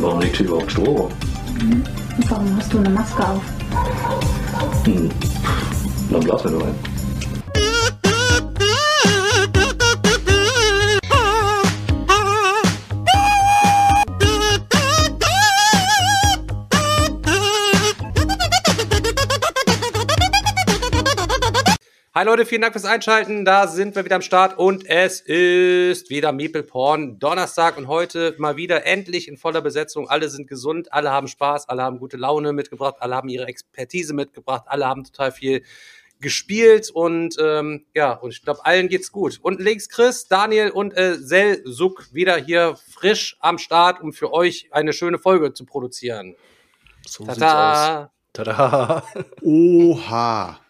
[0.00, 1.08] warum liegt hier überhaupt Strom?
[1.60, 1.82] Mhm.
[2.28, 3.42] Warum hast du eine Maske auf?
[4.84, 5.10] Hm.
[6.10, 6.91] Dann blasen wir nur ein.
[22.14, 23.46] Hi Leute, vielen Dank fürs Einschalten.
[23.46, 28.34] Da sind wir wieder am Start und es ist wieder Meeple Porn Donnerstag und heute
[28.36, 30.10] mal wieder endlich in voller Besetzung.
[30.10, 34.12] Alle sind gesund, alle haben Spaß, alle haben gute Laune mitgebracht, alle haben ihre Expertise
[34.12, 35.62] mitgebracht, alle haben total viel
[36.20, 39.38] gespielt und ähm, ja, und ich glaube, allen geht's gut.
[39.40, 41.16] Und links Chris, Daniel und äh,
[41.64, 46.36] Suk wieder hier frisch am Start, um für euch eine schöne Folge zu produzieren.
[47.06, 48.12] So Tada!
[48.34, 49.02] Tada!
[49.40, 50.60] Oha!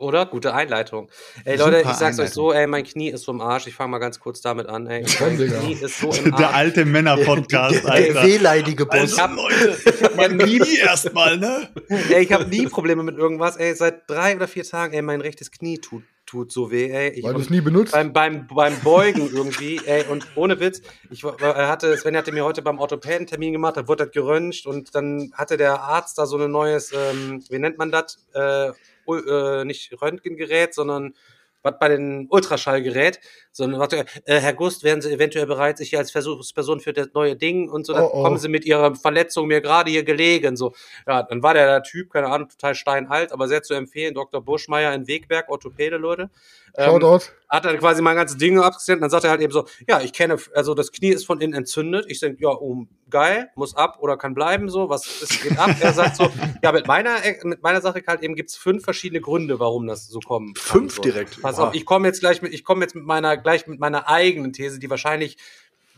[0.00, 0.24] Oder?
[0.26, 1.10] Gute Einleitung.
[1.44, 2.24] Ey Leute, Super ich sag's Einleitung.
[2.24, 3.66] euch so, ey, mein Knie ist so im Arsch.
[3.66, 5.04] Ich fange mal ganz kurz damit an, ey.
[5.20, 6.36] Mein Knie ist so im Arsch.
[6.40, 8.12] Der alte Männer-Podcast, Alter.
[8.14, 8.98] Der wehleidige Boss.
[8.98, 11.68] Also, ich hab, Leute, ich hab mein Knie erstmal, ne?
[12.10, 13.74] Ey, ich habe nie Probleme mit irgendwas, ey.
[13.74, 17.08] Seit drei oder vier Tagen, ey, mein rechtes Knie tut tut so weh, ey.
[17.10, 17.92] Ich, Weil du es nie benutzt?
[17.92, 22.62] Beim, beim, beim Beugen irgendwie, ey, und ohne Witz, ich hatte, Sven hatte mir heute
[22.62, 26.38] beim Orthopäden Termin gemacht, da wurde das geröntgt und dann hatte der Arzt da so
[26.38, 28.70] ein neues, ähm, wie nennt man das, äh,
[29.06, 31.14] äh, nicht Röntgengerät, sondern
[31.62, 33.20] was bei den Ultraschallgerät,
[33.52, 37.08] sondern warte, äh, Herr Gust, wären Sie eventuell bereit, sich hier als Versuchsperson für das
[37.14, 38.22] neue Ding und so, dann oh, oh.
[38.22, 40.72] kommen Sie mit Ihrer Verletzung mir gerade hier gelegen, so.
[41.06, 44.42] Ja, dann war der, der Typ, keine Ahnung, total steinalt, aber sehr zu empfehlen, Dr.
[44.42, 46.30] Buschmeier in Wegberg, Orthopäde, Leute.
[46.76, 47.32] Ähm, dort.
[47.48, 50.00] Hat er quasi mein ganzes Ding abgescannt und dann sagt er halt eben so, ja,
[50.00, 52.06] ich kenne, also das Knie ist von innen entzündet.
[52.08, 55.70] Ich denke, ja, oh, geil, muss ab oder kann bleiben, so, was ist, geht ab?
[55.80, 56.30] er sagt so,
[56.62, 60.20] ja, mit meiner, mit meiner Sache halt eben gibt's fünf verschiedene Gründe, warum das so
[60.20, 60.62] kommen kann.
[60.62, 61.02] Fünf so.
[61.02, 61.42] direkt?
[61.42, 64.08] Pass auf, ich komme jetzt gleich mit, ich komme jetzt mit meiner, gleich mit meiner
[64.08, 65.36] eigenen These, die wahrscheinlich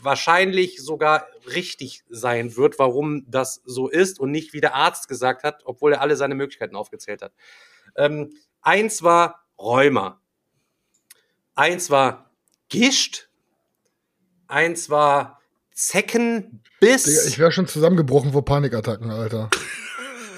[0.04, 5.44] wahrscheinlich sogar richtig sein wird, warum das so ist und nicht wie der Arzt gesagt
[5.44, 7.32] hat, obwohl er alle seine Möglichkeiten aufgezählt hat.
[7.96, 10.20] Ähm, eins war Rheuma.
[11.54, 12.30] Eins war
[12.68, 13.28] Gischt.
[14.48, 15.41] Eins war
[15.86, 17.04] Zeckenbiss.
[17.04, 19.50] Digga, ich wäre schon zusammengebrochen vor Panikattacken, Alter.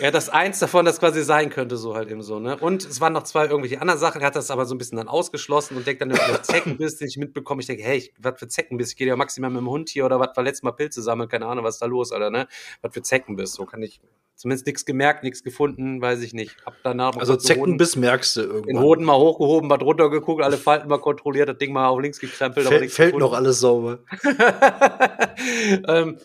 [0.00, 2.56] Ja, das eins davon, das quasi sein könnte, so halt eben so, ne?
[2.56, 4.98] Und es waren noch zwei irgendwelche anderen Sachen, er hat das aber so ein bisschen
[4.98, 7.60] dann ausgeschlossen und denkt dann über Zeckenbiss, den ich mitbekomme.
[7.60, 8.90] Ich denke, hey, was für Zeckenbiss?
[8.90, 11.28] Ich gehe ja maximal mit dem Hund hier oder was war letztes Mal Pilze sammeln,
[11.28, 12.48] keine Ahnung, was ist da los, Alter, ne?
[12.82, 13.52] Was für Zeckenbiss?
[13.52, 14.00] So kann ich
[14.36, 16.56] zumindest nichts gemerkt, nichts gefunden, weiß ich nicht.
[16.64, 18.66] Hab danach also Zeckenbiss merkst du irgendwann.
[18.66, 22.00] Den Hoden mal hochgehoben, mal drunter geguckt, alle Falten mal kontrolliert, das Ding mal auf
[22.00, 22.66] links gekrempelt.
[22.66, 24.00] Fällt, fällt noch alles sauber.
[25.88, 26.18] ähm,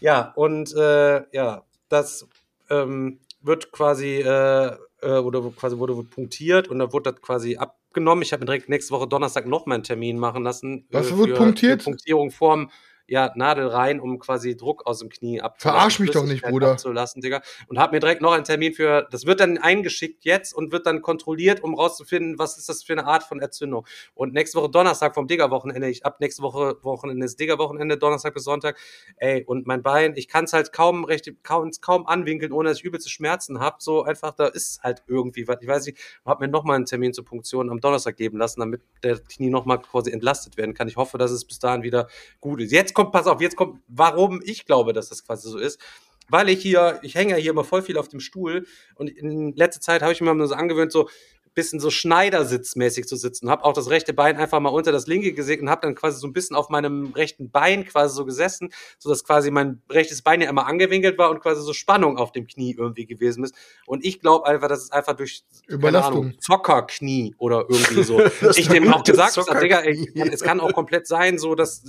[0.00, 2.28] ja, und äh, ja, das
[2.70, 8.22] ähm, wird quasi äh, äh, oder quasi wurde punktiert und dann wurde das quasi abgenommen.
[8.22, 10.86] Ich habe mir direkt nächste Woche Donnerstag noch mal einen Termin machen lassen.
[10.90, 11.84] Was äh, wird punktiert?
[11.84, 12.70] Punktierung vorm
[13.08, 15.78] ja, Nadel rein, um quasi Druck aus dem Knie abzulassen.
[15.78, 16.72] Verarsch mich doch nicht, Bruder.
[16.72, 17.42] Abzulassen, Digga.
[17.68, 20.86] Und hab mir direkt noch einen Termin für, das wird dann eingeschickt jetzt und wird
[20.86, 23.86] dann kontrolliert, um rauszufinden, was ist das für eine Art von Entzündung.
[24.14, 28.44] Und nächste Woche Donnerstag vom Digger-Wochenende, ich ab nächste Woche Wochenende ist Digger-Wochenende, Donnerstag bis
[28.44, 28.78] Sonntag,
[29.16, 32.78] ey, und mein Bein, ich kann es halt kaum recht, kaum, kaum anwinkeln, ohne dass
[32.78, 33.82] ich übelste Schmerzen hab.
[33.82, 35.58] So einfach, da ist halt irgendwie was.
[35.60, 38.60] Ich weiß nicht, hab mir noch mal einen Termin zur Punktion am Donnerstag geben lassen,
[38.60, 40.88] damit der Knie noch mal quasi entlastet werden kann.
[40.88, 42.08] Ich hoffe, dass es bis dahin wieder
[42.40, 42.72] gut ist.
[42.72, 45.80] Jetzt kommt, pass auf, jetzt kommt warum ich glaube, dass das quasi so ist.
[46.28, 49.54] Weil ich hier, ich hänge ja hier immer voll viel auf dem Stuhl und in
[49.54, 51.08] letzter Zeit habe ich mir mal so angewöhnt, so
[51.56, 53.50] bisschen so Schneidersitzmäßig zu sitzen.
[53.50, 56.20] Habe auch das rechte Bein einfach mal unter das linke gesägt und habe dann quasi
[56.20, 60.20] so ein bisschen auf meinem rechten Bein quasi so gesessen, so dass quasi mein rechtes
[60.20, 63.54] Bein ja immer angewinkelt war und quasi so Spannung auf dem Knie irgendwie gewesen ist.
[63.86, 66.34] Und ich glaube einfach, dass es einfach durch Überlastung.
[66.40, 68.20] Zockerknie oder irgendwie so.
[68.56, 71.84] ich dem auch gesagt habe, Digga, ey, es kann auch komplett sein, so dass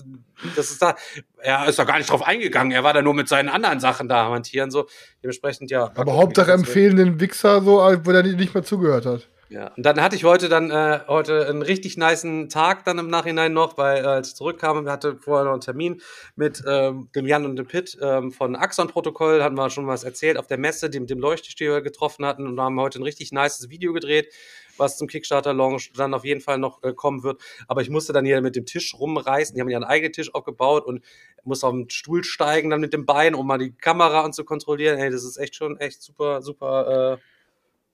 [0.56, 0.96] das ist da.
[1.40, 2.72] Er ist da gar nicht drauf eingegangen.
[2.72, 4.88] Er war da nur mit seinen anderen Sachen da hantieren so.
[5.22, 5.92] Dementsprechend ja.
[5.96, 9.28] Aber Hauptsache empfehlen den Wichser so, wo er nicht mehr zugehört hat.
[9.50, 13.08] Ja, und dann hatte ich heute dann äh, heute einen richtig niceen Tag dann im
[13.08, 16.02] Nachhinein noch, weil äh, als ich zurückkam, wir hatte vorher noch einen Termin
[16.36, 20.04] mit ähm, dem Jan und dem Pitt ähm, von Axon Protokoll, hatten wir schon was
[20.04, 23.32] erzählt auf der Messe, dem, dem Leuchtestier wir getroffen hatten und haben heute ein richtig
[23.32, 24.34] nices Video gedreht,
[24.76, 27.42] was zum Kickstarter Launch dann auf jeden Fall noch äh, kommen wird.
[27.70, 29.56] Aber ich musste dann hier mit dem Tisch rumreißen.
[29.56, 31.06] Die haben ja einen eigenen Tisch aufgebaut und
[31.46, 34.44] musste auf den Stuhl steigen dann mit dem Bein, um mal die Kamera an zu
[34.44, 35.00] kontrollieren.
[35.00, 37.37] Ey, das ist echt schon echt super, super äh,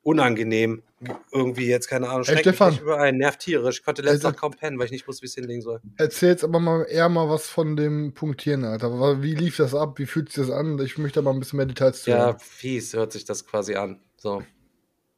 [0.04, 0.84] unangenehm.
[1.32, 2.78] Irgendwie jetzt, keine Ahnung, Ey, schreckt mich Stefan.
[2.80, 3.80] überall, nervt tierisch.
[3.80, 5.82] Ich konnte letzte Ey, Nacht kaum pennen, weil ich nicht wusste, wie es hinlegen soll.
[5.98, 9.22] Erzähl jetzt aber mal eher mal was von dem Punktieren, Alter.
[9.22, 10.00] Wie lief das ab?
[10.00, 10.80] Wie fühlt sich das an?
[10.80, 12.40] Ich möchte aber ein bisschen mehr Details zu Ja, hören.
[12.40, 14.00] fies hört sich das quasi an.
[14.18, 14.44] So.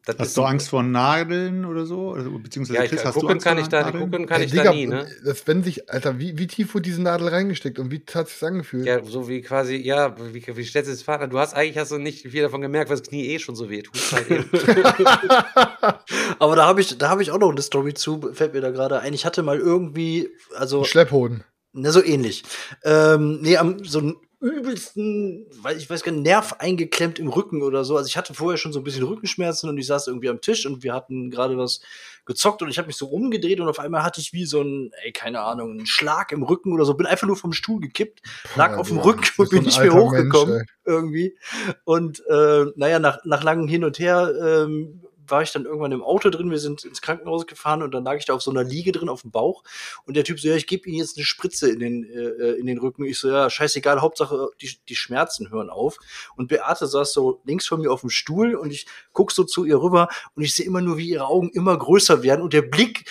[0.05, 2.11] Das Hast du Angst vor Nadeln oder so?
[2.11, 4.03] Oder, beziehungsweise Ja, ich, Chris, hast gucken du Angst kann vor ich da, Nadeln?
[4.03, 5.07] gucken kann ich Digga, da nie, ne?
[5.25, 8.43] das, wenn sich, Alter, wie, wie tief wurde diese Nadel reingesteckt und wie hat sich's
[8.43, 8.85] angefühlt?
[8.85, 11.27] Ja, so wie quasi, ja, wie, wie stellst du das Vater?
[11.27, 13.69] Du hast eigentlich hast du nicht viel davon gemerkt, weil das Knie eh schon so
[13.69, 13.99] weh tut.
[14.11, 14.45] Halt.
[16.39, 18.71] Aber da habe ich, da habe ich auch noch eine Story zu, fällt mir da
[18.71, 19.13] gerade ein.
[19.13, 21.43] Ich hatte mal irgendwie, also Schlepphoden.
[21.73, 22.43] Ne, so ähnlich.
[22.83, 27.61] Ähm, nee, am so einen übelsten, weil ich weiß gar nicht, Nerv eingeklemmt im Rücken
[27.61, 27.97] oder so.
[27.97, 30.65] Also ich hatte vorher schon so ein bisschen Rückenschmerzen und ich saß irgendwie am Tisch
[30.65, 31.81] und wir hatten gerade was
[32.25, 34.91] gezockt und ich habe mich so umgedreht und auf einmal hatte ich wie so ein,
[35.03, 36.93] ey, keine Ahnung, einen Schlag im Rücken oder so.
[36.95, 38.21] Bin einfach nur vom Stuhl gekippt,
[38.55, 41.37] lag auf dem Alter, Rücken und bin nicht mehr hochgekommen Mensch, irgendwie.
[41.83, 46.03] Und äh, naja, nach, nach langem Hin und Her ähm, war ich dann irgendwann im
[46.03, 46.51] Auto drin.
[46.51, 49.09] Wir sind ins Krankenhaus gefahren und dann lag ich da auf so einer Liege drin
[49.09, 49.63] auf dem Bauch.
[50.05, 52.65] Und der Typ so, ja, ich gebe Ihnen jetzt eine Spritze in den, äh, in
[52.65, 53.05] den Rücken.
[53.05, 55.97] Ich so, ja, scheißegal, Hauptsache die, die Schmerzen hören auf.
[56.35, 59.65] Und Beate saß so links von mir auf dem Stuhl und ich guck so zu
[59.65, 62.61] ihr rüber und ich sehe immer nur, wie ihre Augen immer größer werden und der
[62.61, 63.05] Blick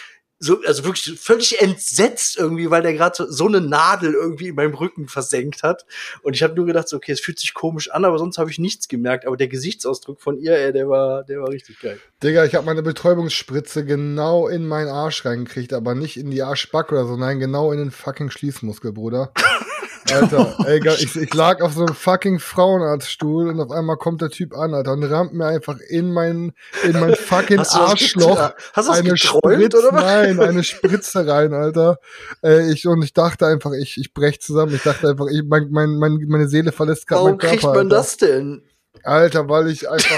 [0.45, 4.75] so, also wirklich völlig entsetzt irgendwie, weil der gerade so, eine Nadel irgendwie in meinem
[4.75, 5.87] Rücken versenkt hat.
[6.23, 8.51] Und ich habe nur gedacht, so, okay, es fühlt sich komisch an, aber sonst habe
[8.51, 9.27] ich nichts gemerkt.
[9.27, 11.99] Aber der Gesichtsausdruck von ihr, ey, der war, der war richtig geil.
[12.23, 16.95] Digga, ich habe meine Betäubungsspritze genau in meinen Arsch reingekriegt, aber nicht in die Arschbacke
[16.95, 19.33] oder so, nein, genau in den fucking Schließmuskel, Bruder.
[20.13, 24.21] Alter, ey, ge- ich, ich lag auf so einem fucking Frauenarztstuhl und auf einmal kommt
[24.21, 26.53] der Typ an, Alter, und rammt mir einfach in mein,
[26.83, 30.03] in mein fucking Hast Arschloch hast du das eine geträumt, Spritze, oder was?
[30.05, 31.99] nein, eine Spritze rein, Alter.
[32.43, 34.75] Äh, ich, und ich dachte einfach, ich, ich brech zusammen.
[34.75, 37.53] Ich dachte einfach, ich, mein, mein, mein, meine Seele verlässt gerade Warum meinen Körper.
[37.57, 37.97] kriegt man Alter.
[37.97, 38.63] das denn?
[39.03, 40.17] Alter, weil ich einfach.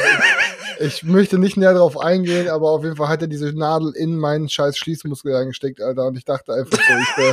[0.78, 3.92] ich, ich möchte nicht näher darauf eingehen, aber auf jeden Fall hat er diese Nadel
[3.96, 6.06] in meinen scheiß Schließmuskel reingesteckt, Alter.
[6.08, 6.92] Und ich dachte einfach so,
[7.22, 7.32] ich, äh,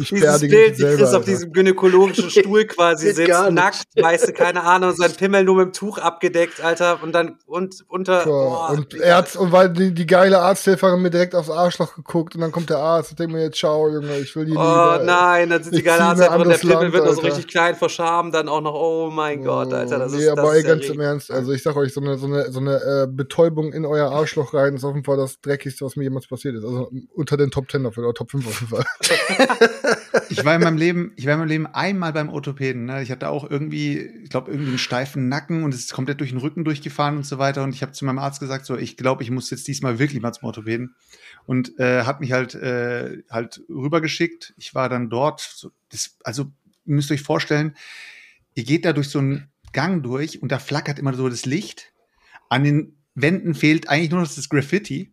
[0.00, 0.96] ich Dieses Bild, wie selber.
[0.98, 1.26] Chris auf Alter.
[1.26, 3.52] diesem gynäkologischen Stuhl quasi sitzt, nicht.
[3.52, 7.38] nackt, weißt du, keine Ahnung, sein Pimmel nur mit dem Tuch abgedeckt, Alter, und dann
[7.46, 8.24] und unter.
[8.24, 12.34] Boah, und er hat, und weil die, die geile Arzthelferin mir direkt aufs Arschloch geguckt
[12.34, 14.60] und dann kommt der Arzt und denkt mir jetzt, ciao, Junge, ich will die Oh
[14.60, 15.02] lieber.
[15.04, 17.20] nein, dann sind die geile zieh Arzt mir und der Pimmel Land, wird noch so
[17.22, 20.38] richtig klein vor Scham, dann auch noch, oh mein Gott, Alter, das nee, ist das
[20.38, 22.76] aber ey, ganz im Ernst, also ich sag euch, so eine, so eine, so eine
[22.76, 26.26] äh, Betäubung in euer Arschloch rein ist auf jeden Fall das dreckigste, was mir jemals
[26.26, 26.64] passiert ist.
[26.64, 28.84] Also unter den Top 10 auf jeden Fall, oder Top 5 auf jeden Fall.
[30.28, 32.86] Ich war in meinem Leben, ich war in meinem Leben einmal beim Orthopäden.
[32.86, 33.02] Ne?
[33.02, 36.30] Ich hatte auch irgendwie, ich glaube, irgendwie einen steifen Nacken und es ist komplett durch
[36.30, 37.62] den Rücken durchgefahren und so weiter.
[37.62, 40.20] Und ich habe zu meinem Arzt gesagt, so, ich glaube, ich muss jetzt diesmal wirklich
[40.20, 40.94] mal zum Orthopäden.
[41.46, 44.54] Und äh, hat mich halt äh, halt rübergeschickt.
[44.56, 45.40] Ich war dann dort.
[45.40, 46.44] So, das, also
[46.84, 47.76] ihr müsst euch vorstellen,
[48.54, 51.92] ihr geht da durch so einen Gang durch und da flackert immer so das Licht.
[52.48, 55.12] An den Wänden fehlt eigentlich nur noch das Graffiti.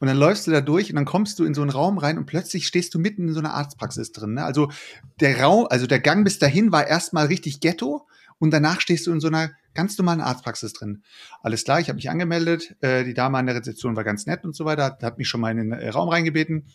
[0.00, 2.16] Und dann läufst du da durch und dann kommst du in so einen Raum rein
[2.16, 4.34] und plötzlich stehst du mitten in so einer Arztpraxis drin.
[4.34, 4.44] Ne?
[4.44, 4.72] Also
[5.20, 8.06] der Raum, also der Gang bis dahin war erstmal richtig Ghetto
[8.38, 11.02] und danach stehst du in so einer ganz normalen Arztpraxis drin.
[11.42, 12.74] Alles klar, ich habe mich angemeldet.
[12.80, 15.42] Äh, die Dame an der Rezeption war ganz nett und so weiter, hat, mich schon
[15.42, 16.66] mal in den äh, Raum reingebeten.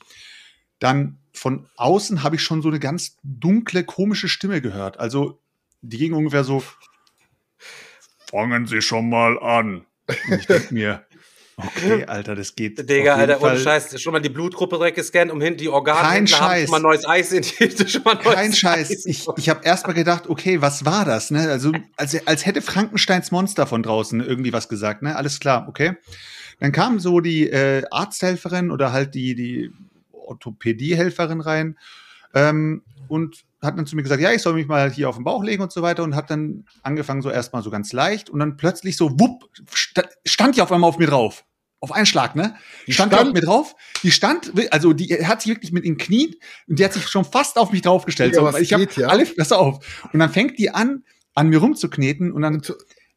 [0.78, 5.00] Dann von außen habe ich schon so eine ganz dunkle, komische Stimme gehört.
[5.00, 5.42] Also
[5.82, 6.64] die ging ungefähr so:
[8.30, 9.86] Fangen Sie schon mal an.
[10.08, 11.05] Und ich denke mir,
[11.58, 12.90] okay, Alter, das geht.
[12.90, 16.28] Digga, Alter, ohne Scheiß, schon mal die Blutgruppe direkt gescannt, um hin die Organe Kein
[16.28, 16.64] Scheiß.
[16.64, 18.92] schon mal neues Eis in die, schon mal neues Kein Scheiß.
[18.92, 19.06] Eis.
[19.06, 21.32] Ich, ich habe erst mal gedacht, okay, was war das?
[21.32, 21.50] Ne?
[21.50, 25.02] Also als, als hätte Frankensteins Monster von draußen irgendwie was gesagt.
[25.02, 25.16] Ne?
[25.16, 25.94] Alles klar, okay.
[26.60, 29.72] Dann kam so die äh, Arzthelferin oder halt die, die
[30.12, 31.78] Orthopädiehelferin rein
[32.34, 35.24] ähm, und hat dann zu mir gesagt, ja, ich soll mich mal hier auf den
[35.24, 38.40] Bauch legen und so weiter und hat dann angefangen so erstmal so ganz leicht und
[38.40, 41.46] dann plötzlich so, wupp, sta stand die auf einmal auf mir drauf.
[41.82, 42.56] Auf einen Schlag, ne?
[42.88, 43.76] Die stand, die auf mir drauf.
[44.02, 46.34] Die stand, also die hat sich wirklich mit den Knien
[46.68, 48.34] und die hat sich schon fast auf mich draufgestellt.
[48.34, 49.08] Digga, So, ich hab geht, ja?
[49.08, 49.86] alle, pass auf.
[50.12, 51.04] Und dann fängt die an,
[51.36, 52.62] an mir rumzukneten und dann,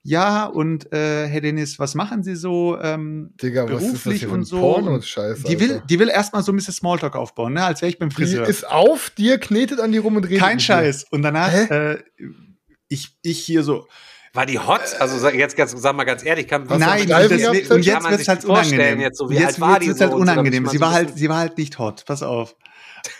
[0.08, 4.26] ja, und äh, Herr Dennis, was machen Sie so ähm, Digga, was ist das beruflich
[4.26, 4.58] und ein so?
[4.58, 7.64] Porno-Scheiß, die will, die will erstmal so ein bisschen Smalltalk aufbauen, ne?
[7.64, 8.46] Als wäre ich beim Die Friseur.
[8.46, 10.38] ist auf dir, knetet an die rum und redet.
[10.40, 10.64] Kein mit dir.
[10.64, 11.04] Scheiß.
[11.10, 11.92] Und danach, Hä?
[11.92, 11.98] äh,
[12.88, 13.86] ich, ich hier so,
[14.32, 14.80] War die hot?
[14.98, 18.10] Also sag, jetzt ganz, sag mal ganz ehrlich, kann, du Nein, Streifen und, jetzt man
[18.10, 19.00] wird sich es halt vorstellen unangenehm.
[19.00, 20.62] jetzt so, wie jetzt alt war die wird's so halt unangenehm.
[20.64, 22.04] man Sie so war halt, sie war halt nicht hot.
[22.06, 22.54] Pass auf.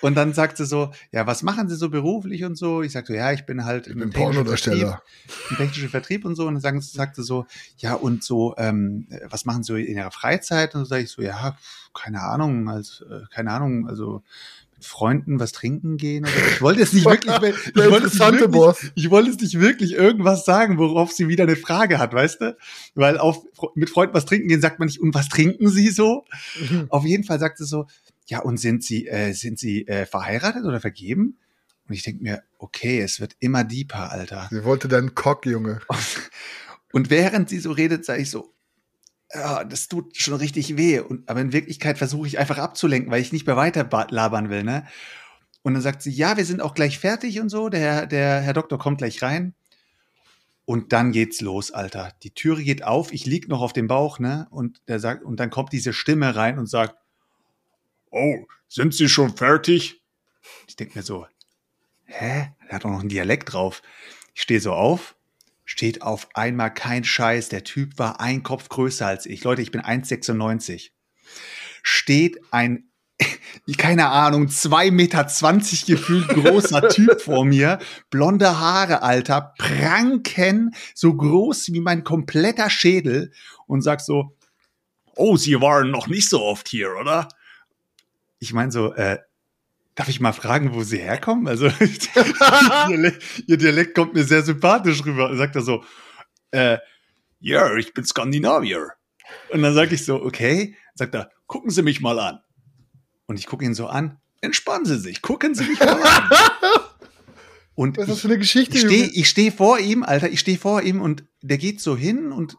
[0.01, 2.83] Und dann sagt sie so, ja, was machen Sie so beruflich und so?
[2.83, 4.47] Ich sagte, ja, ich bin halt Ich im bin technischen.
[4.47, 4.95] Vertrieb,
[5.51, 6.47] im technischen Vertrieb und so.
[6.47, 7.47] Und dann sagen, sagte so,
[7.79, 10.75] ja, und so, ähm, was machen Sie so in Ihrer Freizeit?
[10.75, 11.57] Und so sage ich so, ja,
[11.95, 14.23] keine Ahnung, also, keine Ahnung, also
[14.79, 16.39] mit Freunden was trinken gehen oder so.
[16.39, 18.93] Ich wollte es nicht wirklich, ich wollte es nicht interessante wirklich, Boss.
[18.95, 22.57] ich wollte es nicht wirklich irgendwas sagen, worauf sie wieder eine Frage hat, weißt du?
[22.95, 23.43] Weil auf,
[23.75, 26.25] mit Freunden was trinken gehen sagt man nicht, und was trinken sie so?
[26.91, 27.87] Auf jeden Fall sagt sie so,
[28.29, 31.39] ja, und sind sie, äh, sind sie äh, verheiratet oder vergeben?
[31.89, 34.49] Und ich denke mir, okay, es wird immer deeper, Alter.
[34.51, 35.81] Sie wollte deinen Cock, Junge.
[36.93, 38.55] Und während sie so redet, sage ich so,
[39.33, 41.01] ja, das tut schon richtig weh.
[41.01, 44.63] Und, aber in Wirklichkeit versuche ich einfach abzulenken, weil ich nicht mehr weiter labern will,
[44.63, 44.87] ne?
[45.63, 47.69] Und dann sagt sie, ja, wir sind auch gleich fertig und so.
[47.69, 49.55] Der, Herr- der Herr Doktor kommt gleich rein.
[50.65, 52.13] Und dann geht's los, Alter.
[52.23, 54.47] Die Türe geht auf, ich lieg noch auf dem Bauch, ne?
[54.51, 56.97] Und der sagt, und dann kommt diese Stimme rein und sagt,
[58.11, 60.03] Oh, sind Sie schon fertig?
[60.67, 61.27] Ich denke mir so,
[62.05, 62.53] hä?
[62.69, 63.83] Er hat doch noch einen Dialekt drauf.
[64.35, 65.17] Ich stehe so auf,
[65.65, 67.49] steht auf einmal kein Scheiß.
[67.49, 69.45] Der Typ war ein Kopf größer als ich.
[69.45, 70.91] Leute, ich bin 1,96.
[71.83, 72.91] Steht ein,
[73.79, 75.25] keine Ahnung, 2,20 Meter
[75.87, 77.79] gefühlt großer Typ vor mir.
[78.11, 83.33] Blonde Haare, Alter, pranken, so groß wie mein kompletter Schädel
[83.67, 84.37] und sagt so,
[85.17, 87.29] oh, Sie waren noch nicht so oft hier, oder?
[88.39, 89.19] Ich meine so, äh,
[89.95, 91.49] darf ich mal fragen, wo Sie herkommen?
[91.49, 91.67] Also,
[93.47, 95.37] ihr, Dialekt, kommt mir sehr sympathisch rüber.
[95.37, 95.85] Sagt er so,
[96.53, 96.79] äh,
[97.41, 98.93] ja, ich bin Skandinavier.
[99.51, 100.77] Und dann sage ich so, okay.
[100.95, 102.41] Sagt er, gucken Sie mich mal an.
[103.27, 104.19] Und ich gucke ihn so an.
[104.41, 106.31] Entspannen Sie sich, gucken Sie mich mal an.
[107.79, 110.59] Und Was ist das für eine Geschichte, ich stehe steh vor ihm, Alter, ich stehe
[110.59, 112.57] vor ihm und der geht so hin und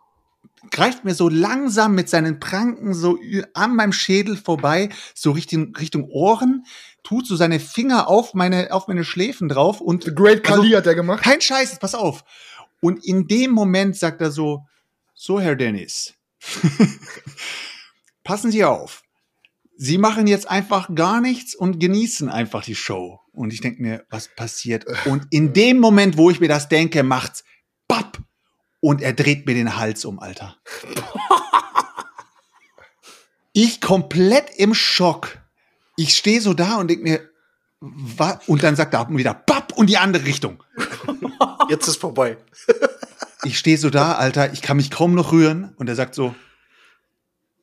[0.71, 3.17] greift mir so langsam mit seinen Pranken so
[3.53, 6.65] an meinem Schädel vorbei, so Richtung, Richtung Ohren,
[7.03, 10.71] tut so seine Finger auf meine, auf meine Schläfen drauf und The Great Also- Kali
[10.71, 11.23] hat der gemacht.
[11.23, 12.23] kein Scheiß, pass auf.
[12.81, 14.65] Und in dem Moment sagt er so,
[15.13, 16.13] so Herr Dennis,
[18.23, 19.03] passen Sie auf.
[19.81, 23.19] Sie machen jetzt einfach gar nichts und genießen einfach die Show.
[23.31, 24.85] Und ich denke mir, was passiert?
[25.05, 27.45] Und in dem Moment, wo ich mir das denke, macht's
[27.87, 28.17] papp.
[28.81, 30.55] Und er dreht mir den Hals um, Alter.
[33.51, 35.37] Ich komplett im Schock.
[35.97, 37.29] Ich stehe so da und denke mir,
[37.81, 40.63] wa- und dann sagt er wieder papp und die andere Richtung.
[41.69, 42.37] Jetzt ist vorbei.
[43.43, 45.73] Ich stehe so da, Alter, ich kann mich kaum noch rühren.
[45.77, 46.35] Und er sagt so,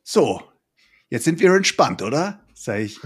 [0.03, 0.41] so,
[1.09, 2.39] jetzt sind wir entspannt, oder?
[2.53, 2.99] Sag ich,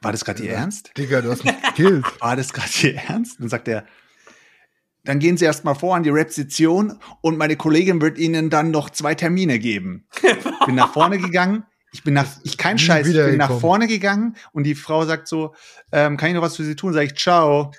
[0.00, 0.92] war das gerade Ihr Ernst?
[0.96, 2.04] Digga, du hast mich gekillt.
[2.20, 3.40] War das gerade Ihr Ernst?
[3.40, 3.84] Dann sagt er,
[5.06, 8.70] dann gehen Sie erst mal vor an die Rezeption und meine Kollegin wird Ihnen dann
[8.70, 10.06] noch zwei Termine geben.
[10.66, 11.64] Bin nach vorne gegangen.
[11.92, 15.28] Ich bin nach, ich kein Scheiß, ich bin nach vorne gegangen und die Frau sagt
[15.28, 15.54] so,
[15.92, 16.92] ähm, kann ich noch was für Sie tun?
[16.92, 17.72] Sag ich, ciao.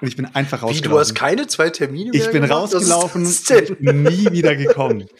[0.00, 0.90] Und ich bin einfach Wie, rausgelaufen.
[0.90, 2.50] du hast keine zwei Termine mehr Ich bin gemacht?
[2.50, 5.06] Rausgelaufen nie wieder gekommen.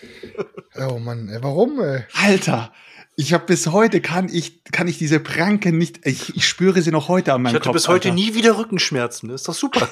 [0.74, 2.04] Oh Mann, ey, warum, ey?
[2.14, 2.72] Alter,
[3.16, 6.06] ich habe bis heute kann ich kann ich diese Pranken nicht.
[6.06, 7.74] Ich, ich spüre sie noch heute an Ich meinem hatte Kopf.
[7.74, 8.14] bis heute Alter.
[8.20, 9.30] nie wieder Rückenschmerzen.
[9.30, 9.88] Ist doch super.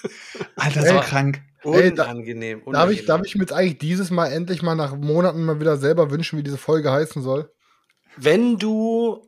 [0.56, 1.42] Alter, so krank.
[1.64, 2.58] Ey, da- Unangenehm.
[2.60, 2.98] Darf unangenehm.
[3.00, 6.10] ich, darf ich mir jetzt eigentlich dieses Mal endlich mal nach Monaten mal wieder selber
[6.10, 7.50] wünschen, wie diese Folge heißen soll?
[8.16, 9.27] Wenn du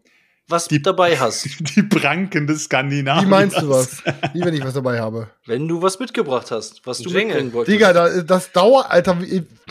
[0.50, 3.24] was Die- dabei hast, Die Pranken des Skandinaviers.
[3.24, 4.02] Wie meinst du was?
[4.34, 5.28] Wie wenn ich was dabei habe?
[5.46, 7.26] wenn du was mitgebracht hast, was du Jingle.
[7.26, 7.74] mitbringen wolltest.
[7.74, 9.16] Digga, da, das dauert, Alter.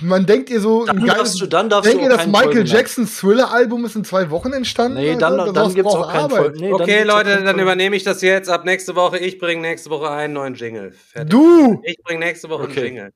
[0.01, 2.31] Man denkt ihr so, Dann ein darfst du- dann darfst denkt du ihr, das keinen
[2.31, 2.67] Michael.
[2.67, 4.98] Jackson Thriller-Album ist in zwei Wochen entstanden?
[4.98, 5.53] Nee, dann, Alter?
[5.53, 6.39] dann Das gibt's auch keinen Arbeit.
[6.39, 6.59] Folgen.
[6.59, 8.50] Nee, dann Okay, Leute, dann übernehme ich das jetzt.
[8.50, 9.17] Ab nächste Woche.
[9.19, 10.91] Ich bringe nächste Woche einen neuen Jingle.
[10.91, 11.29] Fertig.
[11.31, 11.81] Du!
[11.83, 12.77] Ich bringe nächste Woche Okay.
[12.79, 13.13] einen Jingle.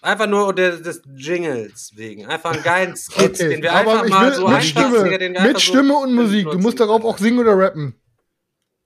[0.00, 2.26] Einfach nur des, des Jingles wegen.
[2.26, 5.02] Einfach einen geilen Skit, Okay, den wir aber einfach ich mal will so mit Stimme,
[5.02, 6.50] mit einfach so- Stimme und Musik.
[6.50, 7.94] Du musst darauf auch singen oder rappen.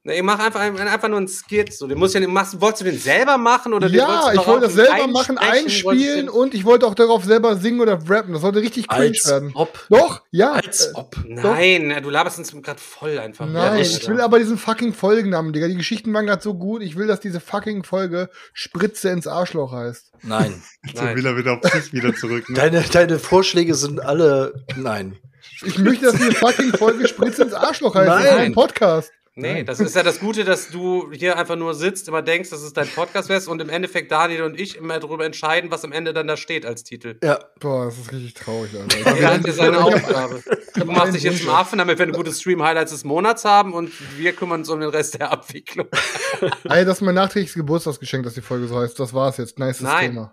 [0.04, 1.72] Nee, ich mach einfach, einfach nur einen Skit.
[1.72, 4.32] So, den musst du ja, machst, wolltest du den selber machen oder den wolltest Ja,
[4.32, 8.00] du ich wollte das selber machen, einspielen und ich wollte auch darauf selber singen oder
[8.08, 8.32] rappen.
[8.32, 9.52] Das sollte richtig cringe Als werden.
[9.54, 9.86] ob.
[9.90, 10.54] Doch, ja.
[10.54, 11.16] Als äh, ob.
[11.24, 13.46] Nein, du laberst uns gerade voll einfach.
[13.46, 15.68] Nein, Ja, ich will aber diesen fucking Folgennamen, Digga.
[15.68, 16.82] Die Geschichten waren gerade so gut.
[16.82, 20.10] Ich will, dass diese fucking Folge Spritze ins Arschloch heißt.
[20.22, 20.60] Nein.
[20.94, 21.16] Nein.
[21.16, 22.48] will er wieder auf sich wieder zurück.
[22.48, 22.56] Ne?
[22.56, 24.64] Deine, deine Vorschläge sind alle.
[24.74, 25.16] Nein.
[25.64, 28.08] Ich möchte, dass diese fucking Folge Spritze ins Arschloch heißt.
[28.08, 28.38] Nein.
[28.38, 29.12] ein Podcast.
[29.34, 32.60] Nee, das ist ja das Gute, dass du hier einfach nur sitzt, immer denkst, dass
[32.60, 35.92] es dein Podcast wärst und im Endeffekt Daniel und ich immer darüber entscheiden, was am
[35.92, 37.16] Ende dann da steht als Titel.
[37.22, 37.38] Ja.
[37.58, 39.14] Boah, das ist richtig traurig, Alter.
[39.14, 40.42] Jeder hat hier seine Aufgabe.
[40.74, 43.90] Du machst dich jetzt zum Affen, damit wir ein gutes Stream-Highlights des Monats haben und
[44.18, 45.86] wir kümmern uns um den Rest der Abwicklung.
[46.64, 49.00] Ey, das ist mein nachträgliches Geburtstagsgeschenk, dass die Folge so heißt.
[49.00, 49.58] Das war's jetzt.
[49.58, 50.10] Nice Nein.
[50.10, 50.32] Thema.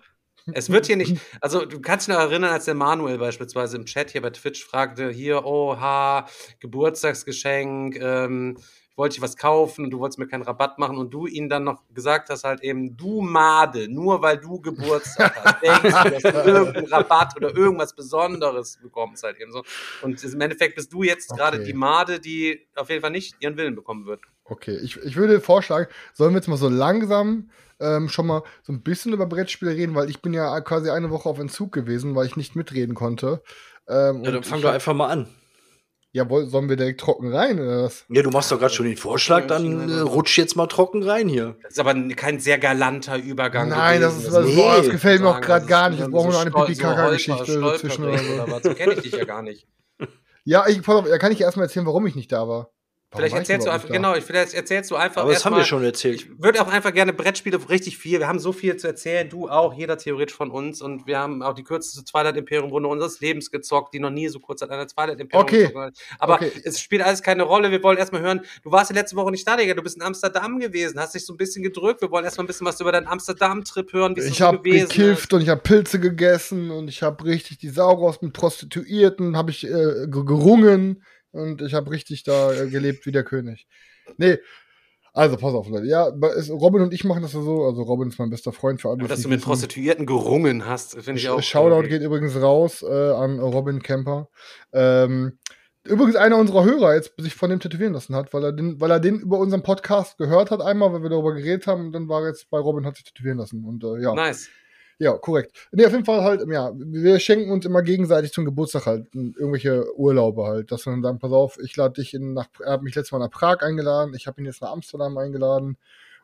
[0.53, 3.85] Es wird hier nicht, also du kannst dich noch erinnern, als der Manuel beispielsweise im
[3.85, 6.27] Chat hier bei Twitch fragte, hier, oha,
[6.59, 8.57] Geburtstagsgeschenk, ähm,
[8.99, 11.63] wollte dir was kaufen und du wolltest mir keinen Rabatt machen und du ihn dann
[11.63, 16.21] noch gesagt hast halt eben, du Made, nur weil du Geburtstag hast, denkst du, dass
[16.21, 19.63] du irgendeinen Rabatt oder irgendwas Besonderes bekommst halt eben so.
[20.03, 21.65] Und im Endeffekt bist du jetzt gerade Okay.
[21.65, 24.21] die Made, die auf jeden Fall nicht ihren Willen bekommen wird.
[24.45, 28.73] Okay, ich, ich würde vorschlagen, sollen wir jetzt mal so langsam ähm, schon mal so
[28.73, 32.13] ein bisschen über Brettspiele reden, weil ich bin ja quasi eine Woche auf Entzug gewesen,
[32.15, 33.41] weil ich nicht mitreden konnte.
[33.87, 35.27] Ähm, Ja, dann fang ich- doch einfach mal an.
[36.11, 38.05] Ja, sollen wir direkt trocken rein oder was?
[38.09, 41.27] Ja, du machst doch gerade schon den Vorschlag, dann äh, rutsch jetzt mal trocken rein
[41.27, 41.55] hier.
[41.61, 43.69] Das ist aber kein sehr galanter Übergang.
[43.69, 45.99] Nein, das ist, das, Nee, boah, das gefällt mir auch gerade gar nicht.
[45.99, 48.33] Jetzt brauchen wir so noch eine Pipi-Kaka-Geschichte dazwischen oder so.
[48.33, 48.63] oder was.
[48.63, 49.67] So kenne ich dich ja gar nicht.
[50.45, 52.71] Ja, ich, pass auf, da kann ich erstmal erzählen, warum ich nicht da war.
[53.11, 55.23] Warum Vielleicht erzählst du einfach, genau, ich- vielleicht erzählst du einfach.
[55.23, 56.21] Aber das haben mal- wir schon erzählt.
[56.21, 58.19] Ich würde auch einfach gerne Brettspiele richtig viel.
[58.19, 60.79] Wir haben so viel zu erzählen, du auch, jeder theoretisch von uns.
[60.79, 64.27] Und wir haben auch die kürzeste Twilight Imperium Runde unseres Lebens gezockt, die noch nie
[64.27, 65.67] so kurz hat eine Twilight Imperium Okay.
[65.69, 65.97] gezockt.
[66.19, 66.51] Aber Okay.
[66.63, 67.71] es spielt alles keine Rolle.
[67.71, 69.73] Wir wollen erstmal hören, du warst ja letzte Woche nicht da, Digga.
[69.73, 72.01] Du bist in Amsterdam gewesen, hast dich so ein bisschen gedrückt.
[72.03, 75.33] Wir wollen erstmal ein bisschen was über deinen Amsterdam-Trip hören, wie Ich so habe gekifft
[75.33, 79.49] und ich habe Pilze gegessen und ich habe richtig die Sau raus mit Prostituierten, habe
[79.49, 79.69] ich äh,
[80.07, 81.01] ge- gerungen
[81.31, 83.67] und ich habe richtig da äh, gelebt wie der König.
[84.17, 84.37] Nee,
[85.13, 85.85] also pass auf, Leute.
[85.87, 86.03] Ja,
[86.49, 87.63] Robin und ich machen das ja so.
[87.63, 88.99] Also Robin ist mein bester Freund für alle.
[88.99, 89.41] Aber dass du mit.
[89.41, 91.41] Prostituierten gerungen hast, finde ich auch.
[91.41, 94.29] Shoutout irgendwie- geht übrigens raus äh, an Robin Kemper.
[94.71, 95.39] Ähm,
[95.83, 98.91] übrigens einer unserer Hörer jetzt sich von dem tätowieren lassen hat, weil er den, weil
[98.91, 102.07] er den über unseren Podcast gehört hat einmal, weil wir darüber geredet haben und dann
[102.07, 104.13] war er jetzt bei Robin hat sich tätowieren lassen und äh, ja.
[104.13, 104.49] Nice.
[105.01, 105.69] Ja, korrekt.
[105.71, 109.85] Nee, auf jeden Fall halt, ja, wir schenken uns immer gegenseitig zum Geburtstag halt irgendwelche
[109.97, 112.81] Urlaube halt, dass wir dann sagen, pass auf, ich lade dich in nach, er hat
[112.81, 115.77] mich letztes Mal nach Prag eingeladen, ich habe ihn jetzt nach Amsterdam eingeladen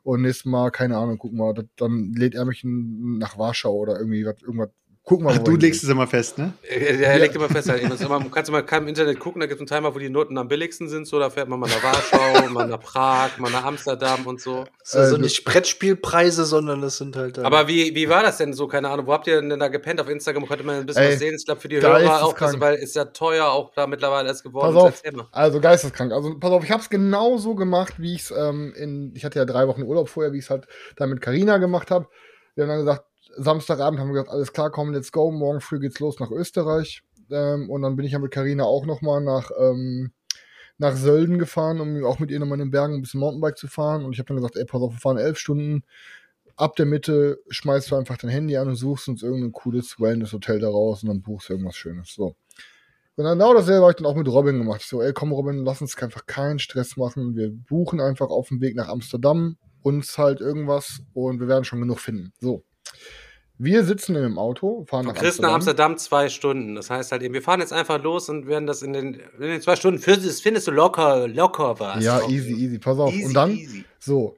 [0.04, 4.26] und nächstes Mal, keine Ahnung, gucken wir, dann lädt er mich nach Warschau oder irgendwie
[4.26, 4.70] was, irgendwas,
[5.06, 6.54] gucken wir Ach, wo du legst es immer fest, ne?
[6.68, 9.62] Er, er legt immer fest, halt, immer, kannst du mal kein Internet gucken, da gibt
[9.62, 11.84] es einen Timer, wo die Noten am billigsten sind, so, da fährt man mal nach
[11.84, 14.66] Warschau, mal nach Prag, mal nach Amsterdam und so.
[14.80, 17.38] Das sind also nicht Brettspielpreise, sondern das sind halt.
[17.38, 18.68] äh, Aber wie, wie war das denn so?
[18.68, 19.06] Keine Ahnung.
[19.06, 20.02] Wo habt ihr denn da gepennt?
[20.02, 21.36] Auf Instagram konnte man ein bisschen Ey, was sehen.
[21.36, 24.44] Ich glaube, für die Hörer auch, also, weil ist ja teuer auch da mittlerweile erst
[24.44, 24.74] geworden.
[24.74, 25.28] Pass auf, mal.
[25.32, 26.12] also geisteskrank.
[26.14, 29.24] Also pass auf, ich habe es genau so gemacht, wie ich es ähm, in, ich
[29.24, 32.08] hatte ja drei Wochen Urlaub vorher, wie ich es halt da mit Carina gemacht habe.
[32.56, 35.32] Wir haben dann gesagt, Samstagabend haben wir gesagt, alles klar, komm, let's go.
[35.32, 37.02] Morgen früh geht's los nach Österreich.
[37.30, 40.12] Ähm, und dann bin ich ja mit Carina auch noch mal nach ähm,
[40.78, 43.68] nach Sölden gefahren, um auch mit ihr nochmal in den Bergen ein bisschen Mountainbike zu
[43.68, 44.04] fahren.
[44.04, 45.84] Und ich habe dann gesagt, ey, pass auf, wir fahren elf Stunden.
[46.58, 50.60] Ab der Mitte schmeißt du einfach dein Handy an und suchst uns irgendein cooles Wellness-Hotel
[50.60, 52.14] da raus und dann buchst du irgendwas Schönes.
[52.14, 52.36] So.
[53.18, 54.82] Und genau dasselbe habe ich dann auch mit Robin gemacht.
[54.82, 57.36] Ich so, ey, komm Robin, lass uns einfach keinen Stress machen.
[57.36, 61.80] Wir buchen einfach auf dem Weg nach Amsterdam uns halt irgendwas und wir werden schon
[61.80, 62.34] genug finden.
[62.42, 62.64] So.
[63.58, 65.92] Wir sitzen dem Auto, fahren Von nach Chris nach Amsterdam.
[65.94, 66.76] Amsterdam zwei Stunden.
[66.76, 69.42] Das heißt halt eben, wir fahren jetzt einfach los und werden das in den, in
[69.42, 72.04] den zwei Stunden, findest, das findest du locker, locker was.
[72.04, 72.32] Ja, Locker.
[72.32, 72.80] easy, easy.
[72.80, 73.14] Pass auf.
[73.14, 73.86] Easy, und dann, easy.
[74.00, 74.36] so.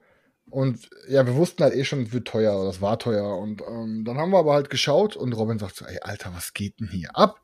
[0.49, 3.37] Und ja, wir wussten halt eh schon, es wird teuer, das war teuer.
[3.37, 6.53] Und ähm, dann haben wir aber halt geschaut und Robin sagt so, ey, Alter, was
[6.53, 7.41] geht denn hier ab?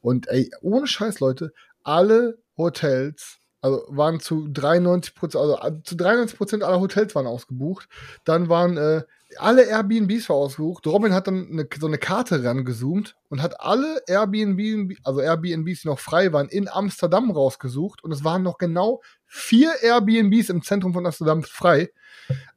[0.00, 1.52] Und ey, ohne Scheiß, Leute,
[1.84, 7.26] alle Hotels, also waren zu 93 Prozent, also äh, zu 93 Prozent aller Hotels waren
[7.26, 7.88] ausgebucht.
[8.24, 9.02] Dann waren äh,
[9.36, 10.86] alle Airbnbs war ausgebucht.
[10.86, 15.88] Robin hat dann eine, so eine Karte rangezoomt und hat alle Airbnb, also Airbnbs, die
[15.88, 18.02] noch frei waren, in Amsterdam rausgesucht.
[18.02, 21.90] Und es waren noch genau vier Airbnbs im Zentrum von Amsterdam frei.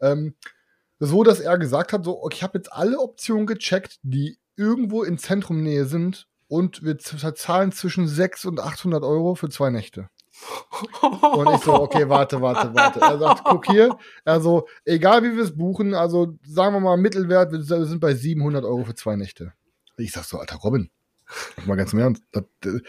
[0.01, 0.35] Ähm,
[0.99, 5.03] so, dass er gesagt hat, so, okay, ich habe jetzt alle Optionen gecheckt, die irgendwo
[5.03, 10.07] in Zentrumnähe sind und wir zahlen zwischen 600 und 800 Euro für zwei Nächte.
[11.01, 12.99] Und ich so, okay, warte, warte, warte.
[12.99, 13.97] Er sagt, guck hier.
[14.25, 18.13] Er so, egal wie wir es buchen, also sagen wir mal Mittelwert, wir sind bei
[18.13, 19.53] 700 Euro für zwei Nächte.
[19.97, 20.89] Ich sag so, alter Robin,
[21.65, 22.23] mal ganz im Ernst.
[22.31, 22.79] Das, äh,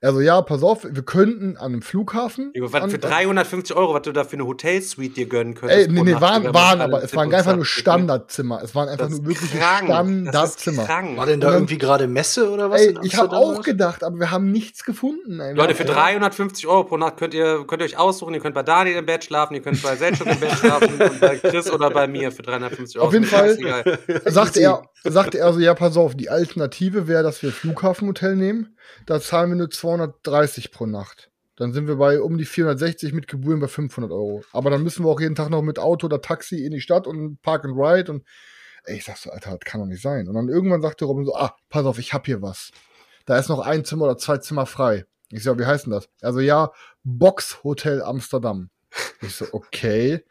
[0.00, 2.52] er so, ja, pass auf, wir könnten an einem Flughafen.
[2.56, 5.90] Was an, für 350 Euro, was du da für eine Hotelsuite dir gönnen Ey, könntest.
[5.90, 8.60] nee, pro nee, Nacht, waren, waren aber, es waren einfach nur Standardzimmer.
[8.62, 10.88] Es waren einfach nur wirklich Standardzimmer.
[10.88, 12.80] War denn da irgendwie gerade Messe oder was?
[12.80, 15.40] Ey, ich habe auch gedacht, aber wir haben nichts gefunden.
[15.40, 15.54] Ey.
[15.54, 18.34] Leute, für 350 Euro pro Nacht könnt ihr, könnt ihr euch aussuchen.
[18.34, 21.20] Ihr könnt bei Daniel im Bett schlafen, ihr könnt bei Selchuk im Bett schlafen und
[21.20, 23.08] bei Chris oder bei mir für 350 Euro.
[23.08, 23.50] Auf jeden Fall.
[24.26, 28.76] sagte er, sagte er so, ja, pass auf, die Alternative wäre, dass wir Flughafenhotel nehmen.
[29.06, 31.30] Da zahlen wir nur 230 pro Nacht.
[31.56, 34.42] Dann sind wir bei um die 460 mit Gebühren bei 500 Euro.
[34.52, 37.06] Aber dann müssen wir auch jeden Tag noch mit Auto oder Taxi in die Stadt
[37.06, 38.24] und Park and Ride und
[38.84, 40.26] ey, ich sag so, Alter, das kann doch nicht sein.
[40.28, 42.70] Und dann irgendwann sagte Robin so, ah, pass auf, ich hab hier was.
[43.26, 45.04] Da ist noch ein Zimmer oder zwei Zimmer frei.
[45.30, 46.08] Ich so, wie heißt denn das?
[46.22, 46.72] Also ja,
[47.04, 48.70] Box Hotel Amsterdam.
[49.22, 50.24] Ich so, okay.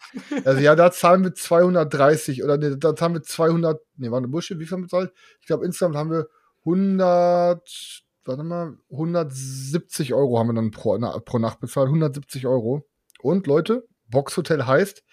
[0.44, 4.28] Also ja, da zahlen wir 230 oder nee, da zahlen wir 200, nee, war eine
[4.28, 5.14] Busche, wie viel bezahlt?
[5.40, 6.28] Ich glaube, insgesamt haben wir
[6.66, 12.86] 100, warte mal, 170 Euro haben wir dann pro, na, pro Nacht bezahlt, 170 Euro.
[13.22, 15.04] Und Leute, Boxhotel heißt,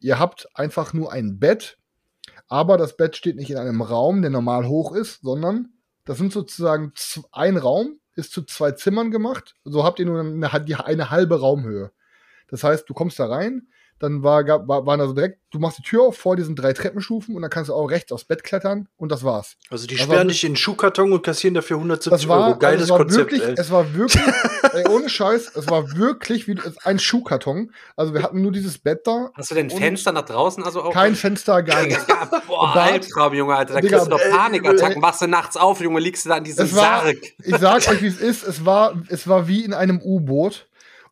[0.00, 1.78] ihr habt einfach nur ein Bett,
[2.48, 5.72] aber das Bett steht nicht in einem Raum, der normal hoch ist, sondern
[6.04, 6.92] das sind sozusagen
[7.32, 9.54] ein Raum, ist zu zwei Zimmern gemacht.
[9.64, 11.92] So habt ihr nur eine, eine halbe Raumhöhe.
[12.48, 15.58] Das heißt, du kommst da rein, dann war, gab, war, waren da so direkt, du
[15.58, 18.24] machst die Tür auf vor diesen drei Treppenstufen und dann kannst du auch rechts aufs
[18.24, 19.56] Bett klettern und das war's.
[19.70, 22.58] Also die Das sperren dich in einen Schuhkarton und kassieren dafür 170 Das war, Euro.
[22.58, 23.54] Geiles also es war Konzept, wirklich, ey.
[23.56, 24.22] es war wirklich,
[24.74, 27.72] ey, ohne Scheiß, es war wirklich wie ein Schuhkarton.
[27.96, 30.62] Also wir hatten nur dieses Bett da, Hast du denn Fenster nach draußen?
[30.62, 32.04] Also auch kein Fenster, gar nichts.
[32.06, 33.74] Ja, boah, Bad- Albtraum, Junge, Alter.
[33.74, 35.00] Da Digga, kriegst du doch Panikattacken.
[35.00, 37.16] Wachst du nachts auf, Junge, liegst du da an diesem Es war, Sarg.
[37.42, 40.66] ich sag euch, wie es ist, es war, es war wie in einem U-Boot.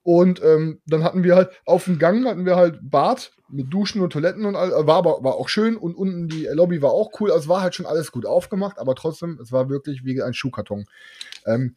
[0.05, 4.03] Und ähm, dann hatten wir halt auf dem Gang hatten wir halt Bad mit Duschen
[4.03, 7.11] und Toiletten und all, war aber war auch schön und unten die Lobby war auch
[7.19, 7.33] cool.
[7.33, 10.85] Also war halt schon alles gut aufgemacht, aber trotzdem, es war wirklich wie ein Schuhkarton.
[11.47, 11.75] Ähm,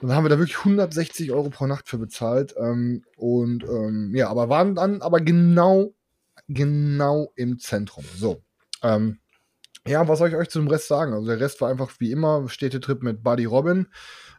[0.00, 2.54] dann haben wir da wirklich 160 Euro pro Nacht für bezahlt.
[2.56, 5.92] Ähm, und ähm, ja, aber waren dann aber genau,
[6.46, 8.04] genau im Zentrum.
[8.16, 8.42] So.
[8.82, 9.18] Ähm,
[9.88, 11.14] ja, was soll ich euch zu dem Rest sagen?
[11.14, 13.88] Also der Rest war einfach wie immer Städtetrip mit Buddy Robin.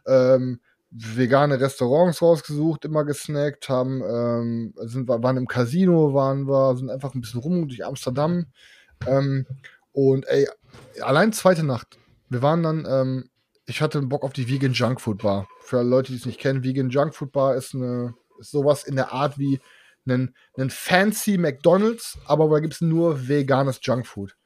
[0.06, 6.90] Ähm, vegane Restaurants rausgesucht, immer gesnackt, haben, ähm, sind, waren im Casino, waren wir, sind
[6.90, 8.46] einfach ein bisschen rum durch Amsterdam.
[9.06, 9.46] Ähm,
[9.92, 10.48] und ey,
[11.00, 11.98] allein zweite Nacht.
[12.28, 13.30] Wir waren dann, ähm,
[13.66, 15.46] ich hatte Bock auf die Vegan Junk Food Bar.
[15.60, 18.96] Für Leute, die es nicht kennen, Vegan Junk Food Bar ist eine, ist sowas in
[18.96, 19.60] der Art wie
[20.06, 24.36] einen, einen fancy McDonalds, aber da gibt es nur veganes Junkfood.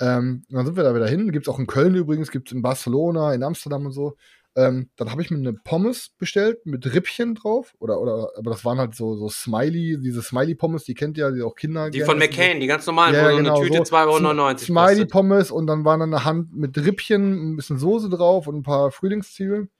[0.00, 1.32] Ähm, dann sind wir da wieder hin.
[1.32, 4.16] Gibt es auch in Köln übrigens, gibt es in Barcelona, in Amsterdam und so.
[4.54, 7.74] Ähm, dann habe ich mir eine Pommes bestellt mit Rippchen drauf.
[7.78, 11.42] Oder, oder, aber das waren halt so, so Smiley, diese Smiley-Pommes, die kennt ihr, die
[11.42, 12.18] auch Kinder Die von.
[12.18, 13.94] McCain, die ganz normalen, Ja, wo so genau, eine Tüte so.
[13.94, 15.10] 2,99 Euro Smiley kostet.
[15.10, 18.62] Pommes und dann waren dann eine Hand mit Rippchen, ein bisschen Soße drauf und ein
[18.62, 19.70] paar Frühlingszwiebeln.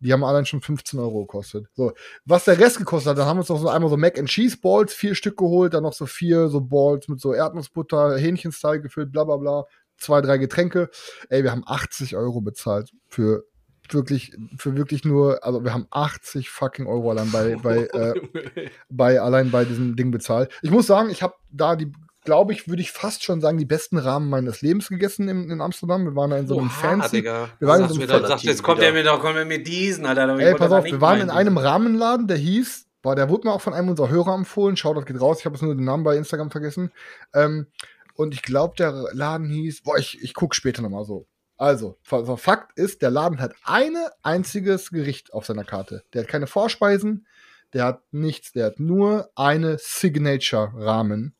[0.00, 1.66] Die haben allein schon 15 Euro gekostet.
[1.74, 1.92] So,
[2.24, 4.28] was der Rest gekostet hat, dann haben wir uns noch so einmal so Mac and
[4.28, 8.80] Cheese Balls, vier Stück geholt, dann noch so vier so Balls mit so Erdnussbutter, Hähnchenstyle
[8.80, 9.64] gefüllt, bla bla bla,
[9.96, 10.90] zwei, drei Getränke.
[11.28, 13.44] Ey, wir haben 80 Euro bezahlt für
[13.92, 19.20] wirklich, für wirklich nur, also wir haben 80 fucking Euro allein bei, bei, äh, bei
[19.20, 20.50] allein bei diesem Ding bezahlt.
[20.62, 21.92] Ich muss sagen, ich habe da die,
[22.24, 25.60] glaube ich, würde ich fast schon sagen, die besten Rahmen meines Lebens gegessen in, in
[25.60, 26.04] Amsterdam.
[26.04, 27.16] Wir waren da in so einem Oha, fancy.
[27.16, 27.48] Digga.
[27.58, 28.88] wir waren in so mir einem Relativ jetzt kommt wieder.
[28.88, 30.38] er mir doch, kommt er mit diesen, Alter.
[30.38, 33.60] Ey, pass auf, wir waren in einem Rahmenladen, der hieß, boah, der wurde mir auch
[33.60, 34.76] von einem unserer Hörer empfohlen.
[34.76, 35.40] Schaut, das geht raus.
[35.40, 36.90] Ich habe jetzt nur den Namen bei Instagram vergessen.
[37.34, 37.66] Ähm,
[38.14, 41.26] und ich glaube, der Laden hieß, boah, ich, ich gucke später nochmal so.
[41.56, 46.02] Also, Fa- Fakt ist, der Laden hat ein einziges Gericht auf seiner Karte.
[46.12, 47.26] Der hat keine Vorspeisen,
[47.72, 51.34] der hat nichts, der hat nur eine Signature-Rahmen.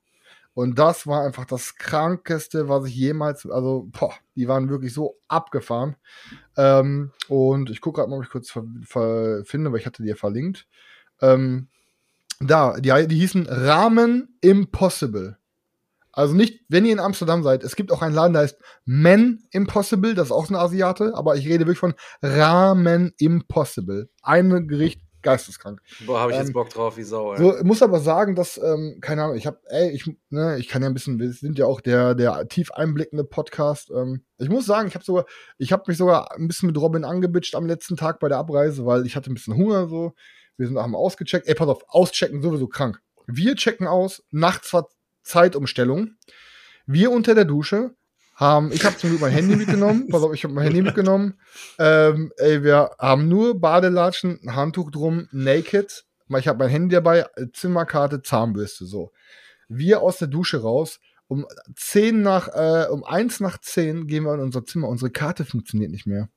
[0.55, 5.19] Und das war einfach das krankeste, was ich jemals, also, boah, die waren wirklich so
[5.27, 5.97] abgefahren.
[6.57, 10.15] Ähm, und ich gucke gerade mal, ob ich kurz finde, weil ich hatte die ja
[10.15, 10.69] verlinkt.
[11.21, 11.67] Ähm,
[12.39, 15.39] da, die, die hießen Ramen Impossible.
[16.15, 19.43] Also nicht, wenn ihr in Amsterdam seid, es gibt auch einen Laden, der heißt Men
[19.51, 24.09] Impossible, das ist auch ein Asiate, aber ich rede wirklich von Ramen Impossible.
[24.23, 25.81] Ein Gericht, geisteskrank.
[26.07, 27.39] Boah, hab ich jetzt ähm, Bock drauf, wie Sau, ey.
[27.39, 30.83] So, muss aber sagen, dass, ähm, keine Ahnung, ich habe, ey, ich, ne, ich kann
[30.83, 33.91] ja ein bisschen, wir sind ja auch der, der tief einblickende Podcast.
[33.91, 35.25] Ähm, ich muss sagen, ich habe sogar,
[35.59, 38.87] ich habe mich sogar ein bisschen mit Robin angebitscht am letzten Tag bei der Abreise,
[38.87, 40.13] weil ich hatte ein bisschen Hunger so.
[40.57, 41.49] Wir sind haben ausgecheckt.
[41.49, 43.01] Ey, pass auf, auschecken sowieso krank.
[43.27, 44.89] Wir checken aus, nachts war
[45.25, 46.13] Zeitumstellung.
[46.87, 47.95] Wir unter der Dusche
[48.35, 50.09] haben, ich habe zum Glück mein Handy mitgenommen.
[50.09, 51.35] Pass auf, ich habe mein Handy mitgenommen.
[51.79, 56.05] Ähm, ey, wir haben nur Badelatschen, ein Handtuch drum, naked.
[56.37, 59.13] Ich habe mein Handy dabei, Zimmerkarte, Zahnbürste, so.
[59.69, 61.01] Wir aus der Dusche raus.
[61.27, 64.89] Um 10 nach, äh, um 1 nach 10 gehen wir in unser Zimmer.
[64.89, 66.29] Unsere Karte funktioniert nicht mehr.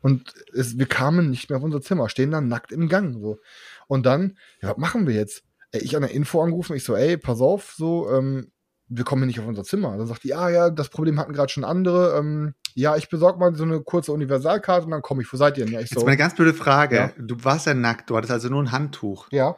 [0.00, 3.38] Und es, wir kamen nicht mehr auf unser Zimmer, stehen dann nackt im Gang, so.
[3.86, 5.44] Und dann, ja, was machen wir jetzt?
[5.74, 8.52] Ey, ich an der Info angerufen, ich so, ey, pass auf, so, ähm,
[8.88, 9.96] wir kommen hier nicht auf unser Zimmer.
[9.96, 12.16] Dann sagt die, ja, ja, das Problem hatten gerade schon andere.
[12.18, 15.32] Ähm, ja, ich besorge mal so eine kurze Universalkarte und dann komme ich.
[15.32, 15.72] Wo seid ihr denn?
[15.74, 16.96] Ja, ich Jetzt so, mal eine ganz blöde Frage.
[16.96, 17.10] Ja.
[17.18, 19.26] Du warst ja nackt, du hattest also nur ein Handtuch.
[19.32, 19.56] ja,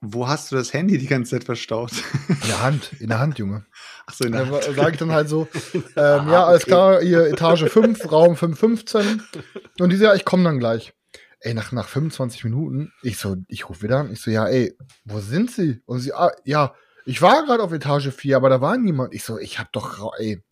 [0.00, 1.92] Wo hast du das Handy die ganze Zeit verstaut?
[2.28, 3.64] in der Hand, in der Hand, Junge.
[4.04, 4.64] Achso, in der Da Hand.
[4.76, 9.22] sage ich dann halt so, ähm, ja, alles klar, ihr Etage 5, Raum 515.
[9.80, 10.92] Und die so, ja, ich komme dann gleich.
[11.44, 14.74] Ey, nach, nach 25 Minuten, ich so, ich rufe wieder an, ich so, ja, ey,
[15.04, 15.82] wo sind sie?
[15.84, 19.12] Und sie, ah, ja, ich war gerade auf Etage 4, aber da war niemand.
[19.12, 20.42] Ich so, ich hab doch, ey,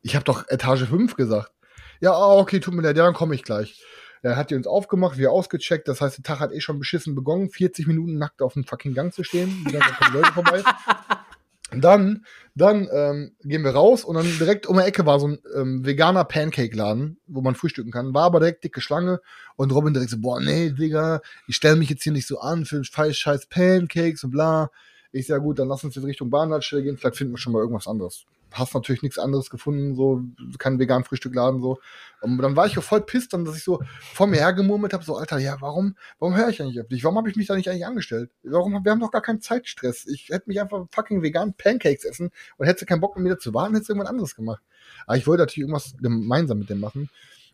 [0.00, 1.52] ich hab doch Etage 5 gesagt.
[2.00, 3.84] Ja, ah, okay, tut mir leid, ja, dann komme ich gleich.
[4.22, 5.86] Dann hat die uns aufgemacht, wir ausgecheckt.
[5.88, 7.50] Das heißt, der Tag hat eh schon beschissen begonnen.
[7.50, 9.62] 40 Minuten nackt auf dem fucking Gang zu stehen.
[9.68, 10.62] Die ganzen Leute vorbei.
[11.80, 15.38] Dann, dann ähm, gehen wir raus und dann direkt um die Ecke war so ein
[15.56, 18.14] ähm, veganer Pancake-Laden, wo man frühstücken kann.
[18.14, 19.20] War aber direkt dicke Schlange
[19.56, 22.64] und Robin direkt so, boah, nee, Digga, ich stelle mich jetzt hier nicht so an
[22.64, 24.70] für scheiß, scheiß Pancakes und bla.
[25.12, 27.60] Ich sag, gut, dann lass uns jetzt Richtung Bahnhaltestelle gehen, vielleicht finden wir schon mal
[27.60, 28.24] irgendwas anderes.
[28.54, 30.22] Hast natürlich nichts anderes gefunden, so
[30.58, 31.78] kein veganen Frühstückladen so.
[32.20, 35.16] Und dann war ich voll pisst, dann, dass ich so vor mir hergemurmelt habe, so
[35.16, 37.04] Alter, ja, warum, warum höre ich eigentlich auf dich?
[37.04, 38.30] Warum habe ich mich da nicht eigentlich angestellt?
[38.42, 40.06] Warum, wir haben doch gar keinen Zeitstress.
[40.06, 43.52] Ich hätte mich einfach fucking vegan Pancakes essen und hätte keinen Bock mit mir zu
[43.52, 44.62] warten, hätte irgendwas anderes gemacht.
[45.06, 47.10] Aber ich wollte natürlich irgendwas gemeinsam mit dem machen.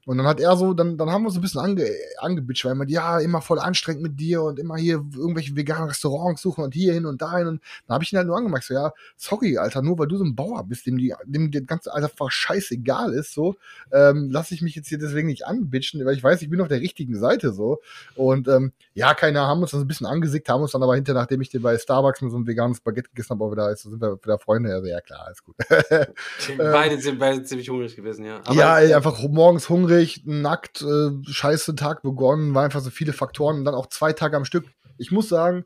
[0.07, 1.87] Und dann hat er so, dann, dann haben wir uns ein bisschen ange,
[2.19, 5.89] angebitscht, weil er meinte, ja, immer voll anstrengend mit dir und immer hier irgendwelche veganen
[5.89, 7.47] Restaurants suchen und hier hin und dahin.
[7.47, 10.17] Und dann habe ich ihn halt nur angemacht, so, ja, sorry, Alter, nur weil du
[10.17, 13.57] so ein Bauer bist, dem die, dem das ganze einfach scheißegal ist, so,
[13.93, 16.69] ähm, lasse ich mich jetzt hier deswegen nicht anbitschen, weil ich weiß, ich bin auf
[16.69, 17.81] der richtigen Seite, so.
[18.17, 21.21] Und, ähm, ja, keiner haben uns das ein bisschen angesickt, haben uns dann aber hinterher,
[21.21, 23.91] nachdem ich dir bei Starbucks mit so einem veganes Baguette gegessen habe, auch wieder, also
[23.91, 25.57] sind wir wieder Freunde, also, ja, klar, alles gut.
[26.59, 28.41] beide sind beide ziemlich hungrig gewesen, ja.
[28.45, 29.90] Aber ja, ey, einfach morgens hungrig,
[30.25, 34.37] nackt, äh, scheiße Tag begonnen, war einfach so viele Faktoren und dann auch zwei Tage
[34.37, 34.67] am Stück.
[34.99, 35.65] Ich muss sagen,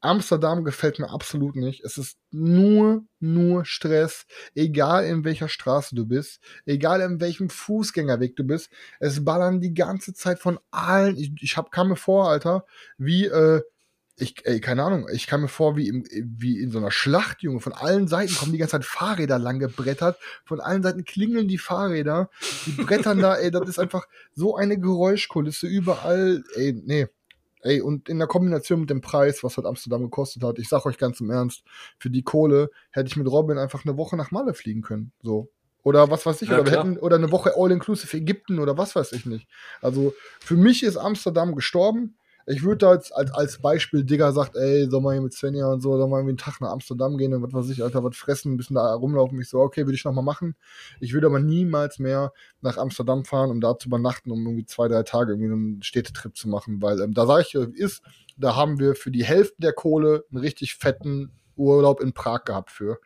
[0.00, 1.82] Amsterdam gefällt mir absolut nicht.
[1.84, 4.26] Es ist nur, nur Stress.
[4.54, 8.70] Egal in welcher Straße du bist, egal in welchem Fußgängerweg du bist.
[9.00, 11.16] Es ballern die ganze Zeit von allen.
[11.16, 12.66] Ich, ich hab, kam mir vor, Alter,
[12.98, 13.62] wie, äh,
[14.18, 17.42] ich, ey, keine Ahnung, ich kam mir vor wie, im, wie in so einer Schlacht,
[17.42, 17.60] Junge.
[17.60, 20.18] Von allen Seiten kommen die ganze Zeit Fahrräder lang gebrettert.
[20.44, 22.30] Von allen Seiten klingeln die Fahrräder.
[22.64, 26.42] Die brettern da, ey, das ist einfach so eine Geräuschkulisse überall.
[26.54, 27.08] Ey, nee.
[27.60, 30.86] Ey, und in der Kombination mit dem Preis, was halt Amsterdam gekostet hat, ich sag
[30.86, 31.64] euch ganz im Ernst,
[31.98, 35.12] für die Kohle hätte ich mit Robin einfach eine Woche nach Malle fliegen können.
[35.22, 35.50] So.
[35.82, 38.96] Oder was weiß ich, Ja, oder wir hätten, oder eine Woche All-Inclusive Ägypten oder was
[38.96, 39.46] weiß ich nicht.
[39.82, 42.16] Also für mich ist Amsterdam gestorben.
[42.48, 45.66] Ich würde da als, als, als Beispiel, Digger sagt, ey, soll mal hier mit Svenja
[45.66, 48.04] und so, soll mal irgendwie einen Tag nach Amsterdam gehen und was weiß ich, Alter,
[48.04, 49.40] was fressen, ein bisschen da rumlaufen.
[49.40, 50.54] Ich so, okay, würde ich noch mal machen.
[51.00, 54.86] Ich würde aber niemals mehr nach Amsterdam fahren, um da zu übernachten, um irgendwie zwei,
[54.86, 58.02] drei Tage irgendwie einen Städtetrip zu machen, weil ähm, da sage ich, ist,
[58.36, 62.70] da haben wir für die Hälfte der Kohle einen richtig fetten Urlaub in Prag gehabt
[62.70, 62.98] für.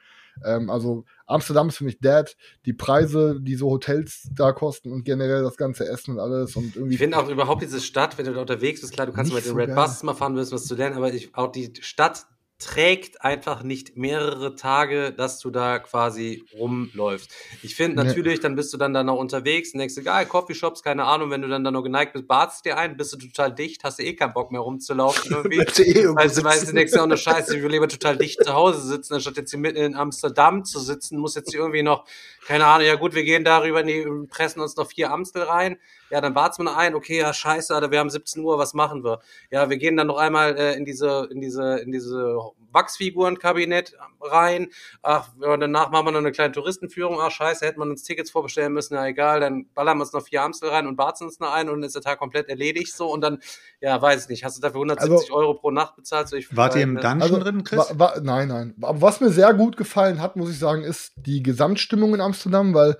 [0.44, 2.36] Ähm, also Amsterdam ist für mich dead.
[2.66, 6.76] Die Preise, die so Hotels da kosten und generell das ganze Essen und alles und
[6.76, 6.94] irgendwie.
[6.94, 9.44] Ich finde auch überhaupt diese Stadt, wenn du da unterwegs bist, klar, du kannst mit
[9.44, 9.74] den so Red.
[9.74, 12.26] Buses mal fahren, wirst was zu lernen, aber ich, auch die Stadt
[12.60, 17.30] trägt einfach nicht mehrere Tage, dass du da quasi rumläufst.
[17.62, 18.08] Ich finde Nee.
[18.08, 21.40] natürlich, dann bist du dann da noch unterwegs und denkst geil, Coffeeshops, keine Ahnung, wenn
[21.40, 24.04] du dann da noch geneigt bist, badst dir ein, bist du total dicht, hast du
[24.04, 25.58] eh keinen Bock mehr rumzulaufen irgendwie.
[25.82, 28.52] Eh Weißt du, weißt du, denkst auch eine Scheiße, ich will lieber total dicht zu
[28.52, 32.04] Hause sitzen, anstatt jetzt hier mitten in Amsterdam zu sitzen, muss jetzt hier irgendwie noch,
[32.46, 35.78] keine Ahnung, ja gut, wir gehen darüber, nee, pressen uns noch vier Amstel rein.
[36.10, 38.74] Ja, dann warten wir noch ein, okay, ja, scheiße, Alter, wir haben 17 Uhr, was
[38.74, 39.20] machen wir?
[39.50, 42.36] Ja, wir gehen dann noch einmal äh, in diese, in diese, in diese
[42.72, 44.68] Wachsfigurenkabinett rein.
[45.02, 47.18] Ach, danach machen wir noch eine kleine Touristenführung.
[47.20, 48.94] Ach, scheiße, hätten wir uns Tickets vorbestellen müssen.
[48.94, 51.68] Ja, egal, dann ballern wir uns noch vier Amstel rein und warten uns noch ein
[51.68, 53.38] und dann ist der Tag komplett erledigt so und dann,
[53.80, 56.28] ja, weiß ich nicht, hast du dafür 170 Euro pro Nacht bezahlt?
[56.28, 57.78] So, ich, Wart ihr im Dungeon Also, drin, Chris?
[57.78, 58.74] wa, wa, nein, nein.
[58.82, 62.74] Aber was mir sehr gut gefallen hat, muss ich sagen, ist die Gesamtstimmung in Amsterdam,
[62.74, 62.96] weil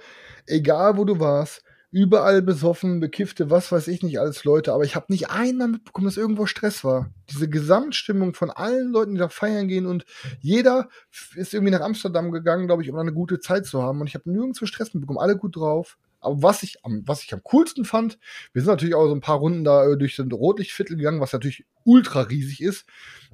[0.47, 4.95] egal wo du warst, überall besoffen, bekiffte, was weiß ich nicht, alles Leute, aber ich
[4.95, 7.11] habe nicht einmal mitbekommen, dass irgendwo Stress war.
[7.31, 10.05] Diese Gesamtstimmung von allen Leuten, die da feiern gehen und
[10.41, 10.89] jeder
[11.35, 14.15] ist irgendwie nach Amsterdam gegangen, glaube ich, um eine gute Zeit zu haben und ich
[14.15, 15.99] habe nirgendwo Stress mitbekommen, alle gut drauf.
[16.21, 18.19] Aber was ich, am, was ich am coolsten fand,
[18.53, 21.33] wir sind natürlich auch so ein paar Runden da äh, durch den Rotlichtviertel gegangen, was
[21.33, 22.85] natürlich ultra riesig ist.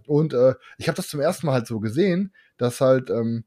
[0.07, 3.45] Und äh, ich habe das zum ersten Mal halt so gesehen, dass halt, ähm,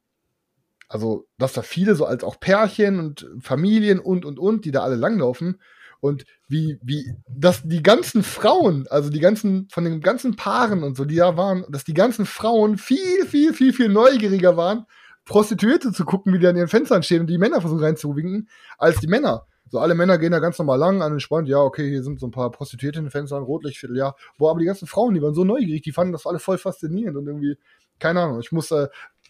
[0.90, 4.82] also, dass da viele so als auch Pärchen und Familien und und und, die da
[4.82, 5.62] alle langlaufen.
[6.02, 10.96] Und wie, wie, dass die ganzen Frauen, also die ganzen, von den ganzen Paaren und
[10.98, 14.86] so, die da waren, dass die ganzen Frauen viel, viel, viel, viel neugieriger waren,
[15.26, 19.00] Prostituierte zu gucken, wie die an ihren Fenstern stehen und die Männer versuchen reinzuwinken, als
[19.00, 19.46] die Männer.
[19.70, 22.26] So, alle Männer gehen da ganz normal lang, an entspannt, ja, okay, hier sind so
[22.26, 24.16] ein paar Prostituierte in den Fenstern, Rotlichtviertel, ja.
[24.40, 27.16] Boah, aber die ganzen Frauen, die waren so neugierig, die fanden das alle voll faszinierend
[27.18, 27.58] und irgendwie,
[28.00, 28.88] keine Ahnung, ich muss äh,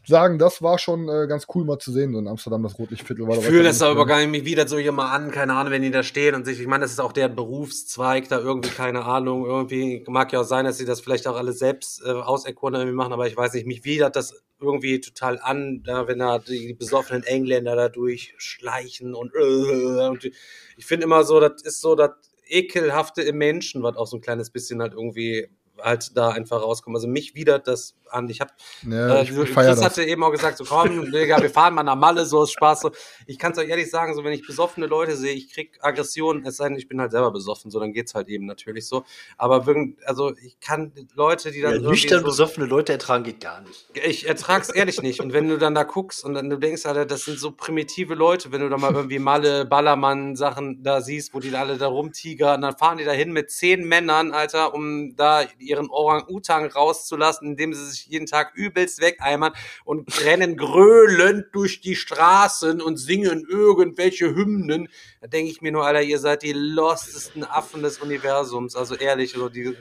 [0.08, 3.28] sagen, das war schon äh, ganz cool mal zu sehen, so in Amsterdam, das Rotlichtviertel
[3.28, 5.72] war Ich fühle das aber gar nicht, mich wieder so hier mal an, keine Ahnung,
[5.72, 8.70] wenn die da stehen und sich, ich meine, das ist auch deren Berufszweig, da irgendwie,
[8.70, 12.12] keine Ahnung, irgendwie, mag ja auch sein, dass sie das vielleicht auch alle selbst äh,
[12.12, 16.20] auserkoren irgendwie machen, aber ich weiß nicht, mich widert das irgendwie total an, da, wenn
[16.20, 21.82] da die besoffenen Engländer da durchschleichen und, äh, und ich finde immer so, das ist
[21.82, 22.12] so das
[22.50, 25.50] Ekelhafte im Menschen, was auch so ein kleines bisschen halt irgendwie
[25.82, 26.96] halt da einfach rauskommen.
[26.96, 28.30] Also mich widert das an.
[28.30, 28.52] Ich habe,
[28.88, 31.96] Ja, äh, ich, Chris hatte eben auch gesagt, so komm, Digga, wir fahren mal nach
[31.96, 32.82] Malle, so aus Spaß.
[32.82, 32.92] So.
[33.28, 36.46] Ich kann es euch ehrlich sagen, so wenn ich besoffene Leute sehe, ich krieg Aggressionen,
[36.46, 39.04] es sei denn, ich bin halt selber besoffen, so dann geht's halt eben natürlich so.
[39.38, 39.66] Aber
[40.06, 43.62] also ich kann Leute, die Ja, dann irgendwie nüchtern so, besoffene Leute ertragen geht gar
[43.62, 43.86] nicht.
[43.94, 45.20] ich ertrag's ehrlich nicht.
[45.20, 48.16] Und wenn du dann da guckst und dann du denkst, Alter, das sind so primitive
[48.16, 51.88] Leute, wenn du da mal irgendwie Malle, Ballermann Sachen da siehst, wo die alle da
[51.88, 57.50] rumtigern, dann fahren die da hin mit zehn Männern, Alter, um da ihren Orang-Utang rauszulassen,
[57.50, 59.54] indem sie sich jeden Tag übelst wegeimern
[59.86, 64.90] und rennen gröhlend durch die Straßen und singen irgendwelche Hymnen.
[65.22, 68.76] Da denke ich mir nur, Alter, ihr seid die lostesten Affen des Universums.
[68.76, 69.76] Also ehrlich, also die.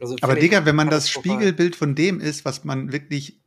[0.00, 1.10] Also Aber Digga, wenn man das.
[1.10, 3.40] Spiegelbild von dem ist, was man wirklich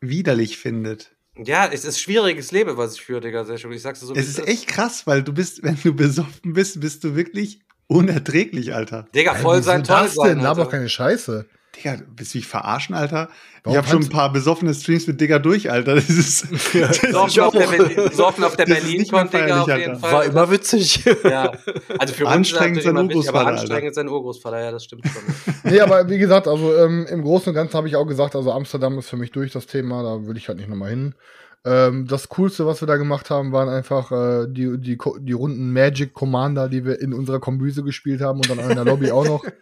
[0.00, 1.12] widerlich findet.
[1.36, 3.72] Ja, es ist schwieriges Leben, was ich führe, Digga, sehr schön.
[3.72, 4.14] Ich sag's dir so.
[4.14, 4.48] Es ist ist.
[4.48, 9.06] echt krass, weil du bist, wenn du besoffen bist, bist du wirklich unerträglich, Alter.
[9.14, 10.36] Digga, voll Ey, sein, toll sein.
[10.36, 10.40] denn?
[10.40, 11.46] Laber keine Scheiße.
[11.76, 13.28] Digga, willst du mich verarschen, Alter?
[13.62, 15.94] Warum ich habe schon ein paar besoffene Streams mit Digga durch, Alter.
[15.94, 19.60] Das ist, das Saufen auf der, Berlin, Saufen auf der Das ist Berlin kommt, Digga,
[19.62, 19.96] auf jeden Alter.
[20.00, 20.12] Fall.
[20.12, 21.04] War immer witzig.
[21.24, 21.52] ja.
[21.98, 23.60] Also für uns Anstrengend ist sein immer wichtig, aber Urgroßvater, Alter.
[23.62, 25.22] anstrengend sein Urgroßvater, ja, das stimmt schon.
[25.70, 28.50] Nee, aber wie gesagt, also ähm, im Großen und Ganzen habe ich auch gesagt, also
[28.50, 31.14] Amsterdam ist für mich durch das Thema, da würde ich halt nicht nochmal hin.
[31.62, 35.72] Ähm, das Coolste, was wir da gemacht haben, waren einfach äh, die, die, die runden
[35.72, 39.26] Magic Commander, die wir in unserer Kombüse gespielt haben und dann in der Lobby auch
[39.26, 39.44] noch.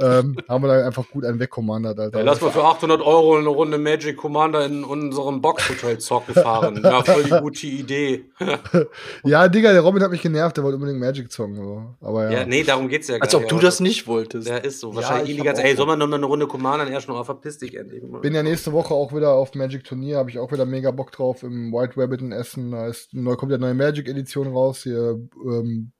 [0.00, 2.18] Ähm, haben wir da einfach gut einen wegcommandert, Alter.
[2.18, 6.82] Ja, lass mal für 800 Euro eine Runde Magic Commander in unserem Boxhotel zocken fahren.
[6.86, 8.26] Ja, voll die gute Idee.
[9.24, 11.56] ja, Digga, der Robin hat mich genervt, der wollte unbedingt Magic zocken.
[11.56, 11.94] So.
[12.00, 12.40] Aber ja.
[12.40, 13.52] Ja, nee, darum geht's ja gar Als ob nicht.
[13.52, 14.48] du das nicht wolltest.
[14.48, 14.94] Ja, ist so.
[14.94, 16.86] Wahrscheinlich auch ey, soll man noch eine Runde Commander?
[16.86, 18.02] Er schon, oh, verpiss dich endlich.
[18.22, 21.12] Bin ja nächste Woche auch wieder auf Magic Turnier, habe ich auch wieder mega Bock
[21.12, 22.70] drauf im White Rabbit in Essen.
[22.70, 24.82] Da ist neu, kommt ja neue Magic Edition raus.
[24.82, 25.92] Hier, ähm,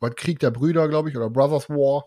[0.00, 2.06] was Krieg der Brüder, glaube ich, oder Brothers War.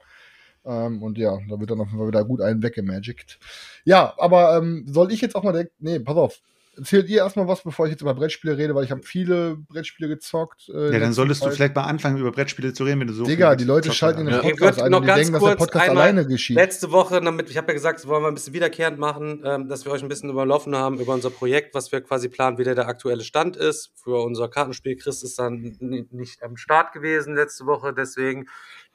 [0.65, 3.39] Ähm, und ja, da wird dann auf jeden Fall wieder gut einen weggemagickt.
[3.85, 5.73] Ja, aber ähm, soll ich jetzt auch mal direkt.
[5.79, 6.41] Nee, pass auf.
[6.75, 10.09] Erzählt ihr erstmal was, bevor ich jetzt über Brettspiele rede, weil ich habe viele Brettspiele
[10.09, 10.69] gezockt.
[10.69, 11.55] äh, ja, dann solltest du Zeit.
[11.55, 14.25] vielleicht mal anfangen, über Brettspiele zu reden, wenn du so Digga, die Leute schalten in
[14.25, 14.35] den.
[14.35, 14.41] Ja.
[14.41, 16.55] Podcast ein noch und die ganz denken, dass der kurz Podcast einmal alleine geschieht.
[16.55, 19.67] Letzte Woche, damit, ich habe ja gesagt, das wollen wir ein bisschen wiederkehrend machen, ähm,
[19.67, 22.63] dass wir euch ein bisschen überlaufen haben über unser Projekt, was wir quasi planen, wie
[22.63, 23.91] der, der aktuelle Stand ist.
[23.95, 28.47] Für unser Kartenspiel Chris ist dann nicht am Start gewesen letzte Woche, deswegen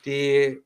[0.05, 0.63] die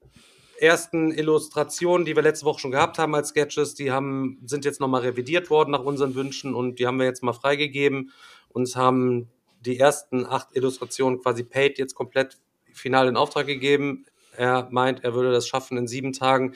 [0.62, 4.80] ersten Illustrationen, die wir letzte Woche schon gehabt haben als Sketches, die haben, sind jetzt
[4.80, 8.12] nochmal revidiert worden nach unseren Wünschen und die haben wir jetzt mal freigegeben.
[8.48, 9.28] Uns haben
[9.60, 12.38] die ersten acht Illustrationen quasi paid jetzt komplett
[12.72, 14.06] final in Auftrag gegeben.
[14.36, 16.54] Er meint, er würde das schaffen, in sieben Tagen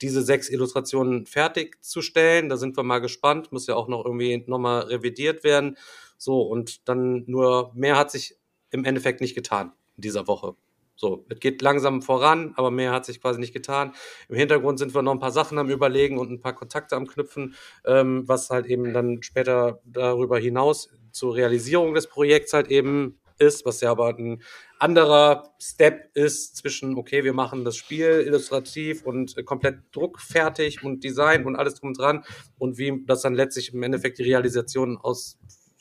[0.00, 2.48] diese sechs Illustrationen fertigzustellen.
[2.48, 3.52] Da sind wir mal gespannt.
[3.52, 5.76] Muss ja auch noch irgendwie nochmal revidiert werden.
[6.18, 8.36] So, und dann nur mehr hat sich
[8.70, 10.56] im Endeffekt nicht getan in dieser Woche.
[11.02, 13.92] So, es geht langsam voran, aber mehr hat sich quasi nicht getan.
[14.28, 17.08] Im Hintergrund sind wir noch ein paar Sachen am Überlegen und ein paar Kontakte am
[17.08, 23.18] Knüpfen, ähm, was halt eben dann später darüber hinaus zur Realisierung des Projekts halt eben
[23.38, 24.44] ist, was ja aber ein
[24.78, 31.44] anderer Step ist zwischen, okay, wir machen das Spiel illustrativ und komplett druckfertig und Design
[31.46, 32.24] und alles drum und dran
[32.58, 34.96] und wie das dann letztlich im Endeffekt die Realisation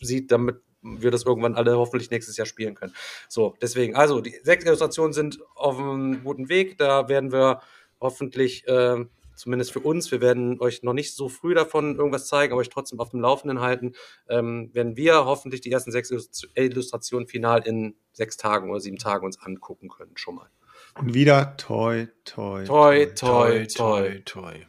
[0.02, 2.94] aussieht, damit wir das irgendwann alle hoffentlich nächstes Jahr spielen können.
[3.30, 6.78] So, deswegen, also die sechs Illustrationen sind auf einem guten Weg.
[6.80, 7.62] Da werden wir
[8.00, 12.54] hoffentlich, äh, zumindest für uns, wir werden euch noch nicht so früh davon irgendwas zeigen,
[12.54, 13.94] aber euch trotzdem auf dem Laufenden halten,
[14.28, 18.98] ähm, werden wir hoffentlich die ersten sechs Illust- Illustrationen final in sechs Tagen oder sieben
[18.98, 20.50] Tagen uns angucken können, schon mal.
[20.96, 22.66] Und wieder toi, toi.
[22.66, 24.22] Toi, toi, toi.
[24.26, 24.66] toi.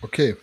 [0.00, 0.36] Okay.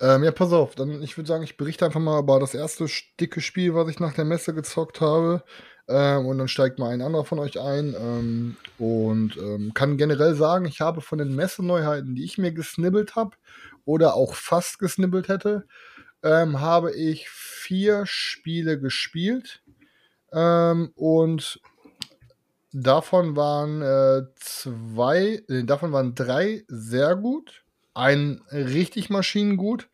[0.00, 0.74] Ähm, ja, pass auf.
[0.74, 2.86] Dann, ich würde sagen, ich berichte einfach mal über das erste
[3.20, 5.42] dicke Spiel, was ich nach der Messe gezockt habe.
[5.88, 7.94] Ähm, und dann steigt mal ein anderer von euch ein.
[7.98, 13.16] Ähm, und ähm, kann generell sagen, ich habe von den Messeneuheiten, die ich mir gesnibbelt
[13.16, 13.36] habe
[13.84, 15.66] oder auch fast gesnibbelt hätte,
[16.22, 19.62] ähm, habe ich vier Spiele gespielt.
[20.32, 21.60] Ähm, und
[22.72, 27.64] davon waren äh, zwei, äh, davon waren drei sehr gut.
[27.94, 29.88] Ein richtig maschinengut.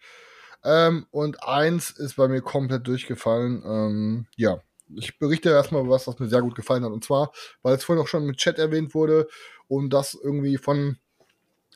[0.64, 3.62] Ähm, und eins ist bei mir komplett durchgefallen.
[3.66, 4.60] Ähm, ja,
[4.96, 6.92] ich berichte erstmal was, was mir sehr gut gefallen hat.
[6.92, 9.28] Und zwar, weil es vorhin auch schon mit Chat erwähnt wurde
[9.68, 10.98] und das irgendwie von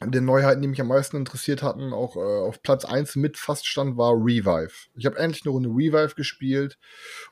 [0.00, 3.66] den Neuheiten, die mich am meisten interessiert hatten, auch äh, auf Platz 1 mit fast
[3.66, 4.88] stand, war Revive.
[4.94, 6.78] Ich habe endlich eine Runde Revive gespielt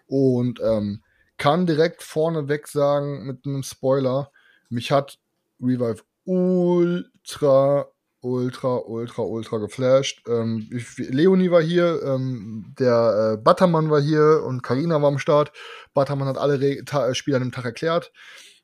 [0.07, 1.03] und ähm,
[1.38, 4.33] kann direkt vorneweg sagen, mit einem Spoiler,
[4.68, 5.18] mich hat
[5.61, 7.87] Revive ultra,
[8.27, 10.23] ultra, ultra, ultra geflasht.
[10.27, 15.19] Ähm, ich, Leonie war hier, ähm, der äh, Buttermann war hier und Karina war am
[15.19, 15.53] Start.
[15.95, 18.12] Buttermann hat alle Re Ta Spiele an dem Tag erklärt.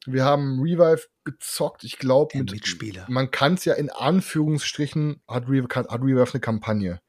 [0.04, 1.84] Wir haben Revive gezockt.
[1.84, 3.06] Ich glaube, mit Mitspieler.
[3.08, 7.00] man kann es ja in Anführungsstrichen, hat Revive, hat Revive eine Kampagne.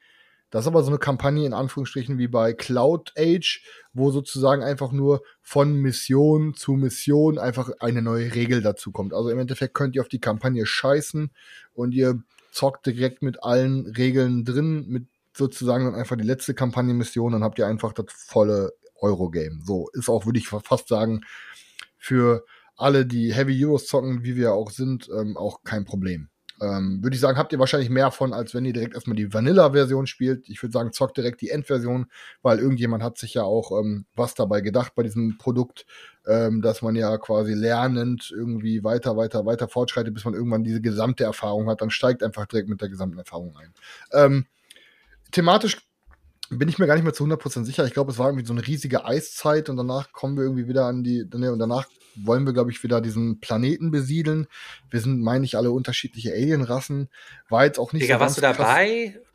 [0.51, 4.91] Das ist aber so eine Kampagne in Anführungsstrichen wie bei Cloud Age, wo sozusagen einfach
[4.91, 9.15] nur von Mission zu Mission einfach eine neue Regel dazu kommt.
[9.15, 11.31] Also im Endeffekt könnt ihr auf die Kampagne scheißen
[11.73, 12.21] und ihr
[12.53, 17.57] zockt direkt mit allen Regeln drin, mit sozusagen dann einfach die letzte Kampagnenmission, dann habt
[17.57, 19.59] ihr einfach das volle Eurogame.
[19.63, 21.21] So ist auch, würde ich fa- fast sagen,
[21.97, 22.45] für
[22.75, 26.29] alle, die Heavy Euros zocken, wie wir auch sind, ähm, auch kein Problem.
[26.63, 29.33] Ähm, würde ich sagen, habt ihr wahrscheinlich mehr von, als wenn ihr direkt erstmal die
[29.33, 30.47] Vanilla-Version spielt.
[30.47, 32.05] Ich würde sagen, zockt direkt die Endversion,
[32.41, 35.85] weil irgendjemand hat sich ja auch ähm, was dabei gedacht bei diesem Produkt,
[36.25, 40.79] ähm, dass man ja quasi lernend irgendwie weiter, weiter, weiter fortschreitet, bis man irgendwann diese
[40.79, 41.81] gesamte Erfahrung hat.
[41.81, 43.73] Dann steigt einfach direkt mit der gesamten Erfahrung ein.
[44.13, 44.45] Ähm,
[45.31, 45.77] thematisch
[46.53, 47.85] bin ich mir gar nicht mehr zu 100% sicher.
[47.85, 50.85] Ich glaube, es war irgendwie so eine riesige Eiszeit und danach kommen wir irgendwie wieder
[50.85, 54.47] an die, ne, und danach wollen wir, glaube ich, wieder diesen Planeten besiedeln.
[54.89, 57.09] Wir sind, meine ich, alle unterschiedliche Alienrassen.
[57.49, 58.67] War jetzt auch nicht Digga, so warst du ganz krass.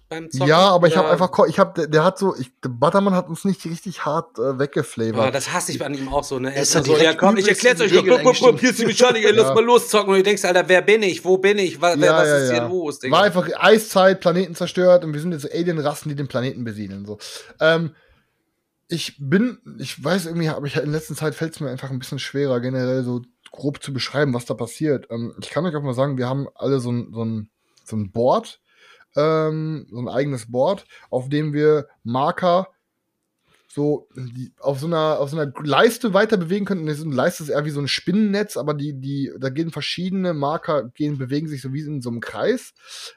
[0.09, 0.48] Beim Zocken?
[0.48, 3.28] Ja, aber ich habe einfach, ich habe, der, der hat so, ich, der Buttermann hat
[3.28, 5.34] uns nicht richtig hart äh, Boah, weggeflavert.
[5.34, 6.54] das hasse ich an ihm auch so, ne?
[6.54, 7.92] Er ist so, ja direkt komm, ich erklär's euch.
[7.94, 8.61] Bup, bup, bup.
[8.61, 9.54] Hier ist die Mechanik, ey, lass Ja.
[9.54, 10.11] mal loszocken.
[10.11, 11.24] Und du denkst, Alter, wer bin ich?
[11.24, 11.80] Wo bin ich?
[11.80, 13.16] Was, wer, Ja, was ja, ist hier los, Digga?
[13.16, 17.04] War einfach Eiszeit, Planeten zerstört und wir sind jetzt Alienrassen, die den Planeten besiedeln.
[17.06, 17.18] So.
[17.61, 17.94] Ähm,
[18.88, 21.98] ich bin, ich weiß irgendwie, aber ich in letzter Zeit fällt es mir einfach ein
[21.98, 25.06] bisschen schwerer, generell so grob zu beschreiben, was da passiert.
[25.11, 27.50] Ähm, ich kann euch auch mal sagen, wir haben alle so ein, so ein,
[27.84, 28.61] so ein Board,
[29.16, 32.68] ähm, so ein eigenes Board, auf dem wir Marker
[33.79, 37.49] so die, auf so einer auf so einer Leiste weiter bewegen ist eine Leiste ist
[37.49, 41.62] eher wie so ein Spinnennetz, aber die die da gehen verschiedene Marker gehen bewegen sich
[41.62, 42.74] so wie in so einem Kreis.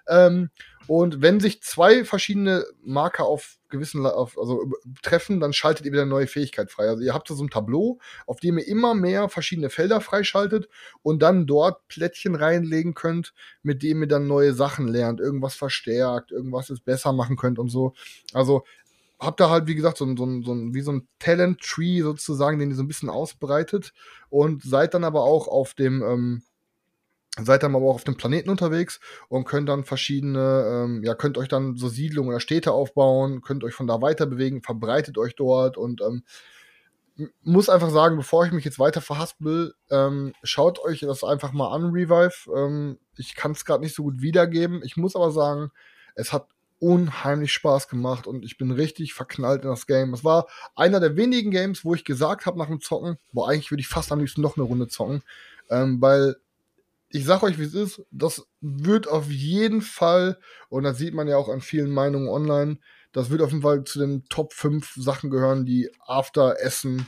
[0.07, 0.51] Ähm,
[0.88, 4.70] und wenn sich zwei verschiedene Marker auf gewissen auf, also
[5.01, 6.89] treffen, dann schaltet ihr wieder eine neue Fähigkeit frei.
[6.89, 10.68] Also ihr habt so ein Tableau, auf dem ihr immer mehr verschiedene Felder freischaltet
[11.01, 13.34] und dann dort Plättchen reinlegen könnt,
[13.64, 17.70] mit dem ihr dann neue Sachen lernt, irgendwas verstärkt, irgendwas es besser machen könnt und
[17.70, 17.93] so.
[18.34, 18.64] Also
[19.22, 22.72] habt da halt, wie gesagt, so ein, so so wie so ein Talent-Tree sozusagen, den
[22.72, 23.93] ihr so ein bisschen ausbreitet
[24.30, 26.41] und seid dann aber auch auf dem, ähm,
[27.39, 28.99] seid dann aber auch auf dem Planeten unterwegs
[29.30, 33.63] und könnt dann verschiedene, ähm, ja, könnt euch dann so Siedlungen oder Städte aufbauen, könnt
[33.63, 36.24] euch von da weiter bewegen, verbreitet euch dort und ähm,
[37.43, 41.74] muss einfach sagen, bevor ich mich jetzt weiter verhaspel, ähm, schaut euch das einfach mal
[41.74, 42.49] an, Revive.
[42.55, 44.82] Ähm, ich kann es gerade nicht so gut wiedergeben.
[44.84, 45.72] Ich muss aber sagen,
[46.15, 46.47] es hat
[46.82, 50.13] unheimlich Spaß gemacht und ich bin richtig verknallt in das Game.
[50.13, 53.69] Es war einer der wenigen Games, wo ich gesagt habe nach dem Zocken, boah, eigentlich
[53.71, 55.21] würde ich fast am liebsten noch eine Runde zocken,
[55.69, 56.36] ähm, weil
[57.09, 61.27] ich sag euch, wie es ist, das wird auf jeden Fall, und das sieht man
[61.27, 62.79] ja auch an vielen Meinungen online,
[63.11, 67.05] das wird auf jeden Fall zu den Top 5 Sachen gehören, die After Essen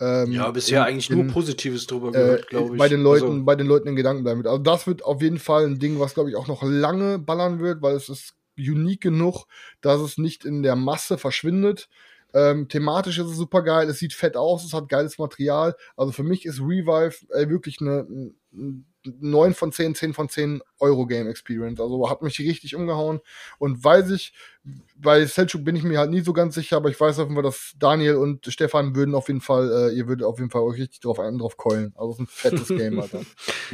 [0.00, 2.78] ähm, Ja, bisher in- eigentlich nur Positives drüber äh, gehört, glaube ich.
[2.78, 4.46] bei den Leuten, Also, bei den Leuten in Gedanken bleiben wird.
[4.48, 7.58] Also das wird auf jeden Fall ein Ding, was glaube ich auch noch lange ballern
[7.58, 9.46] wird, weil es ist unique genug,
[9.80, 11.88] dass es nicht in der Masse verschwindet.
[12.34, 15.74] Ähm, thematisch ist es super geil, es sieht fett aus, es hat geiles Material.
[15.96, 18.06] Also für mich ist Revive äh, wirklich eine,
[18.52, 21.80] ein 9 von 10, 10 von 10 Euro Game Experience.
[21.80, 23.20] Also hat mich richtig umgehauen.
[23.58, 24.32] Und weiß ich,
[24.96, 27.34] bei Selchuk bin ich mir halt nie so ganz sicher, aber ich weiß auf jeden
[27.34, 30.62] Fall, dass Daniel und Stefan würden auf jeden Fall, äh, ihr würdet auf jeden Fall
[30.62, 31.94] euch richtig drauf einen drauf keulen.
[31.96, 33.20] Also ist ein fettes Game, Alter.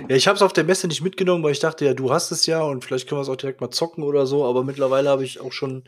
[0.09, 2.31] ja, ich habe es auf der Messe nicht mitgenommen, weil ich dachte, ja, du hast
[2.31, 4.45] es ja und vielleicht können wir es auch direkt mal zocken oder so.
[4.45, 5.85] Aber mittlerweile habe ich auch schon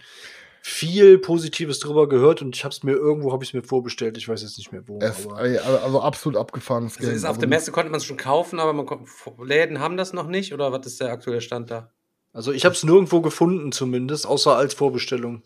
[0.68, 4.18] viel Positives drüber gehört und ich habe es mir irgendwo habe ich es mir vorbestellt.
[4.18, 4.98] Ich weiß jetzt nicht mehr wo.
[4.98, 7.16] Es, also absolut abgefahrenes Also Game.
[7.16, 8.84] ist auf Also der Messe konnte man es schon kaufen, aber man
[9.44, 11.92] Läden haben das noch nicht oder was ist der aktuelle Stand da?
[12.32, 15.44] also ich habe es nirgendwo gefunden zumindest, außer als Vorbestellung.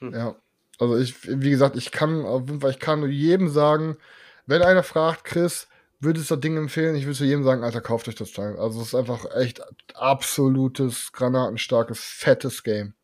[0.00, 0.34] Ja.
[0.78, 3.98] Also ich, wie gesagt, ich kann auf jeden Fall, ich kann nur jedem sagen,
[4.46, 5.68] wenn einer fragt, Chris,
[6.00, 6.96] würdest du das Ding empfehlen?
[6.96, 8.56] Ich würde zu jedem sagen, Alter, kauft euch das Teil.
[8.56, 9.60] Also es ist einfach echt
[9.94, 12.94] absolutes, granatenstarkes, fettes Game.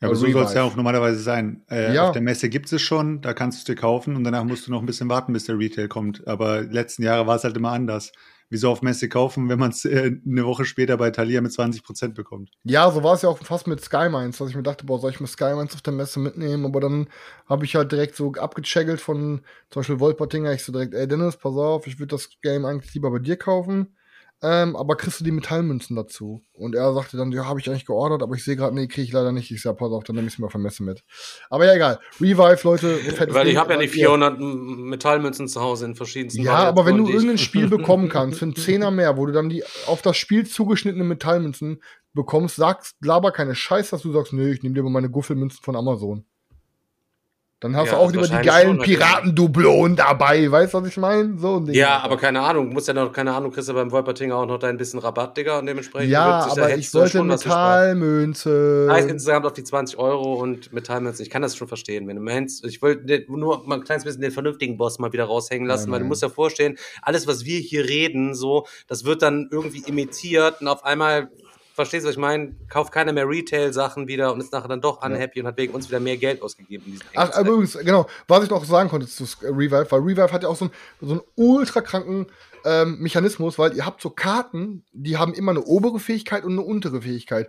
[0.00, 0.08] Ja.
[0.08, 1.64] Aber so soll es ja auch normalerweise sein.
[1.68, 2.06] Äh, Ja.
[2.08, 4.66] Auf der Messe gibt es schon, da kannst du es dir kaufen und danach musst
[4.66, 6.26] du noch ein bisschen warten, bis der Retail kommt.
[6.28, 8.12] Aber letzten Jahre war es halt immer anders.
[8.50, 12.14] Wieso auf Messe kaufen, wenn man es äh, eine Woche später bei Thalia mit 20%
[12.14, 12.50] bekommt?
[12.64, 15.10] Ja, so war es ja auch fast mit Skymines, dass ich mir dachte, boah, soll
[15.10, 16.64] ich mir Skymines auf der Messe mitnehmen?
[16.64, 17.08] Aber dann
[17.46, 20.52] habe ich halt direkt so abgecheckelt von zum Beispiel Wolpertinger.
[20.52, 23.36] Ich so direkt, ey Dennis, pass auf, ich würde das Game eigentlich lieber bei dir
[23.36, 23.94] kaufen.
[24.40, 26.44] Ähm, aber kriegst du die Metallmünzen dazu?
[26.52, 29.02] Und er sagte dann, ja, habe ich eigentlich geordert, aber ich sehe gerade, nee, kriege
[29.02, 29.50] ich leider nicht.
[29.50, 31.02] Ich sag, pass auf, dann nehme ich es mir auf der Messe mit.
[31.50, 31.98] Aber ja, egal.
[32.20, 33.00] Revive, Leute.
[33.34, 36.98] Weil ich habe ja ihr- 400 M- Metallmünzen zu Hause in verschiedensten Ja, aber wenn
[36.98, 40.02] du die irgendein Spiel bekommen kannst für einen Zehner mehr, wo du dann die auf
[40.02, 41.82] das Spiel zugeschnittenen Metallmünzen
[42.14, 45.60] bekommst, sagst, laber keine Scheiß, dass du sagst, nö, ich nehme dir mal meine Guffelmünzen
[45.64, 46.24] von Amazon.
[47.60, 48.78] Dann hast Ja, du auch also lieber die geilen.
[48.78, 51.36] Piratendublonen dabei, weißt du, was ich meine?
[51.38, 51.74] So ein Ding.
[51.74, 54.46] Ja, aber keine Ahnung, du musst ja noch, keine Ahnung, kriegst du beim Wolpertinger auch
[54.46, 57.24] noch dein bisschen Rabatt, Digga, und dementsprechend Ja, aber ich du wollte.
[57.24, 58.88] Metallmünze.
[58.90, 61.24] Heißt insgesamt auf die 20 Euro und Metallmünzen.
[61.24, 62.06] Ich kann das schon verstehen.
[62.06, 65.24] Wenn du meinst, ich wollte nur mal ein kleines bisschen den vernünftigen Boss mal wieder
[65.24, 66.08] raushängen lassen, Nein, weil du nein.
[66.10, 70.68] musst ja vorstellen, alles, was wir hier reden, so, das wird dann irgendwie imitiert und
[70.68, 71.30] auf einmal,
[71.78, 72.56] verstehst du, was ich meine?
[72.68, 75.88] Kauft keiner mehr Retail-Sachen wieder und ist nachher dann doch unhappy und hat wegen uns
[75.88, 77.00] wieder mehr Geld ausgegeben.
[77.14, 77.46] Ach, Zeiten.
[77.46, 80.64] übrigens, genau, was ich noch sagen konnte zu Revive, weil Revive hat ja auch so
[80.64, 82.26] einen, so einen ultra kranken
[82.64, 86.62] ähm, Mechanismus, weil ihr habt so Karten, die haben immer eine obere Fähigkeit und eine
[86.62, 87.48] untere Fähigkeit.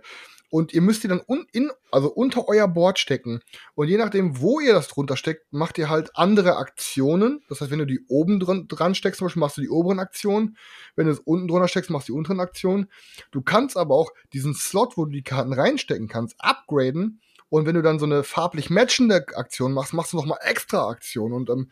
[0.50, 3.40] Und ihr müsst die dann un in, also unter euer Board stecken.
[3.74, 7.42] Und je nachdem, wo ihr das drunter steckt, macht ihr halt andere Aktionen.
[7.48, 10.00] Das heißt, wenn du die oben dran, dran steckst, zum Beispiel machst du die oberen
[10.00, 10.56] Aktionen.
[10.96, 12.90] Wenn du es unten drunter steckst, machst du die unteren Aktionen.
[13.30, 17.20] Du kannst aber auch diesen Slot, wo du die Karten reinstecken kannst, upgraden.
[17.48, 20.88] Und wenn du dann so eine farblich matchende Aktion machst, machst du noch mal extra
[20.88, 21.34] Aktionen.
[21.34, 21.70] Und ähm,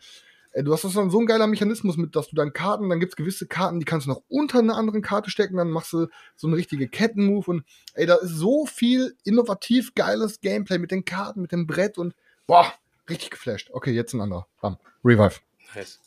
[0.55, 3.15] du hast das dann so ein geiler Mechanismus mit, dass du dann Karten, dann gibt's
[3.15, 6.47] gewisse Karten, die kannst du noch unter einer anderen Karte stecken, dann machst du so
[6.47, 7.47] eine richtige Kettenmove.
[7.47, 11.97] Und ey, da ist so viel innovativ geiles Gameplay mit den Karten, mit dem Brett
[11.97, 12.15] und
[12.47, 12.73] boah,
[13.09, 13.69] richtig geflasht.
[13.71, 14.47] Okay, jetzt ein anderer.
[14.61, 14.77] Bam.
[15.03, 15.39] Revive.
[15.75, 15.99] Nice.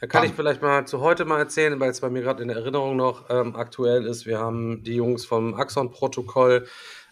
[0.00, 0.30] Da kann Bam.
[0.30, 2.96] ich vielleicht mal zu heute mal erzählen, weil es bei mir gerade in der Erinnerung
[2.96, 4.26] noch ähm, aktuell ist.
[4.26, 6.66] Wir haben die Jungs vom Axon-Protokoll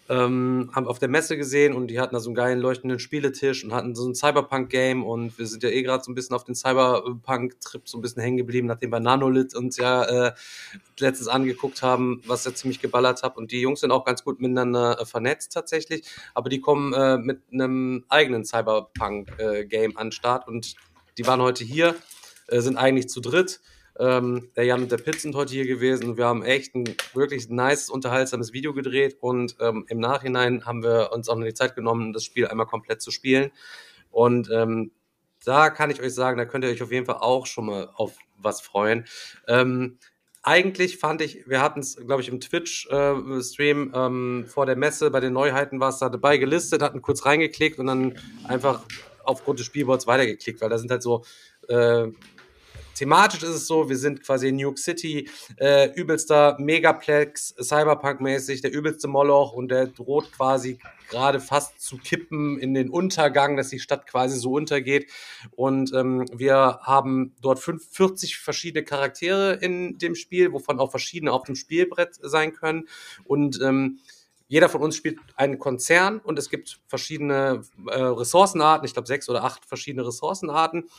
[0.09, 3.63] ähm, haben auf der Messe gesehen und die hatten da so einen geilen leuchtenden Spieletisch
[3.63, 6.43] und hatten so ein Cyberpunk-Game und wir sind ja eh gerade so ein bisschen auf
[6.43, 10.33] den Cyberpunk-Trip so ein bisschen hängen geblieben, nachdem wir Nanolith uns ja äh,
[10.99, 14.41] letztens angeguckt haben, was ja ziemlich geballert hat und die Jungs sind auch ganz gut
[14.41, 20.47] miteinander äh, vernetzt tatsächlich, aber die kommen äh, mit einem eigenen Cyberpunk-Game an den Start
[20.47, 20.75] und
[21.17, 21.95] die waren heute hier,
[22.47, 23.61] äh, sind eigentlich zu dritt.
[23.99, 27.49] Ähm, der Jan und der Pitt sind heute hier gewesen wir haben echt ein wirklich
[27.49, 31.75] nice, unterhaltsames Video gedreht und ähm, im Nachhinein haben wir uns auch noch die Zeit
[31.75, 33.51] genommen, das Spiel einmal komplett zu spielen.
[34.09, 34.91] Und ähm,
[35.45, 37.89] da kann ich euch sagen, da könnt ihr euch auf jeden Fall auch schon mal
[37.95, 39.05] auf was freuen.
[39.47, 39.97] Ähm,
[40.41, 45.21] eigentlich fand ich, wir hatten es, glaube ich, im Twitch-Stream ähm, vor der Messe, bei
[45.21, 48.83] den Neuheiten war es da dabei gelistet, hatten kurz reingeklickt und dann einfach
[49.23, 51.23] aufgrund des Spielboards weitergeklickt, weil da sind halt so
[51.69, 52.07] äh,
[52.95, 58.61] thematisch ist es so, wir sind quasi in New York City, äh, übelster Megaplex, Cyberpunk-mäßig,
[58.61, 60.79] der übelste Moloch und der droht quasi
[61.09, 65.11] gerade fast zu kippen in den Untergang, dass die Stadt quasi so untergeht.
[65.51, 71.43] Und ähm, wir haben dort 45 verschiedene Charaktere in dem Spiel, wovon auch verschiedene auf
[71.43, 72.87] dem Spielbrett sein können.
[73.25, 73.99] Und ähm,
[74.47, 79.29] jeder von uns spielt einen Konzern und es gibt verschiedene äh, Ressourcenarten, ich glaube sechs
[79.29, 80.89] oder acht verschiedene Ressourcenarten.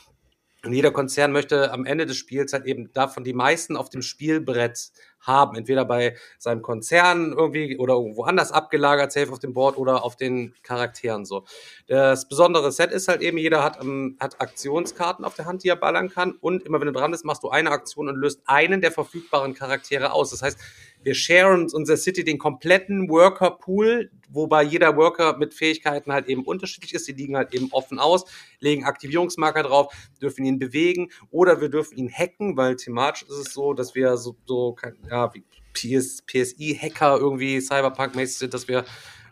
[0.65, 4.01] Und jeder Konzern möchte am Ende des Spiels halt eben davon die meisten auf dem
[4.01, 4.91] Spielbrett
[5.21, 5.55] haben.
[5.55, 10.15] Entweder bei seinem Konzern irgendwie oder irgendwo anders abgelagert, safe auf dem Board oder auf
[10.15, 11.45] den Charakteren so.
[11.87, 15.69] Das besondere Set ist halt eben, jeder hat, ähm, hat Aktionskarten auf der Hand, die
[15.69, 16.33] er ballern kann.
[16.41, 19.53] Und immer wenn du dran bist, machst du eine Aktion und löst einen der verfügbaren
[19.53, 20.31] Charaktere aus.
[20.31, 20.59] Das heißt,
[21.05, 26.95] wir sharen unser City den kompletten Worker-Pool, wobei jeder Worker mit Fähigkeiten halt eben unterschiedlich
[26.95, 27.07] ist.
[27.07, 28.25] Die liegen halt eben offen aus,
[28.59, 33.53] legen Aktivierungsmarker drauf, dürfen ihn bewegen oder wir dürfen ihn hacken, weil thematisch ist es
[33.53, 34.75] so, dass wir so, so
[35.07, 35.43] ja, wie
[35.73, 38.83] PS, PSI-Hacker irgendwie Cyberpunk-mäßig sind, dass wir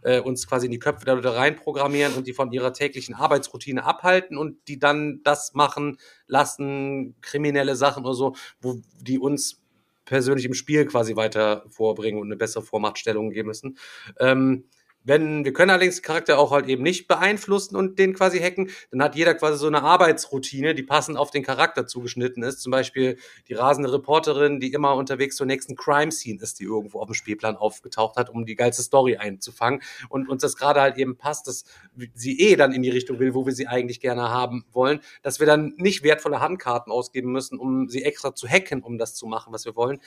[0.03, 3.83] äh, uns quasi in die Köpfe der Leute reinprogrammieren und die von ihrer täglichen Arbeitsroutine
[3.83, 5.97] abhalten und die dann das machen
[6.27, 9.62] lassen, kriminelle Sachen oder so, wo die uns
[10.05, 13.77] persönlich im Spiel quasi weiter vorbringen und eine bessere Vormachtstellung geben müssen.
[14.19, 14.65] Ähm,
[15.03, 19.03] wenn, wir können allerdings Charakter auch halt eben nicht beeinflussen und den quasi hacken, dann
[19.03, 22.61] hat jeder quasi so eine Arbeitsroutine, die passend auf den Charakter zugeschnitten ist.
[22.61, 27.07] Zum Beispiel die rasende Reporterin, die immer unterwegs zur nächsten Crime-Scene ist, die irgendwo auf
[27.07, 29.81] dem Spielplan aufgetaucht hat, um die geilste Story einzufangen.
[30.09, 31.65] Und uns das gerade halt eben passt, dass
[32.13, 35.39] sie eh dann in die Richtung will, wo wir sie eigentlich gerne haben wollen, dass
[35.39, 39.27] wir dann nicht wertvolle Handkarten ausgeben müssen, um sie extra zu hacken, um das zu
[39.27, 39.99] machen, was wir wollen.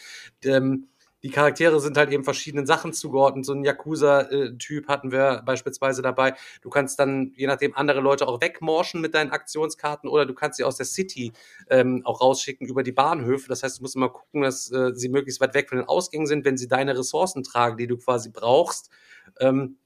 [0.45, 0.89] Ähm,
[1.23, 3.47] die Charaktere sind halt eben verschiedenen Sachen zugeordnet.
[3.47, 6.35] So ein Yakuza-Typ hatten wir beispielsweise dabei.
[6.63, 10.59] Du kannst dann, je nachdem, andere Leute auch wegmorschen mit deinen Aktionskarten oder du kannst
[10.59, 11.33] sie aus der City
[11.71, 13.49] ähm, auch rausschicken über die Bahnhöfe.
[13.49, 16.27] Das heißt, du musst immer gucken, dass äh, sie möglichst weit weg von den Ausgängen
[16.27, 18.91] sind, wenn sie deine Ressourcen tragen, die du quasi brauchst.
[19.41, 19.79] Ähm,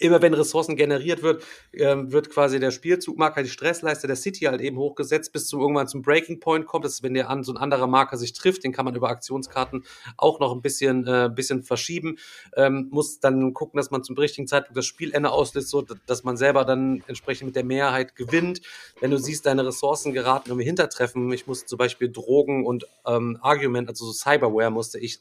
[0.00, 4.60] Immer wenn Ressourcen generiert wird, ähm, wird quasi der Spielzugmarker, die Stressleiste der City halt
[4.60, 6.84] eben hochgesetzt, bis zu irgendwann zum Breaking Point kommt.
[6.84, 9.10] Das ist, wenn der an so ein anderer Marker sich trifft, den kann man über
[9.10, 9.84] Aktionskarten
[10.16, 12.18] auch noch ein bisschen, äh, bisschen verschieben.
[12.56, 16.36] Ähm, muss dann gucken, dass man zum richtigen Zeitpunkt das Spielende auslöst, so dass man
[16.36, 18.62] selber dann entsprechend mit der Mehrheit gewinnt.
[19.00, 23.38] Wenn du siehst, deine Ressourcen geraten irgendwie hintertreffen, ich musste zum Beispiel Drogen und ähm,
[23.40, 25.20] Argument, also so Cyberware musste ich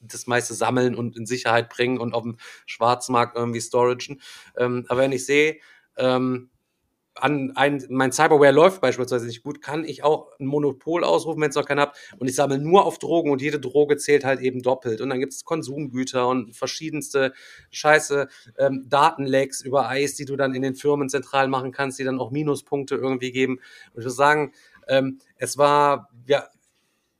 [0.00, 2.36] das meiste sammeln und in Sicherheit bringen und auf dem
[2.66, 4.20] Schwarzmarkt irgendwie storagen.
[4.56, 5.58] Ähm, aber wenn ich sehe,
[5.96, 6.50] ähm,
[7.20, 11.50] an ein, mein Cyberware läuft beispielsweise nicht gut, kann ich auch ein Monopol ausrufen, wenn
[11.50, 11.92] es noch keinen habe.
[12.18, 15.00] Und ich sammle nur auf Drogen und jede Droge zählt halt eben doppelt.
[15.00, 17.32] Und dann gibt es Konsumgüter und verschiedenste
[17.70, 18.28] Scheiße,
[18.58, 22.18] ähm, Datenlecks über Eis, die du dann in den Firmen zentral machen kannst, die dann
[22.18, 23.54] auch Minuspunkte irgendwie geben.
[23.54, 24.52] Und ich würde sagen,
[24.88, 26.48] ähm, es war, ja,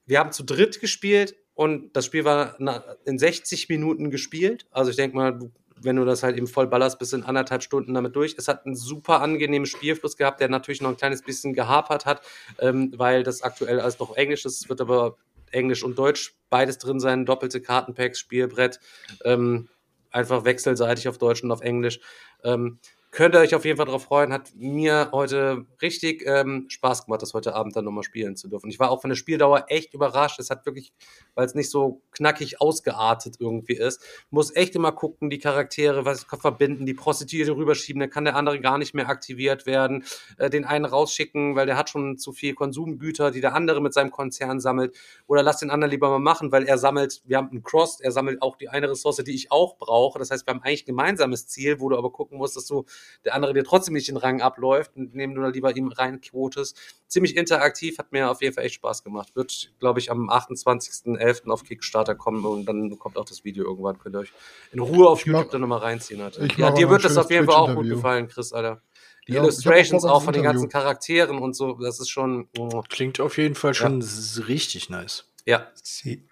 [0.07, 2.57] wir haben zu dritt gespielt und das Spiel war
[3.05, 4.67] in 60 Minuten gespielt.
[4.71, 5.51] Also ich denke mal, du
[5.81, 8.37] wenn du das halt eben voll ballerst, bist in anderthalb Stunden damit durch.
[8.37, 12.23] Es hat einen super angenehmen Spielfluss gehabt, der natürlich noch ein kleines bisschen gehapert hat,
[12.59, 14.61] ähm, weil das aktuell alles noch Englisch ist.
[14.61, 15.17] Es wird aber
[15.53, 18.79] Englisch und Deutsch beides drin sein, doppelte Kartenpacks, Spielbrett,
[19.25, 19.69] ähm,
[20.11, 22.01] einfach wechselseitig auf Deutsch und auf Englisch.
[22.45, 22.79] Ähm,
[23.11, 24.33] könnt ihr euch auf jeden Fall darauf freuen.
[24.33, 28.69] Hat mir heute richtig ähm, Spaß gemacht, das heute Abend dann nochmal spielen zu dürfen.
[28.69, 30.39] Ich war auch von der Spieldauer echt überrascht.
[30.39, 30.93] Es hat wirklich,
[31.35, 36.25] weil es nicht so knackig ausgeartet irgendwie ist, muss echt immer gucken, die Charaktere, was
[36.25, 40.05] verbinden, die Prostituierte rüberschieben, dann kann der andere gar nicht mehr aktiviert werden,
[40.37, 43.95] äh, den einen rausschicken, weil der hat schon zu viel Konsumgüter, die der andere mit
[43.95, 44.97] seinem Konzern sammelt.
[45.27, 48.13] Oder lass den anderen lieber mal machen, weil er sammelt, wir haben einen Cross, er
[48.13, 50.19] sammelt auch die eine Ressource, die ich auch brauche.
[50.19, 52.85] Das heißt, wir haben eigentlich ein gemeinsames Ziel, wo du aber gucken musst, dass du
[53.25, 56.77] der andere dir trotzdem nicht den Rang abläuft, indem du da lieber ihm reinquotest.
[57.07, 59.35] Ziemlich interaktiv, hat mir auf jeden Fall echt Spaß gemacht.
[59.35, 61.51] Wird, glaube ich, am 28.11.
[61.51, 63.99] auf Kickstarter kommen und dann kommt auch das Video irgendwann.
[63.99, 64.33] Könnt ihr euch
[64.73, 66.21] in Ruhe auf ich YouTube mach, dann nochmal reinziehen.
[66.21, 66.47] Alter.
[66.57, 68.83] Ja, dir wird das auf jeden Fall auch gut gefallen, Chris, Alter.
[69.27, 72.49] Die ja, Illustrations auch, auch von den ganzen Charakteren und so, das ist schon.
[72.59, 72.83] Oh.
[72.89, 74.45] Klingt auf jeden Fall schon ja.
[74.45, 75.29] richtig nice.
[75.45, 75.67] Ja.
[75.75, 76.28] Sie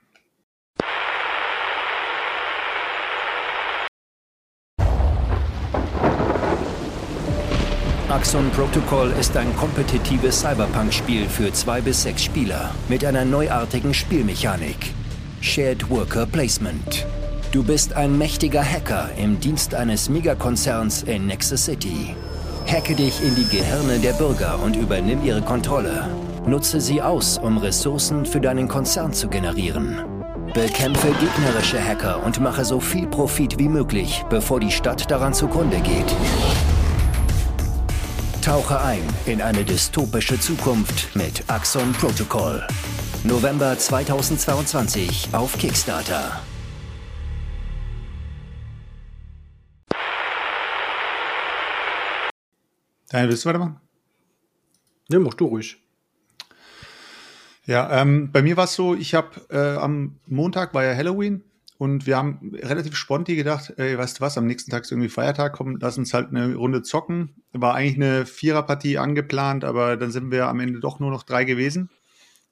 [8.09, 14.95] Axon Protocol ist ein kompetitives Cyberpunk-Spiel für zwei bis sechs Spieler mit einer neuartigen Spielmechanik.
[15.41, 17.05] Shared Worker Placement.
[17.51, 22.15] Du bist ein mächtiger Hacker im Dienst eines Megakonzerns in Nexus City.
[22.69, 26.09] Hacke dich in die Gehirne der Bürger und übernimm ihre Kontrolle.
[26.47, 29.97] Nutze sie aus, um Ressourcen für deinen Konzern zu generieren.
[30.55, 35.81] Bekämpfe gegnerische Hacker und mache so viel Profit wie möglich, bevor die Stadt daran zugrunde
[35.81, 36.15] geht.
[38.47, 42.65] Tauche ein in eine dystopische Zukunft mit Axon Protocol.
[43.25, 46.41] November 2022 auf Kickstarter.
[53.09, 53.81] Daniel, willst du weitermachen?
[55.09, 55.79] Ja, mach du ruhig.
[57.65, 61.43] Ja, ähm, bei mir war es so, ich habe äh, am Montag war ja Halloween
[61.79, 65.11] und wir haben relativ spontan gedacht, ey, weißt du was, am nächsten Tag ist irgendwie
[65.11, 67.43] Feiertag, komm, lass uns halt eine Runde zocken.
[67.53, 71.45] War eigentlich eine Viererpartie angeplant, aber dann sind wir am Ende doch nur noch drei
[71.45, 71.91] gewesen.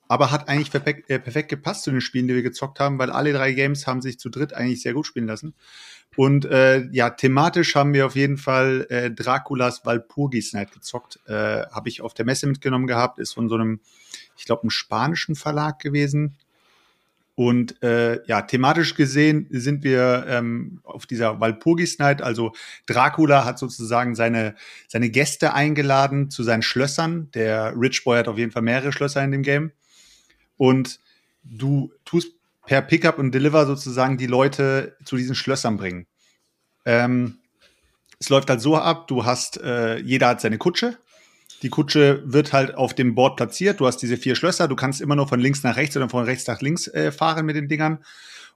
[0.07, 3.11] Aber hat eigentlich perfekt, äh, perfekt gepasst zu den Spielen, die wir gezockt haben, weil
[3.11, 5.55] alle drei Games haben sich zu dritt eigentlich sehr gut spielen lassen.
[6.17, 11.21] Und äh, ja, thematisch haben wir auf jeden Fall äh, Draculas Walpurgis Night gezockt.
[11.27, 13.81] Äh, Habe ich auf der Messe mitgenommen gehabt, ist von so einem,
[14.37, 16.37] ich glaube, einem spanischen Verlag gewesen
[17.37, 22.53] und äh, ja, thematisch gesehen sind wir ähm, auf dieser Walpurgis Night, also
[22.87, 24.55] Dracula hat sozusagen seine,
[24.87, 27.31] seine Gäste eingeladen zu seinen Schlössern.
[27.35, 29.73] Der Rich Boy hat auf jeden Fall mehrere Schlösser in dem Game.
[30.57, 31.01] Und
[31.43, 32.33] du tust
[32.67, 36.07] per Pickup und Deliver sozusagen die Leute zu diesen Schlössern bringen.
[36.85, 37.39] Ähm,
[38.21, 40.97] es läuft halt so ab, du hast, äh, jeder hat seine Kutsche,
[41.65, 43.81] die Kutsche wird halt auf dem Board platziert.
[43.81, 44.69] Du hast diese vier Schlösser.
[44.69, 47.47] Du kannst immer nur von links nach rechts oder von rechts nach links äh, fahren
[47.47, 48.05] mit den Dingern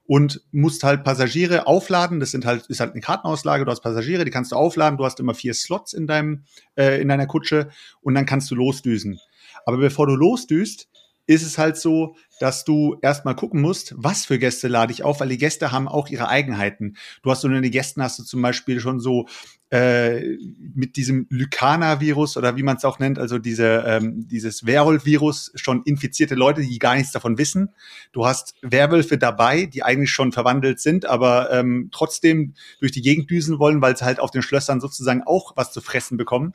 [0.05, 2.19] und musst halt Passagiere aufladen.
[2.19, 3.65] Das sind halt, ist halt eine Kartenauslage.
[3.65, 4.99] Du hast Passagiere, die kannst du aufladen.
[4.99, 6.43] Du hast immer vier Slots in deinem,
[6.77, 7.69] äh, in deiner Kutsche
[8.01, 9.19] und dann kannst du losdüsen.
[9.65, 10.87] Aber bevor du losdüst,
[11.25, 15.19] ist es halt so, dass du erstmal gucken musst, was für Gäste lade ich auf,
[15.19, 16.95] weil die Gäste haben auch ihre Eigenheiten.
[17.21, 19.27] Du hast so eine Gästen hast du zum Beispiel schon so
[19.71, 20.37] äh,
[20.73, 25.83] mit diesem Lycana-Virus oder wie man es auch nennt, also diese, ähm, dieses Werwolf-Virus schon
[25.83, 27.69] infizierte Leute, die gar nichts davon wissen.
[28.11, 33.29] Du hast Werwölfe dabei, die eigentlich schon verwandelt sind, aber ähm, trotzdem durch die Gegend
[33.29, 36.53] düsen wollen, weil sie halt auf den Schlössern sozusagen auch was zu fressen bekommen.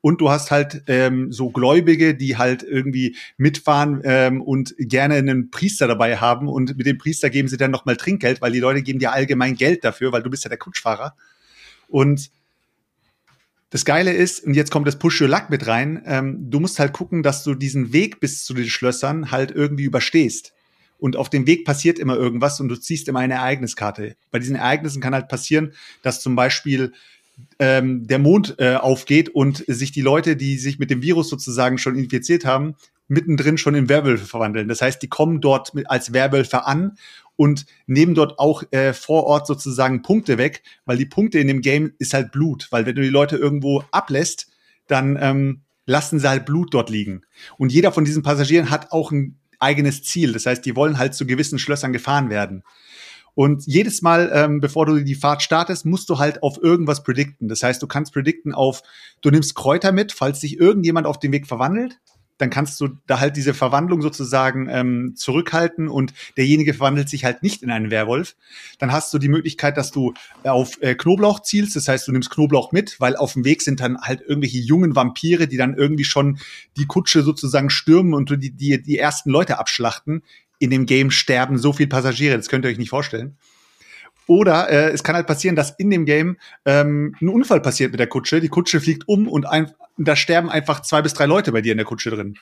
[0.00, 5.50] Und du hast halt ähm, so Gläubige, die halt irgendwie mitfahren ähm, und gerne einen
[5.50, 6.48] Priester dabei haben.
[6.48, 9.56] Und mit dem Priester geben sie dann nochmal Trinkgeld, weil die Leute geben dir allgemein
[9.56, 11.16] Geld dafür, weil du bist ja der Kutschfahrer.
[11.88, 12.30] Und
[13.70, 16.78] das Geile ist, und jetzt kommt das Push Your Luck mit rein, ähm, du musst
[16.78, 20.54] halt gucken, dass du diesen Weg bis zu den Schlössern halt irgendwie überstehst.
[20.98, 24.16] Und auf dem Weg passiert immer irgendwas und du ziehst immer eine Ereigniskarte.
[24.30, 26.92] Bei diesen Ereignissen kann halt passieren, dass zum Beispiel
[27.60, 31.78] ähm, der Mond äh, aufgeht und sich die Leute, die sich mit dem Virus sozusagen
[31.78, 32.74] schon infiziert haben,
[33.06, 34.68] mittendrin schon in Werwölfe verwandeln.
[34.68, 36.96] Das heißt, die kommen dort mit, als Werwölfe an
[37.38, 41.60] und nehmen dort auch äh, vor Ort sozusagen Punkte weg, weil die Punkte in dem
[41.60, 42.66] Game ist halt Blut.
[42.70, 44.48] Weil wenn du die Leute irgendwo ablässt,
[44.88, 47.22] dann ähm, lassen sie halt Blut dort liegen.
[47.56, 50.32] Und jeder von diesen Passagieren hat auch ein eigenes Ziel.
[50.32, 52.64] Das heißt, die wollen halt zu gewissen Schlössern gefahren werden.
[53.34, 57.46] Und jedes Mal, ähm, bevor du die Fahrt startest, musst du halt auf irgendwas predikten.
[57.46, 58.82] Das heißt, du kannst predikten auf,
[59.20, 62.00] du nimmst Kräuter mit, falls sich irgendjemand auf dem Weg verwandelt
[62.38, 67.42] dann kannst du da halt diese Verwandlung sozusagen ähm, zurückhalten und derjenige verwandelt sich halt
[67.42, 68.36] nicht in einen Werwolf.
[68.78, 70.14] Dann hast du die Möglichkeit, dass du
[70.44, 73.80] auf äh, Knoblauch zielst, das heißt, du nimmst Knoblauch mit, weil auf dem Weg sind
[73.80, 76.38] dann halt irgendwelche jungen Vampire, die dann irgendwie schon
[76.76, 80.22] die Kutsche sozusagen stürmen und die, die, die ersten Leute abschlachten.
[80.60, 83.36] In dem Game sterben so viele Passagiere, das könnt ihr euch nicht vorstellen.
[84.28, 87.98] Oder äh, es kann halt passieren, dass in dem Game ähm, ein Unfall passiert mit
[87.98, 88.40] der Kutsche.
[88.40, 91.72] Die Kutsche fliegt um und, ein, da sterben einfach zwei bis drei Leute bei dir
[91.72, 92.36] in der Kutsche drin.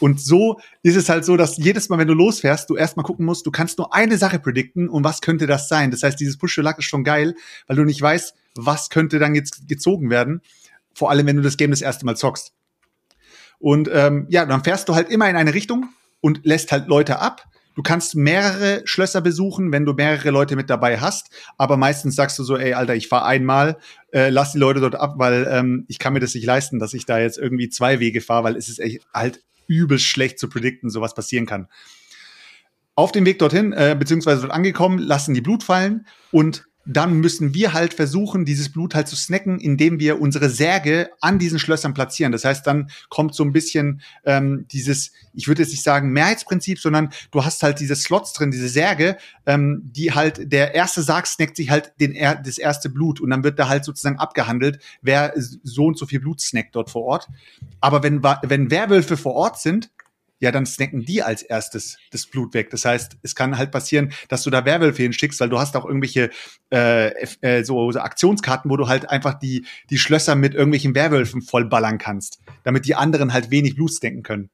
[0.00, 3.24] Und so ist es halt so, dass jedes Mal, wenn du losfährst, du erstmal gucken
[3.24, 5.92] musst, du kannst nur eine Sache predikten und was könnte das sein.
[5.92, 7.36] Das heißt, dieses Push Luck ist schon geil,
[7.68, 10.42] weil du nicht weißt, was könnte dann jetzt gezogen werden.
[10.94, 12.52] Vor allem, wenn du das Game das erste Mal zockst.
[13.60, 15.90] Und ähm, ja, dann fährst du halt immer in eine Richtung
[16.20, 17.44] und lässt halt Leute ab
[17.74, 21.30] Du kannst mehrere Schlösser besuchen, wenn du mehrere Leute mit dabei hast.
[21.58, 23.78] Aber meistens sagst du so, ey, Alter, ich fahre einmal,
[24.12, 26.94] äh, lass die Leute dort ab, weil ähm, ich kann mir das nicht leisten, dass
[26.94, 30.48] ich da jetzt irgendwie zwei Wege fahre, weil es ist echt halt übel schlecht zu
[30.48, 31.68] predikten, so was passieren kann.
[32.94, 37.54] Auf dem Weg dorthin, äh, beziehungsweise dort angekommen, lassen die Blut fallen und dann müssen
[37.54, 41.94] wir halt versuchen, dieses Blut halt zu snacken, indem wir unsere Särge an diesen Schlössern
[41.94, 42.32] platzieren.
[42.32, 46.78] Das heißt, dann kommt so ein bisschen ähm, dieses, ich würde jetzt nicht sagen Mehrheitsprinzip,
[46.78, 49.16] sondern du hast halt diese Slots drin, diese Särge,
[49.46, 52.14] ähm, die halt, der erste Sarg snackt sich halt den,
[52.44, 56.20] das erste Blut und dann wird da halt sozusagen abgehandelt, wer so und so viel
[56.20, 57.28] Blut snackt dort vor Ort.
[57.80, 59.90] Aber wenn, wenn Werwölfe vor Ort sind,
[60.44, 62.68] ja, dann snacken die als erstes das Blut weg.
[62.68, 65.86] Das heißt, es kann halt passieren, dass du da Werwölfe hinschickst, weil du hast auch
[65.86, 66.28] irgendwelche
[66.70, 71.40] äh, äh, so, so Aktionskarten, wo du halt einfach die, die Schlösser mit irgendwelchen Werwölfen
[71.40, 74.50] vollballern kannst, damit die anderen halt wenig Blut snacken können.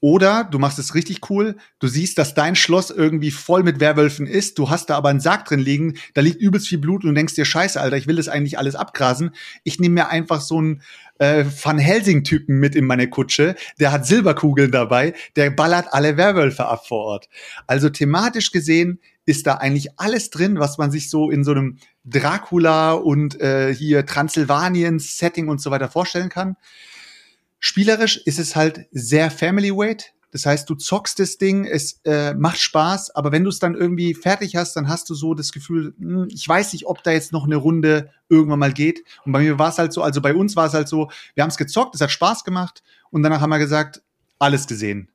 [0.00, 4.26] Oder du machst es richtig cool, du siehst, dass dein Schloss irgendwie voll mit Werwölfen
[4.26, 7.10] ist, du hast da aber einen Sarg drin liegen, da liegt übelst viel Blut und
[7.10, 9.32] du denkst dir, scheiße, Alter, ich will das eigentlich alles abgrasen.
[9.62, 10.82] Ich nehme mir einfach so einen
[11.18, 16.64] äh, Van Helsing-Typen mit in meine Kutsche, der hat Silberkugeln dabei, der ballert alle Werwölfe
[16.64, 17.28] ab vor Ort.
[17.66, 21.76] Also thematisch gesehen ist da eigentlich alles drin, was man sich so in so einem
[22.04, 26.56] Dracula und äh, hier Transsilvanien-Setting und so weiter vorstellen kann.
[27.60, 30.14] Spielerisch ist es halt sehr Family Weight.
[30.32, 33.74] Das heißt, du zockst das Ding, es äh, macht Spaß, aber wenn du es dann
[33.74, 37.10] irgendwie fertig hast, dann hast du so das Gefühl, hm, ich weiß nicht, ob da
[37.10, 39.02] jetzt noch eine Runde irgendwann mal geht.
[39.24, 41.42] Und bei mir war es halt so, also bei uns war es halt so, wir
[41.42, 44.02] haben es gezockt, es hat Spaß gemacht und danach haben wir gesagt,
[44.38, 45.10] alles gesehen.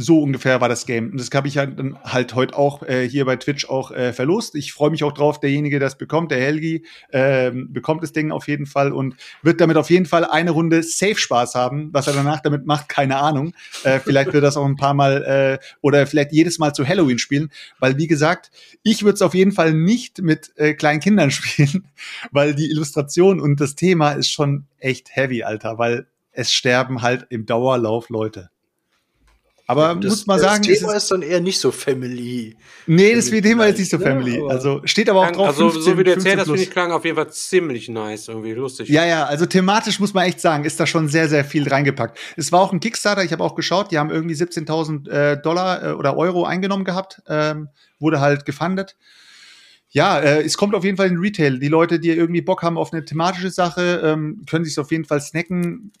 [0.00, 1.10] So ungefähr war das Game.
[1.10, 4.54] Und das habe ich halt, halt heute auch äh, hier bei Twitch auch äh, verlost.
[4.54, 8.30] Ich freue mich auch drauf, derjenige, der es bekommt, der Helgi, äh, bekommt das Ding
[8.30, 11.92] auf jeden Fall und wird damit auf jeden Fall eine Runde safe Spaß haben.
[11.92, 13.54] Was er danach damit macht, keine Ahnung.
[13.82, 17.18] Äh, vielleicht wird das auch ein paar Mal äh, oder vielleicht jedes Mal zu Halloween
[17.18, 17.50] spielen.
[17.80, 18.52] Weil, wie gesagt,
[18.84, 21.88] ich würde es auf jeden Fall nicht mit äh, kleinen Kindern spielen,
[22.30, 27.26] weil die Illustration und das Thema ist schon echt heavy, Alter, weil es sterben halt
[27.30, 28.50] im Dauerlauf Leute.
[29.70, 32.56] Aber das, muss man sagen, das Thema ist, ist, dann eher nicht so Family.
[32.86, 34.38] Nee, das Thema ist nicht so Family.
[34.38, 35.48] Ja, also steht aber auch drauf.
[35.48, 38.28] Also 15, so wie du erzählt hast, finde ich klang auf jeden Fall ziemlich nice,
[38.28, 38.88] irgendwie lustig.
[38.88, 42.18] Ja, ja, also thematisch muss man echt sagen, ist da schon sehr, sehr viel reingepackt.
[42.36, 45.82] Es war auch ein Kickstarter, ich habe auch geschaut, die haben irgendwie 17.000 äh, Dollar
[45.82, 48.96] äh, oder Euro eingenommen gehabt, ähm, wurde halt gefundet.
[49.90, 51.58] Ja, äh, es kommt auf jeden Fall in Retail.
[51.58, 55.04] Die Leute, die irgendwie Bock haben auf eine thematische Sache, ähm, können sich auf jeden
[55.04, 55.92] Fall snacken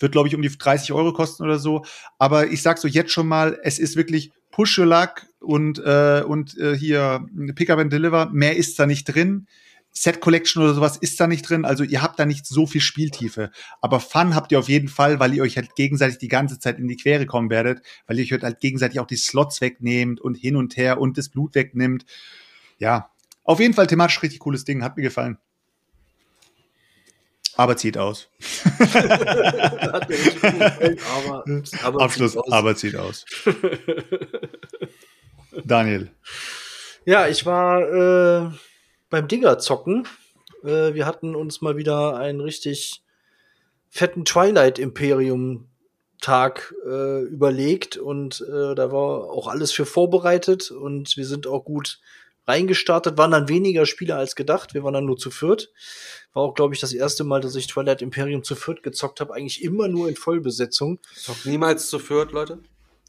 [0.00, 1.84] wird, glaube ich, um die 30 Euro kosten oder so.
[2.18, 6.22] Aber ich sag so jetzt schon mal, es ist wirklich Push Your Luck und, äh,
[6.26, 7.24] und äh, hier
[7.54, 8.30] Pick Up and Deliver.
[8.32, 9.46] Mehr ist da nicht drin.
[9.92, 11.64] Set Collection oder sowas ist da nicht drin.
[11.64, 13.50] Also ihr habt da nicht so viel Spieltiefe.
[13.80, 16.78] Aber Fun habt ihr auf jeden Fall, weil ihr euch halt gegenseitig die ganze Zeit
[16.78, 20.36] in die Quere kommen werdet, weil ihr euch halt gegenseitig auch die Slots wegnehmt und
[20.36, 22.04] hin und her und das Blut wegnimmt.
[22.78, 23.10] Ja,
[23.42, 24.84] auf jeden Fall thematisch richtig cooles Ding.
[24.84, 25.38] Hat mir gefallen.
[27.60, 28.30] Aber zieht aus.
[31.14, 31.44] aber,
[31.82, 32.52] aber Abschluss, zieht aus.
[32.52, 33.26] aber zieht aus.
[35.62, 36.10] Daniel.
[37.04, 38.50] Ja, ich war äh,
[39.10, 40.08] beim Digger zocken.
[40.64, 43.02] Äh, wir hatten uns mal wieder einen richtig
[43.90, 45.68] fetten Twilight Imperium
[46.22, 51.66] Tag äh, überlegt und äh, da war auch alles für vorbereitet und wir sind auch
[51.66, 52.00] gut
[52.50, 54.74] reingestartet, waren dann weniger Spieler als gedacht.
[54.74, 55.72] Wir waren dann nur zu viert.
[56.32, 59.34] War auch, glaube ich, das erste Mal, dass ich Twilight Imperium zu viert gezockt habe.
[59.34, 60.98] Eigentlich immer nur in Vollbesetzung.
[61.14, 62.60] Zockt niemals zu viert, Leute?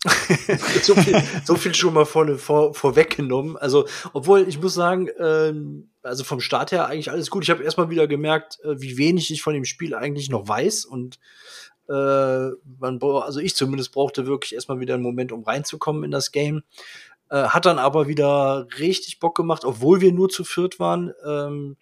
[0.81, 3.55] so, viel, so viel schon mal vor, vor, vorweggenommen.
[3.57, 7.43] Also, obwohl ich muss sagen, ähm, also vom Start her eigentlich alles gut.
[7.43, 10.85] Ich habe erstmal wieder gemerkt, äh, wie wenig ich von dem Spiel eigentlich noch weiß
[10.85, 11.19] und
[11.87, 16.31] äh, man, also ich zumindest brauchte wirklich erstmal wieder einen Moment, um reinzukommen in das
[16.31, 16.63] Game.
[17.31, 21.13] Äh, hat dann aber wieder richtig Bock gemacht, obwohl wir nur zu viert waren.
[21.25, 21.77] Ähm,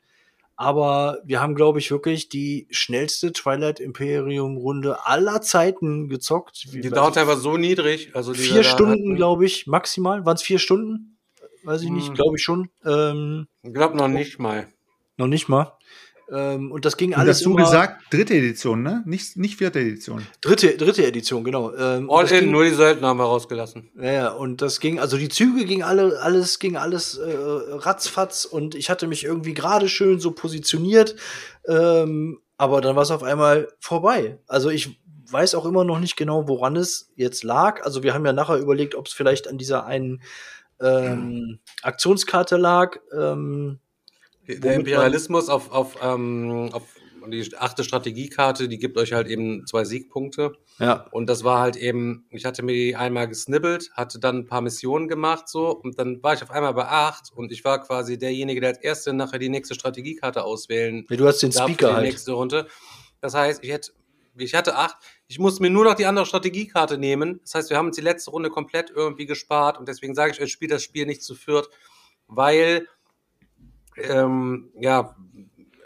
[0.56, 6.66] aber wir haben, glaube ich, wirklich die schnellste Twilight Imperium Runde aller Zeiten gezockt.
[6.72, 8.12] Die Downtime war so niedrig.
[8.14, 10.26] Also vier Stunden, glaube ich, maximal.
[10.26, 11.18] Waren es vier Stunden?
[11.64, 12.14] Weiß ich nicht, Hm.
[12.14, 12.70] glaube ich schon.
[12.86, 14.68] Ähm, Ich glaube noch nicht mal.
[15.18, 15.74] noch nicht mal.
[16.32, 19.02] Ähm, und das ging Und alles hast du immer- gesagt, dritte Edition, ne?
[19.06, 20.26] Nicht, nicht vierte Edition.
[20.42, 21.74] Dritte, dritte Edition, genau.
[21.76, 23.90] Ähm, und All in, ging- nur die Söldner haben wir rausgelassen.
[23.98, 28.46] Ja, ja, und das ging, also die Züge ging alle, alles ging alles äh, ratzfatz
[28.46, 31.16] und ich hatte mich irgendwie gerade schön so positioniert,
[31.68, 34.38] ähm, aber dann war es auf einmal vorbei.
[34.48, 35.00] Also ich
[35.32, 37.84] weiß auch immer noch nicht genau, woran es jetzt lag.
[37.86, 40.22] Also wir haben ja nachher überlegt, ob es vielleicht an dieser einen
[40.82, 42.98] ähm, Aktionskarte lag.
[43.18, 43.80] Ähm,
[44.58, 46.84] Der Imperialismus auf, auf, ähm, auf
[47.28, 50.54] die achte Strategiekarte, die gibt euch halt eben zwei Siegpunkte.
[50.80, 54.46] ja, Und das war halt eben, ich hatte mir die einmal gesnibbelt, hatte dann ein
[54.46, 57.82] paar Missionen gemacht so und dann war ich auf einmal bei acht und ich war
[57.84, 61.90] quasi derjenige, der als Erste nachher die nächste Strategiekarte auswählen Ja, du hast den Speaker
[61.90, 62.06] die halt.
[62.06, 62.68] nächste Runde.
[63.22, 63.92] Das heißt, ich hätte,
[64.38, 64.96] ich hatte acht,
[65.28, 67.40] ich musste mir nur noch die andere Strategiekarte nehmen.
[67.44, 70.42] Das heißt, wir haben uns die letzte Runde komplett irgendwie gespart und deswegen sage ich
[70.42, 71.70] euch, spielt das Spiel nicht zu viert,
[72.28, 72.88] weil
[74.04, 75.16] ähm, ja,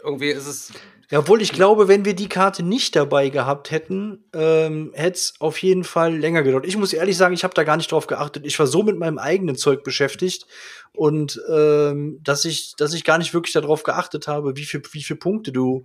[0.02, 0.72] irgendwie ist es
[1.10, 5.34] Ja, obwohl ich glaube, wenn wir die Karte nicht dabei gehabt hätten, ähm, hätte es
[5.38, 6.66] auf jeden Fall länger gedauert.
[6.66, 8.46] Ich muss ehrlich sagen, ich habe da gar nicht drauf geachtet.
[8.46, 10.46] Ich war so mit meinem eigenen Zeug beschäftigt
[10.92, 15.02] und ähm, dass ich, dass ich gar nicht wirklich darauf geachtet habe, wie viel, wie
[15.02, 15.84] viel Punkte du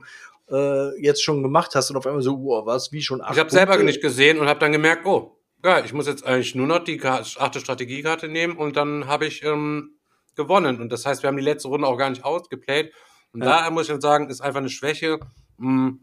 [0.51, 3.39] äh, jetzt schon gemacht hast und auf einmal so, wow, was, wie schon acht Ich
[3.39, 6.67] habe selber nicht gesehen und habe dann gemerkt, oh, geil, ich muss jetzt eigentlich nur
[6.67, 9.98] noch die achte Strategiekarte nehmen und dann habe ich ähm,
[10.39, 10.81] gewonnen.
[10.81, 12.91] Und das heißt, wir haben die letzte Runde auch gar nicht ausgeplayt.
[13.33, 13.49] Und Ja.
[13.49, 15.19] daher muss ich dann sagen, ist einfach eine Schwäche.
[15.57, 15.93] Mh,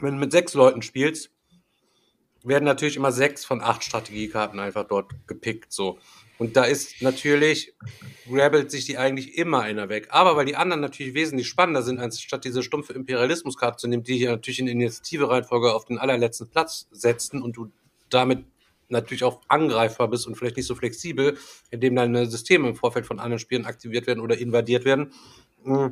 [0.00, 1.30] wenn du mit sechs Leuten spielst,
[2.44, 5.72] werden natürlich immer sechs von acht Strategiekarten einfach dort gepickt.
[5.72, 5.98] So.
[6.38, 7.74] Und da ist natürlich,
[8.28, 10.08] grabbelt sich die eigentlich immer einer weg.
[10.10, 14.16] Aber weil die anderen natürlich wesentlich spannender sind, anstatt diese stumpfe Imperialismuskarte zu nehmen, die
[14.16, 17.70] hier natürlich in Initiative-Reihenfolge auf den allerletzten Platz setzen und du
[18.08, 18.44] damit
[18.88, 21.36] natürlich auch angreifbar bist und vielleicht nicht so flexibel,
[21.70, 25.12] indem deine Systeme im Vorfeld von anderen Spielen aktiviert werden oder invadiert werden.
[25.64, 25.88] Mm.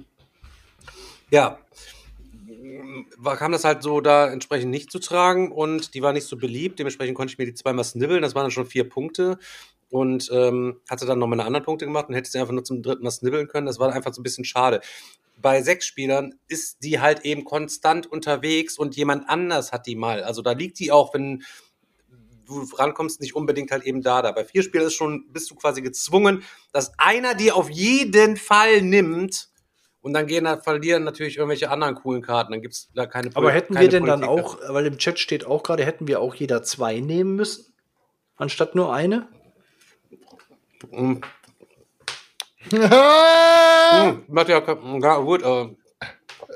[1.31, 1.59] Ja,
[3.17, 6.37] war, kam das halt so da entsprechend nicht zu tragen und die war nicht so
[6.37, 6.79] beliebt.
[6.79, 8.23] Dementsprechend konnte ich mir die zweimal snibbeln.
[8.23, 9.39] Das waren dann schon vier Punkte
[9.91, 12.83] und ähm, hatte dann noch meine anderen Punkte gemacht und hätte sie einfach nur zum
[12.83, 13.67] dritten Mal snibbeln können.
[13.67, 14.81] Das war einfach so ein bisschen schade.
[15.41, 20.25] Bei sechs Spielern ist die halt eben konstant unterwegs und jemand anders hat die mal.
[20.25, 21.43] Also da liegt die auch, wenn
[22.47, 24.23] du rankommst, nicht unbedingt halt eben da.
[24.23, 26.43] Da bei vier Spielern ist schon, bist du quasi gezwungen,
[26.73, 29.49] dass einer die auf jeden Fall nimmt.
[30.01, 32.53] Und dann gehen verlieren natürlich irgendwelche anderen coolen Karten.
[32.53, 34.99] Dann gibt's da keine Aber Pol- hätten keine wir denn dann Politik auch, weil im
[34.99, 37.75] Chat steht auch gerade, hätten wir auch jeder zwei nehmen müssen?
[38.37, 39.29] Anstatt nur eine?
[40.93, 41.15] Mm,
[42.71, 45.86] mm, macht ja, ja gut, aber es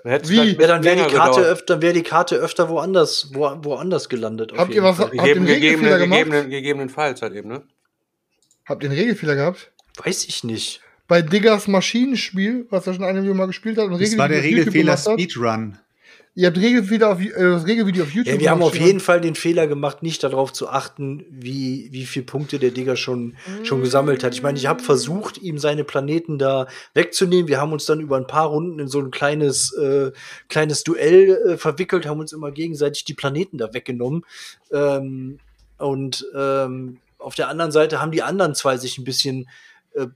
[0.05, 0.57] Wie?
[0.57, 4.53] Ja, dann wäre die Karte öfter, wäre die Karte öfter woanders, wo, woanders gelandet.
[4.57, 4.99] Habt ihr was-.
[4.99, 6.19] Habt ihr Gegeben, einen Regelfehler gegebenen, gemacht?
[6.25, 7.63] gegebenen, gegebenenfalls halt eben, ne?
[8.67, 9.73] Habt ihr einen Regelfehler gehabt?
[10.03, 10.81] Weiß ich nicht.
[11.09, 14.43] Bei Diggers Maschinenspiel, was ja schon eine Video mal gespielt hat, und Das war der
[14.43, 14.97] Regelfehler.
[14.97, 15.79] Speedrun.
[16.37, 19.21] Ihr habt Regelfehler auf, äh, das Regelvideo auf YouTube Ja, wir haben auf jeden Fall
[19.21, 23.83] den Fehler gemacht, nicht darauf zu achten, wie, wie viel Punkte der Digger schon, schon
[23.83, 24.35] gesammelt hat.
[24.35, 27.49] Ich meine, ich habe versucht, ihm seine Planeten da wegzunehmen.
[27.49, 30.13] Wir haben uns dann über ein paar Runden in so ein kleines, äh,
[30.49, 34.25] kleines Duell äh, verwickelt, haben uns immer gegenseitig die Planeten da weggenommen.
[34.73, 35.41] Ähm,
[35.79, 39.49] und ähm, auf der anderen Seite haben die anderen zwei sich ein bisschen
[39.95, 40.07] äh,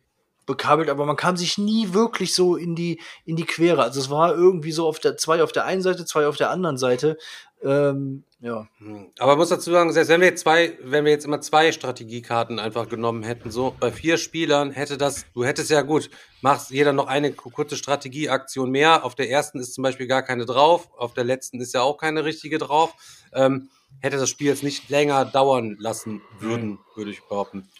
[0.46, 3.82] bekabelt, aber man kam sich nie wirklich so in die, in die Quere.
[3.82, 6.50] Also es war irgendwie so auf der, zwei auf der einen Seite, zwei auf der
[6.50, 7.16] anderen Seite.
[7.62, 8.68] Ähm, ja.
[8.76, 9.10] Hm.
[9.18, 11.72] Aber man muss dazu sagen, selbst wenn wir jetzt zwei, wenn wir jetzt immer zwei
[11.72, 16.10] Strategiekarten einfach genommen hätten, so bei vier Spielern hätte das, du hättest ja gut,
[16.42, 19.02] machst jeder noch eine ku- kurze Strategieaktion mehr.
[19.02, 21.96] Auf der ersten ist zum Beispiel gar keine drauf, auf der letzten ist ja auch
[21.96, 22.92] keine richtige drauf.
[23.32, 23.70] Ähm,
[24.00, 27.70] hätte das Spiel jetzt nicht länger dauern lassen würden, würde ich behaupten.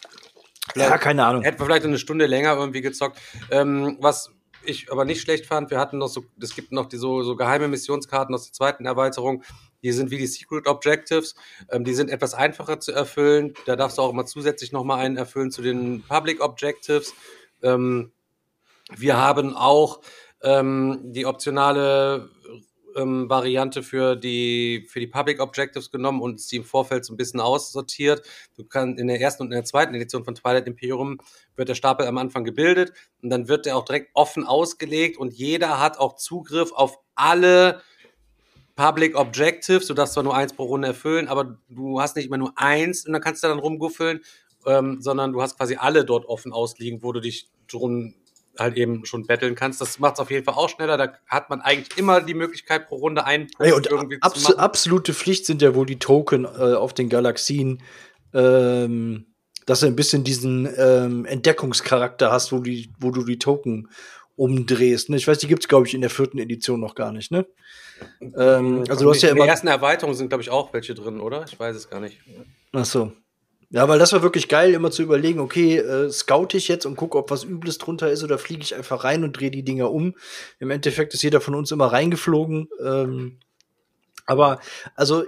[0.75, 1.43] Ja, keine Ahnung.
[1.43, 3.21] Hätten wir vielleicht eine Stunde länger irgendwie gezockt.
[3.51, 4.31] Ähm, was
[4.67, 7.37] ich aber nicht schlecht fand, wir hatten noch so, es gibt noch die so, so
[7.37, 9.43] geheime Missionskarten aus der zweiten Erweiterung.
[9.83, 11.35] Die sind wie die Secret Objectives.
[11.71, 13.55] Ähm, die sind etwas einfacher zu erfüllen.
[13.67, 17.15] Da darfst du auch immer zusätzlich nochmal einen erfüllen zu den Public Objectives.
[17.63, 18.13] Ähm,
[18.97, 20.01] wir haben auch
[20.43, 22.31] ähm, die optionale
[22.97, 27.17] ähm, Variante für die, für die Public Objectives genommen und sie im Vorfeld so ein
[27.17, 28.23] bisschen aussortiert.
[28.57, 31.19] Du kannst in der ersten und in der zweiten Edition von Twilight Imperium
[31.57, 32.93] wird der Stapel am Anfang gebildet
[33.23, 37.83] und dann wird der auch direkt offen ausgelegt und jeder hat auch Zugriff auf alle
[38.77, 39.87] Public Objectives.
[39.87, 43.07] Du darfst zwar nur eins pro Runde erfüllen, aber du hast nicht immer nur eins
[43.07, 44.21] und dann kannst du dann rumguffeln,
[44.67, 48.15] ähm, sondern du hast quasi alle dort offen ausliegen, wo du dich drum
[48.59, 49.81] halt eben schon betteln kannst.
[49.81, 50.97] Das macht es auf jeden Fall auch schneller.
[50.97, 54.43] Da hat man eigentlich immer die Möglichkeit, pro Runde einen Punkt Ey, und irgendwie abs
[54.43, 54.61] zu machen.
[54.61, 57.83] absolute Pflicht sind ja wohl die Token äh, auf den Galaxien,
[58.33, 59.27] ähm,
[59.67, 63.89] dass du ein bisschen diesen ähm, Entdeckungscharakter hast, wo, die, wo du die Token
[64.37, 65.11] umdrehst.
[65.11, 65.17] Ne?
[65.17, 67.47] Ich weiß, die gibt's glaube ich, in der vierten Edition noch gar nicht, ne?
[68.21, 71.21] Ähm, also du hast ja in der ersten Erweiterung sind, glaube ich, auch welche drin,
[71.21, 71.45] oder?
[71.45, 72.19] Ich weiß es gar nicht.
[72.73, 73.13] Ach so.
[73.75, 76.95] Ja, weil das war wirklich geil, immer zu überlegen, okay, äh, scout ich jetzt und
[76.95, 79.91] gucke, ob was Übles drunter ist oder fliege ich einfach rein und drehe die Dinger
[79.91, 80.15] um.
[80.61, 82.69] Im Endeffekt ist jeder von uns immer reingeflogen.
[82.81, 83.41] Ähm,
[84.27, 84.61] aber
[84.95, 85.25] also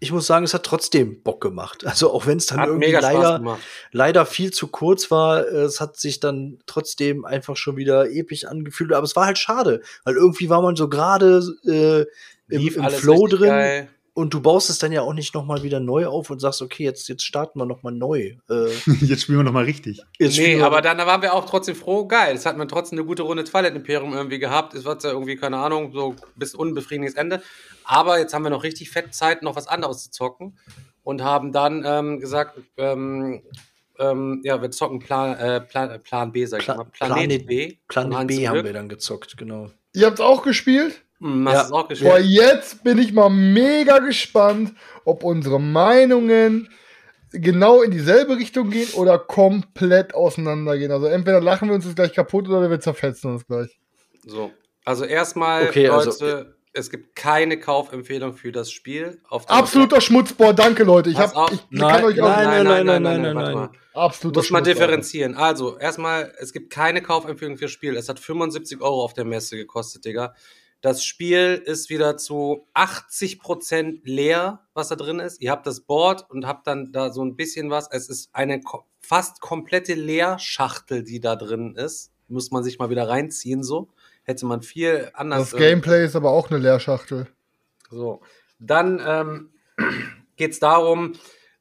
[0.00, 1.86] ich muss sagen, es hat trotzdem Bock gemacht.
[1.86, 3.58] Also auch wenn es dann Hat irgendwie leider,
[3.92, 8.44] leider viel zu kurz war, äh, es hat sich dann trotzdem einfach schon wieder episch
[8.44, 8.92] angefühlt.
[8.92, 12.06] Aber es war halt schade, weil irgendwie war man so gerade äh,
[12.52, 13.88] im, im Flow drin geil.
[14.14, 16.62] Und du baust es dann ja auch nicht noch mal wieder neu auf und sagst,
[16.62, 18.36] okay, jetzt, jetzt starten wir noch mal neu.
[18.48, 18.68] Äh,
[19.00, 20.00] Jetzt spielen wir noch mal richtig.
[20.18, 22.06] jetzt Nee, aber dann waren wir auch trotzdem froh.
[22.06, 24.74] Geil, es hat man trotzdem eine gute Runde Twilight Imperium irgendwie gehabt.
[24.74, 27.42] Es war ja irgendwie, keine Ahnung, so bis unbefriedigendes Ende.
[27.84, 30.56] Aber jetzt haben wir noch richtig fett Zeit, noch was anderes zu zocken.
[31.02, 33.42] Und haben dann ähm, gesagt, ähm,
[33.98, 36.84] ähm, ja, wir zocken Plan, äh, Plan, Plan B, sag ich Pla- mal.
[36.84, 37.76] Planet, Planet- B.
[37.88, 39.70] Planet B haben wir dann gezockt, genau.
[39.92, 41.03] Ihr habt's auch gespielt?
[41.24, 41.68] Ja.
[42.02, 46.68] Boah, jetzt bin ich mal mega gespannt, ob unsere Meinungen
[47.32, 50.92] genau in dieselbe Richtung gehen oder komplett auseinandergehen.
[50.92, 53.78] Also entweder lachen wir uns jetzt gleich kaputt oder wir zerfetzen uns gleich.
[54.26, 54.52] So.
[54.84, 56.44] Also erstmal, Okay, Leute, also-
[56.76, 59.20] es gibt keine Kaufempfehlung für das Spiel.
[59.30, 61.08] Absoluter Schmutzbohr, danke Leute.
[61.08, 61.52] Ich, hab, auf.
[61.52, 63.54] ich Nein, kann euch auch nein, nein, nein, nein, warte nein.
[63.54, 63.70] mal.
[63.94, 65.36] absoluter Muss man differenzieren.
[65.36, 67.96] Also, erstmal, es gibt keine Kaufempfehlung fürs Spiel.
[67.96, 70.34] Es hat 75 Euro auf der Messe gekostet, Digga.
[70.84, 75.40] Das Spiel ist wieder zu 80% leer, was da drin ist.
[75.40, 77.88] Ihr habt das Board und habt dann da so ein bisschen was.
[77.90, 82.12] Es ist eine ko fast komplette Leerschachtel, die da drin ist.
[82.28, 83.88] Muss man sich mal wieder reinziehen, so.
[84.24, 85.52] Hätte man viel anders.
[85.52, 87.28] Das Gameplay ist aber auch eine Leerschachtel.
[87.90, 88.20] So,
[88.58, 89.50] dann ähm,
[90.36, 91.14] geht es darum,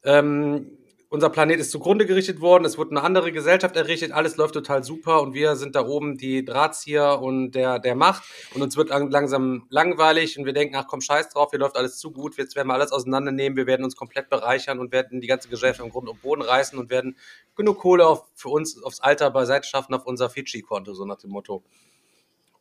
[0.04, 0.70] ähm,
[1.14, 4.84] unser Planet ist zugrunde gerichtet worden, es wurde eine andere Gesellschaft errichtet, alles läuft total
[4.84, 8.24] super und wir sind da oben die Drahtzieher und der, der Macht
[8.56, 11.78] und uns wird lang, langsam langweilig und wir denken, ach komm, scheiß drauf, hier läuft
[11.78, 15.22] alles zu gut, jetzt werden wir alles auseinandernehmen, wir werden uns komplett bereichern und werden
[15.22, 17.16] die ganze Gesellschaft im Grund und Boden reißen und werden
[17.56, 21.30] genug Kohle auf, für uns aufs Alter beiseite schaffen auf unser Fidschi-Konto, so nach dem
[21.30, 21.64] Motto.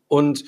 [0.08, 0.44] Und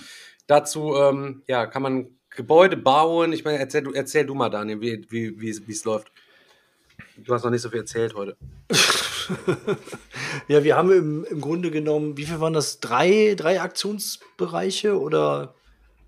[0.46, 3.32] dazu ähm, ja, kann man Gebäude bauen.
[3.32, 6.12] Ich meine, erzähl du, erzähl du mal, Daniel, wie wie wie es läuft.
[7.16, 8.36] Du hast noch nicht so viel erzählt heute.
[10.48, 12.80] Ja, wir haben im, im Grunde genommen, wie viel waren das?
[12.80, 15.54] Drei, drei Aktionsbereiche oder,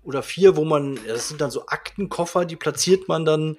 [0.03, 3.57] oder vier, wo man, das sind dann so Aktenkoffer, die platziert man dann,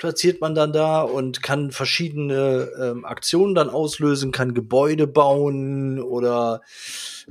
[0.00, 6.62] platziert man dann da und kann verschiedene ähm, Aktionen dann auslösen, kann Gebäude bauen oder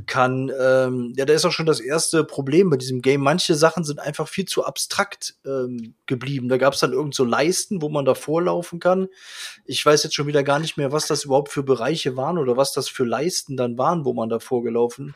[0.06, 3.22] kann, ähm, ja, da ist auch schon das erste Problem bei diesem Game.
[3.22, 6.48] Manche Sachen sind einfach viel zu abstrakt ähm, geblieben.
[6.48, 9.08] Da gab es dann irgend so Leisten, wo man da vorlaufen kann.
[9.66, 12.56] Ich weiß jetzt schon wieder gar nicht mehr, was das überhaupt für Bereiche waren oder
[12.56, 15.16] was das für Leisten dann waren, wo man da vorgelaufen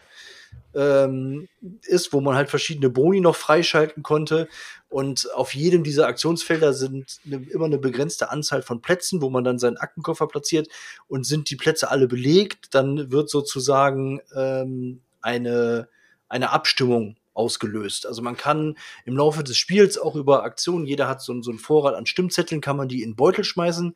[0.76, 1.48] ähm,
[1.84, 4.48] ist, wo man halt verschiedene Boni noch freischalten konnte.
[4.90, 9.44] Und auf jedem dieser Aktionsfelder sind ne, immer eine begrenzte Anzahl von Plätzen, wo man
[9.44, 10.68] dann seinen Aktenkoffer platziert.
[11.08, 15.88] Und sind die Plätze alle belegt, dann wird sozusagen ähm, eine,
[16.28, 18.06] eine Abstimmung ausgelöst.
[18.06, 21.60] Also man kann im Laufe des Spiels auch über Aktionen, jeder hat so, so einen
[21.60, 23.96] Vorrat an Stimmzetteln, kann man die in Beutel schmeißen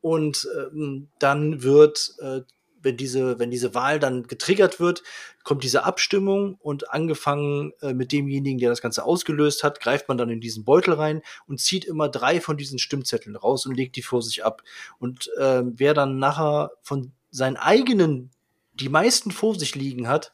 [0.00, 2.42] und ähm, dann wird äh,
[2.84, 5.02] wenn diese, wenn diese Wahl dann getriggert wird,
[5.42, 10.18] kommt diese Abstimmung und angefangen äh, mit demjenigen, der das Ganze ausgelöst hat, greift man
[10.18, 13.96] dann in diesen Beutel rein und zieht immer drei von diesen Stimmzetteln raus und legt
[13.96, 14.62] die vor sich ab.
[14.98, 18.30] Und ähm, wer dann nachher von seinen eigenen
[18.74, 20.32] die meisten vor sich liegen hat,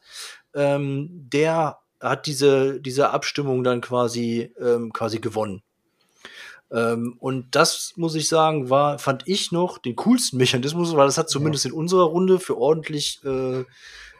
[0.53, 5.61] ähm, der hat diese, diese Abstimmung dann quasi, ähm, quasi gewonnen.
[6.71, 11.17] Ähm, und das muss ich sagen, war, fand ich noch den coolsten Mechanismus, weil das
[11.17, 13.65] hat zumindest in unserer Runde für ordentlich äh,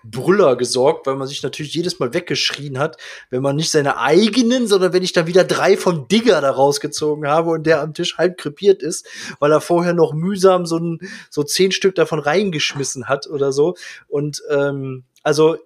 [0.03, 2.97] Brüller gesorgt, weil man sich natürlich jedes Mal weggeschrien hat,
[3.29, 7.27] wenn man nicht seine eigenen, sondern wenn ich dann wieder drei vom Digger da rausgezogen
[7.27, 9.07] habe und der am Tisch halb krepiert ist,
[9.39, 10.99] weil er vorher noch mühsam so, ein,
[11.29, 13.75] so zehn Stück davon reingeschmissen hat oder so.
[14.07, 15.57] Und ähm, also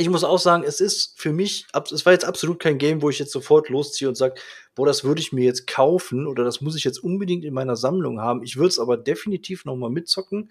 [0.00, 3.10] ich muss auch sagen, es ist für mich, es war jetzt absolut kein Game, wo
[3.10, 4.34] ich jetzt sofort losziehe und sage,
[4.74, 7.76] boah, das würde ich mir jetzt kaufen oder das muss ich jetzt unbedingt in meiner
[7.76, 8.42] Sammlung haben.
[8.42, 10.50] Ich würde es aber definitiv noch mal mitzocken,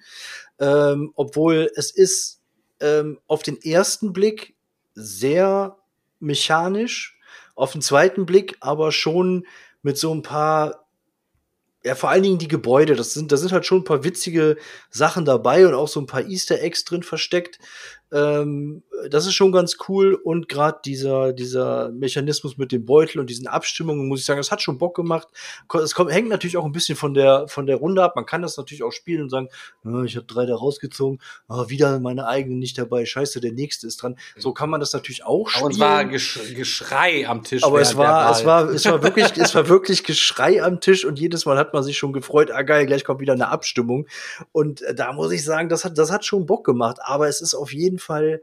[0.59, 2.41] ähm, obwohl es ist
[2.79, 4.55] ähm, auf den ersten Blick
[4.93, 5.77] sehr
[6.19, 7.19] mechanisch,
[7.55, 9.45] auf den zweiten Blick aber schon
[9.81, 10.85] mit so ein paar
[11.83, 14.57] ja, vor allen Dingen die Gebäude, das sind, da sind halt schon ein paar witzige
[14.89, 17.59] Sachen dabei und auch so ein paar Easter Eggs drin versteckt.
[18.11, 23.29] Ähm, das ist schon ganz cool und gerade dieser, dieser Mechanismus mit dem Beutel und
[23.29, 25.27] diesen Abstimmungen, muss ich sagen, das hat schon Bock gemacht.
[25.81, 28.15] Es kommt, hängt natürlich auch ein bisschen von der, von der Runde ab.
[28.15, 29.49] Man kann das natürlich auch spielen und sagen,
[29.83, 33.87] "Ah, ich habe drei da rausgezogen, ah, wieder meine eigenen nicht dabei, scheiße, der nächste
[33.87, 34.17] ist dran.
[34.37, 35.71] So kann man das natürlich auch Aber spielen.
[35.71, 37.63] es war Gesch Geschrei am Tisch.
[37.63, 41.19] Aber es war, es war, es war wirklich, es war wirklich Geschrei am Tisch und
[41.19, 44.07] jedes Mal hat man sich schon gefreut, ah geil, gleich kommt wieder eine Abstimmung.
[44.51, 46.97] Und äh, da muss ich sagen, das hat, das hat schon Bock gemacht.
[47.01, 48.41] Aber es ist auf jeden Fall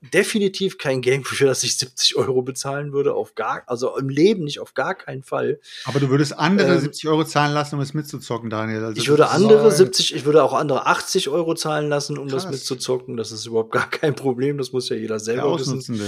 [0.00, 4.44] definitiv kein Game, für das ich 70 Euro bezahlen würde, auf gar, also im Leben
[4.44, 5.58] nicht, auf gar keinen Fall.
[5.84, 8.84] Aber du würdest andere Ähm, 70 Euro zahlen lassen, um es mitzuzocken, Daniel.
[8.84, 9.76] Also Ich das würde andere Nein.
[9.76, 12.52] 70, ich würde auch andere 80 Euro zahlen lassen, um das Krass.
[12.52, 13.16] mitzuzocken.
[13.16, 14.56] Das ist überhaupt gar kein Problem.
[14.58, 16.00] Das muss ja jeder der selber wissen.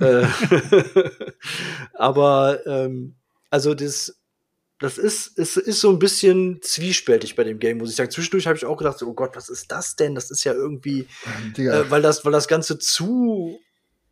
[0.00, 0.26] Äh,
[1.94, 3.14] aber ähm,
[3.48, 4.18] also das,
[4.84, 8.10] das ist, es ist so ein bisschen zwiespältig bei dem Game, muss ich sagen.
[8.10, 10.14] Zwischendurch habe ich auch gedacht, oh Gott, was ist das denn?
[10.14, 11.06] Das ist ja irgendwie,
[11.56, 13.58] Digga, äh, weil das, weil das Ganze zu,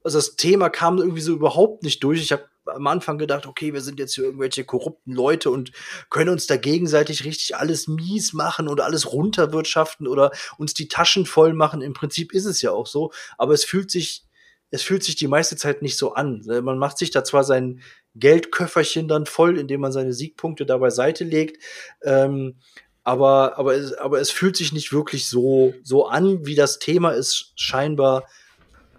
[0.03, 2.23] also das Thema kam irgendwie so überhaupt nicht durch.
[2.23, 5.73] Ich habe am Anfang gedacht, okay, wir sind jetzt hier irgendwelche korrupten Leute und
[6.09, 11.27] können uns da gegenseitig richtig alles mies machen und alles runterwirtschaften oder uns die Taschen
[11.27, 11.83] voll machen.
[11.83, 14.25] Im Prinzip ist es ja auch so, aber es fühlt sich,
[14.71, 16.43] es fühlt sich die meiste Zeit nicht so an.
[16.47, 17.83] Man macht sich da zwar sein
[18.15, 21.63] Geldköfferchen dann voll, indem man seine Siegpunkte da beiseite legt,
[22.03, 22.57] ähm,
[23.05, 27.13] aber, aber, es, aber es fühlt sich nicht wirklich so, so an, wie das Thema
[27.15, 28.25] es scheinbar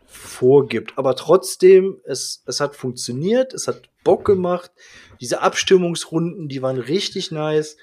[0.06, 0.94] vorgibt.
[0.98, 4.72] Aber trotzdem, es, es hat funktioniert, es hat Bock gemacht.
[5.22, 7.78] Diese Abstimmungsrunden, die waren richtig nice.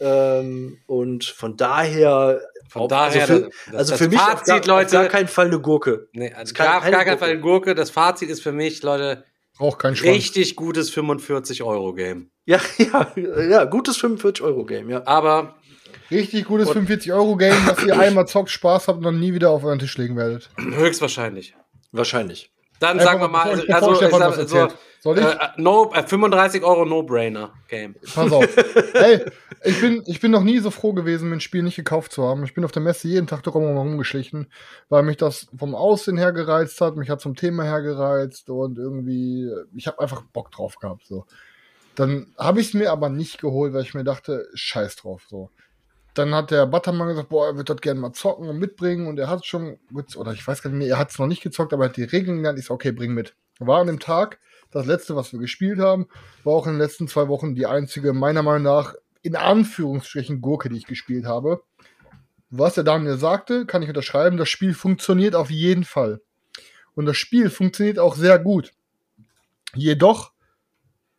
[0.00, 4.24] Ähm, und von daher, Von auf- daher, also für, das- also das für mich auf
[4.26, 6.08] Fazit, gar, auf Leute- gar keinen Fall eine Gurke.
[6.12, 7.18] Nee, also gar, auf gar keinen.
[7.18, 7.74] Fall Gurke.
[7.74, 9.24] Das Fazit ist für mich, Leute,
[9.56, 10.16] braucht keinen Schwanz.
[10.16, 12.30] richtig gutes 45-Euro-Game.
[12.46, 15.06] Ja, ja, ja, gutes 45-Euro-Game, ja.
[15.06, 15.56] Aber
[16.10, 19.64] Richtig gutes Und- 45-Euro-Game, das ihr einmal zockt, Spaß habt und dann nie wieder auf
[19.64, 20.50] euren Tisch legen werdet.
[20.58, 21.54] höchstwahrscheinlich.
[21.90, 22.51] Wahrscheinlich.
[22.82, 25.24] Dann sagen wir mal, bevor also, bevor also, ich sag, so, ich?
[25.24, 27.94] äh, no, äh, 35 Euro No-Brainer-Game.
[28.12, 28.56] Pass auf.
[28.94, 29.24] Ey,
[29.62, 32.24] ich bin, ich bin noch nie so froh gewesen, mir ein Spiel nicht gekauft zu
[32.24, 32.42] haben.
[32.42, 34.48] Ich bin auf der Messe jeden Tag darum rumgeschlichen,
[34.88, 38.78] weil mich das vom Aussehen her gereizt hat, mich hat zum Thema her gereizt und
[38.78, 41.06] irgendwie, ich habe einfach Bock drauf gehabt.
[41.06, 41.24] So.
[41.94, 45.22] Dann habe ich es mir aber nicht geholt, weil ich mir dachte, scheiß drauf.
[45.28, 45.50] So.
[46.14, 49.18] Dann hat der Buttermann gesagt, boah, er wird das gerne mal zocken und mitbringen und
[49.18, 49.78] er hat schon,
[50.16, 51.96] oder ich weiß gar nicht mehr, er hat es noch nicht gezockt, aber er hat
[51.96, 52.58] die Regeln gelernt.
[52.58, 53.34] Ich so, okay, bring mit.
[53.58, 54.38] War an dem Tag,
[54.70, 56.08] das letzte, was wir gespielt haben,
[56.44, 60.68] war auch in den letzten zwei Wochen die einzige, meiner Meinung nach, in Anführungsstrichen Gurke,
[60.68, 61.62] die ich gespielt habe.
[62.50, 66.20] Was der Daniel sagte, kann ich unterschreiben, das Spiel funktioniert auf jeden Fall.
[66.94, 68.72] Und das Spiel funktioniert auch sehr gut.
[69.74, 70.32] Jedoch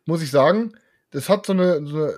[0.06, 0.76] muss ich sagen,
[1.10, 2.14] das hat so eine, so eine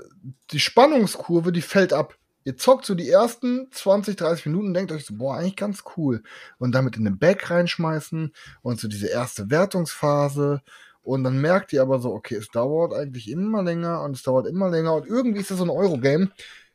[0.51, 2.17] die Spannungskurve, die fällt ab.
[2.47, 6.23] Ihr zockt so die ersten 20, 30 Minuten, denkt euch so, boah, eigentlich ganz cool.
[6.59, 8.33] Und damit in den Back reinschmeißen
[8.63, 10.63] und so diese erste Wertungsphase.
[11.03, 14.47] Und dann merkt ihr aber so, okay, es dauert eigentlich immer länger und es dauert
[14.47, 16.31] immer länger und irgendwie ist das so ein Eurogame.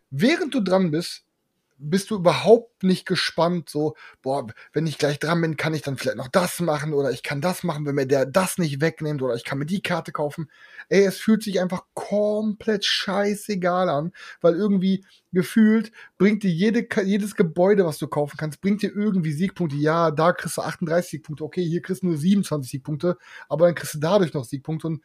[0.10, 1.24] Während du dran bist,
[1.78, 5.98] bist du überhaupt nicht gespannt, so, boah, wenn ich gleich dran bin, kann ich dann
[5.98, 9.22] vielleicht noch das machen oder ich kann das machen, wenn mir der das nicht wegnimmt
[9.22, 10.50] oder ich kann mir die Karte kaufen.
[10.92, 14.12] Ey, es fühlt sich einfach komplett scheißegal an,
[14.42, 19.32] weil irgendwie gefühlt bringt dir jede, jedes Gebäude, was du kaufen kannst, bringt dir irgendwie
[19.32, 19.78] Siegpunkte.
[19.78, 23.18] Ja, da kriegst du 38 Siegpunkte, okay, hier kriegst du nur 27 Siegpunkte,
[23.48, 25.02] aber dann kriegst du dadurch noch Siegpunkte und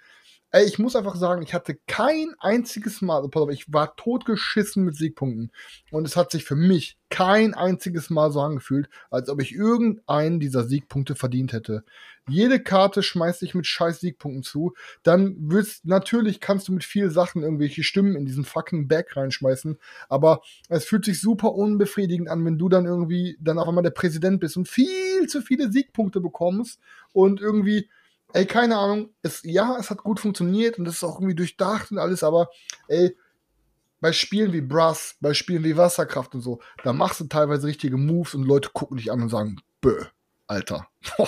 [0.57, 4.96] Ey, ich muss einfach sagen, ich hatte kein einziges Mal, also ich war totgeschissen mit
[4.96, 5.52] Siegpunkten.
[5.90, 10.40] Und es hat sich für mich kein einziges Mal so angefühlt, als ob ich irgendeinen
[10.40, 11.84] dieser Siegpunkte verdient hätte.
[12.26, 14.72] Jede Karte schmeißt dich mit scheiß Siegpunkten zu.
[15.02, 19.76] Dann willst, natürlich kannst du mit viel Sachen irgendwelche Stimmen in diesen fucking Bag reinschmeißen.
[20.09, 20.40] Aber
[20.70, 24.40] es fühlt sich super unbefriedigend an, wenn du dann irgendwie dann auf einmal der Präsident
[24.40, 26.80] bist und viel zu viele Siegpunkte bekommst
[27.12, 27.90] und irgendwie
[28.33, 31.91] ey, keine Ahnung, es, ja, es hat gut funktioniert und es ist auch irgendwie durchdacht
[31.91, 32.49] und alles, aber
[32.89, 33.16] ey,
[34.01, 37.96] bei Spielen wie Brass, bei Spielen wie Wasserkraft und so, da machst du teilweise richtige
[37.96, 40.05] Moves und Leute gucken dich an und sagen, bö,
[40.46, 40.88] Alter.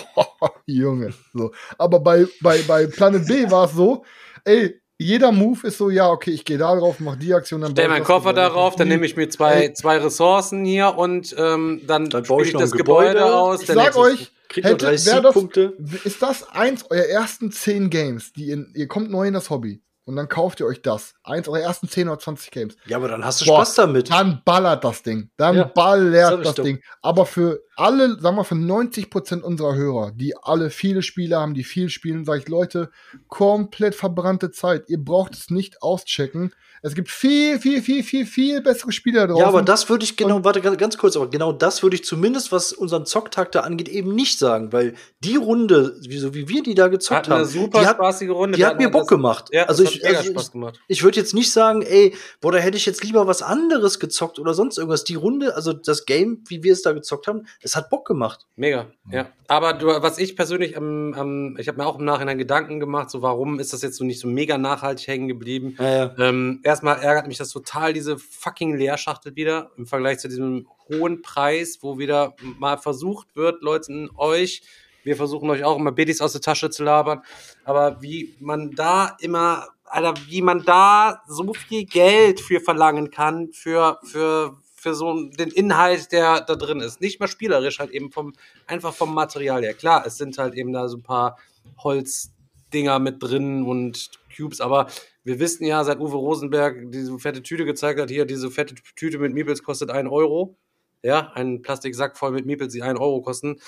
[0.66, 1.12] Junge.
[1.32, 1.52] So.
[1.78, 4.04] Aber bei, bei, bei Planet B war es so,
[4.44, 7.70] ey, jeder Move ist so, ja, okay, ich gehe da drauf, mach die Aktion, dann
[7.70, 8.40] Stell ich meinen das Koffer Gebäude.
[8.48, 9.72] darauf, dann nehme ich mir zwei, Ey.
[9.72, 13.34] zwei Ressourcen hier und ähm, dann, Dann baue spiele ich noch das Gebäude, Gebäude.
[13.34, 13.60] aus.
[13.62, 15.74] Ich sag euch, hätte, wär das, Siegpunkte.
[16.04, 19.80] ist das eins eurer ersten zehn Games, die in, ihr kommt neu in das Hobby
[20.04, 21.14] und dann kauft ihr euch das.
[21.22, 22.76] Eins eurer ersten 10 oder 20 Games.
[22.86, 24.10] Ja, aber dann hast du Boah, Spaß damit.
[24.10, 25.28] Dann ballert das Ding.
[25.36, 26.64] Dann Ja, ballert ich das doch.
[26.64, 26.80] Ding.
[27.02, 31.64] Aber für alle, sagen wir, für 90% unserer Hörer, die alle viele Spiele haben, die
[31.64, 32.90] viel spielen, sage ich, Leute,
[33.28, 34.84] komplett verbrannte Zeit.
[34.88, 36.52] Ihr braucht es nicht auschecken.
[36.80, 39.42] Es gibt viel, viel, viel, viel, viel bessere Spiele da draußen.
[39.42, 42.52] Ja, aber das würde ich genau, warte ganz, kurz, aber genau das würde ich zumindest,
[42.52, 44.94] was unseren Zocktag da angeht, eben nicht sagen, weil
[45.24, 47.96] die Runde, wie, so wie wir die da gezockt Hat eine haben, super die hat,
[47.96, 48.56] spaßige Runde.
[48.56, 49.48] die hat mir Bock das- gemacht.
[49.52, 50.80] Ja, also das ich, hat mega also Spaß ich, gemacht.
[50.86, 54.38] ich würde jetzt nicht sagen, ey, boah, da hätte ich jetzt lieber was anderes gezockt
[54.38, 55.02] oder sonst irgendwas.
[55.02, 58.46] Die Runde, also das Game, wie wir es da gezockt haben, es hat Bock gemacht.
[58.56, 59.28] Mega, ja.
[59.46, 63.10] Aber du, was ich persönlich am, am ich habe mir auch im Nachhinein Gedanken gemacht,
[63.10, 65.76] so warum ist das jetzt so nicht so mega nachhaltig hängen geblieben?
[65.78, 66.14] Ja, ja.
[66.18, 71.20] Ähm, erstmal ärgert mich das total, diese fucking Leerschachtel wieder im Vergleich zu diesem hohen
[71.20, 74.62] Preis, wo wieder mal versucht wird, Leuten euch,
[75.04, 77.22] wir versuchen euch auch immer Bedis aus der Tasche zu labern,
[77.64, 83.52] aber wie man da immer, Alter, wie man da so viel Geld für verlangen kann,
[83.52, 87.00] für, für, für so den Inhalt, der da drin ist.
[87.00, 88.32] Nicht mal spielerisch, halt eben vom,
[88.66, 89.74] einfach vom Material her.
[89.74, 91.36] Klar, es sind halt eben da so ein paar
[91.82, 94.86] Holzdinger mit drin und Cubes, aber
[95.24, 99.18] wir wissen ja, seit Uwe Rosenberg diese fette Tüte gezeigt hat, hier, diese fette Tüte
[99.18, 100.56] mit Meeples kostet 1 Euro.
[101.02, 103.60] Ja, ein Plastiksack voll mit Meeples, die 1 Euro kosten.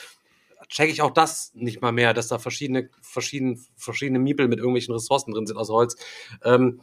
[0.69, 4.95] Checke ich auch das nicht mal mehr, dass da verschiedene, verschiedene, verschiedene Miepel mit irgendwelchen
[4.95, 5.97] Ressourcen drin sind aus Holz.
[6.45, 6.83] Ähm,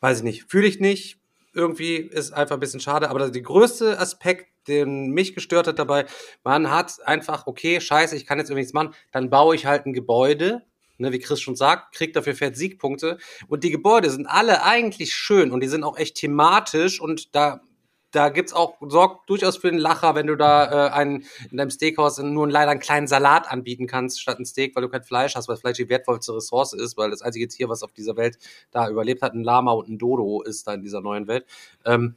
[0.00, 0.50] weiß ich nicht.
[0.50, 1.19] Fühle ich nicht.
[1.52, 3.10] Irgendwie ist einfach ein bisschen schade.
[3.10, 6.06] Aber der größte Aspekt, den mich gestört hat dabei,
[6.44, 9.86] man hat einfach, okay, scheiße, ich kann jetzt irgendwie nichts machen, dann baue ich halt
[9.86, 10.62] ein Gebäude,
[10.98, 13.18] ne, wie Chris schon sagt, kriegt dafür fett Siegpunkte.
[13.48, 17.62] Und die Gebäude sind alle eigentlich schön und die sind auch echt thematisch und da
[18.12, 21.70] da gibt's auch, sorgt durchaus für den Lacher, wenn du da äh, einen, in deinem
[21.70, 25.36] Steakhouse nur leider einen kleinen Salat anbieten kannst, statt ein Steak, weil du kein Fleisch
[25.36, 28.38] hast, weil Fleisch die wertvollste Ressource ist, weil das einzige Tier, was auf dieser Welt
[28.70, 31.46] da überlebt hat, ein Lama und ein Dodo ist da in dieser neuen Welt.
[31.84, 32.16] Ähm,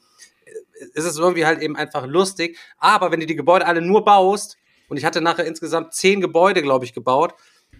[0.93, 2.57] ist es irgendwie halt eben einfach lustig.
[2.77, 4.57] Aber wenn du die Gebäude alle nur baust,
[4.89, 7.33] und ich hatte nachher insgesamt zehn Gebäude, glaube ich, gebaut,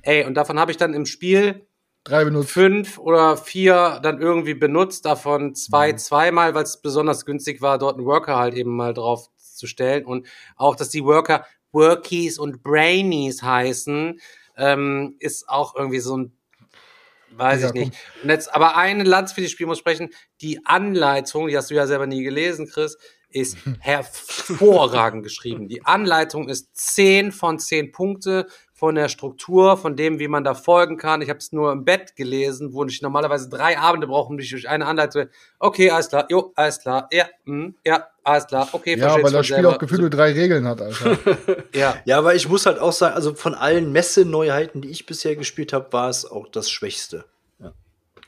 [0.03, 1.68] ey, und davon habe ich dann im Spiel
[2.04, 2.52] Drei benutzt.
[2.52, 7.98] fünf oder vier dann irgendwie benutzt, davon zwei zweimal, weil es besonders günstig war, dort
[7.98, 10.06] einen Worker halt eben mal drauf zu stellen.
[10.06, 14.20] Und auch, dass die Worker Workies und Brainies heißen,
[14.58, 16.38] ähm, ist auch irgendwie so ein
[17.36, 17.94] Weiß Ja, ich nicht.
[18.22, 20.10] Und jetzt, aber eine Lanz für das Spiel muss sprechen.
[20.42, 22.98] Die Anleitung, die hast du ja selber nie gelesen, Chris,
[23.34, 25.68] ist hervorragend geschrieben.
[25.68, 30.53] Die Anleitung ist 10 von 10 Punkte von der Struktur, von dem, wie man da
[30.55, 31.22] folgen kann.
[31.22, 34.49] Ich habe es nur im Bett gelesen, wo ich normalerweise drei Abende brauche, um mich
[34.49, 35.27] durch eine Anleitung.
[35.60, 36.26] Okay, alles klar.
[36.30, 37.07] Jo, alles klar.
[37.11, 38.68] Ja, hm, ja, alles klar.
[38.73, 39.69] Okay, Ja, weil das Spiel selber.
[39.69, 41.18] auch gefühlt nur drei Regeln hat, Alter.
[41.73, 45.35] Ja, Ja, aber ich muss halt auch sagen, also von allen Messe-Neuheiten, die ich bisher
[45.38, 47.23] gespielt habe, war es auch das Schwächste.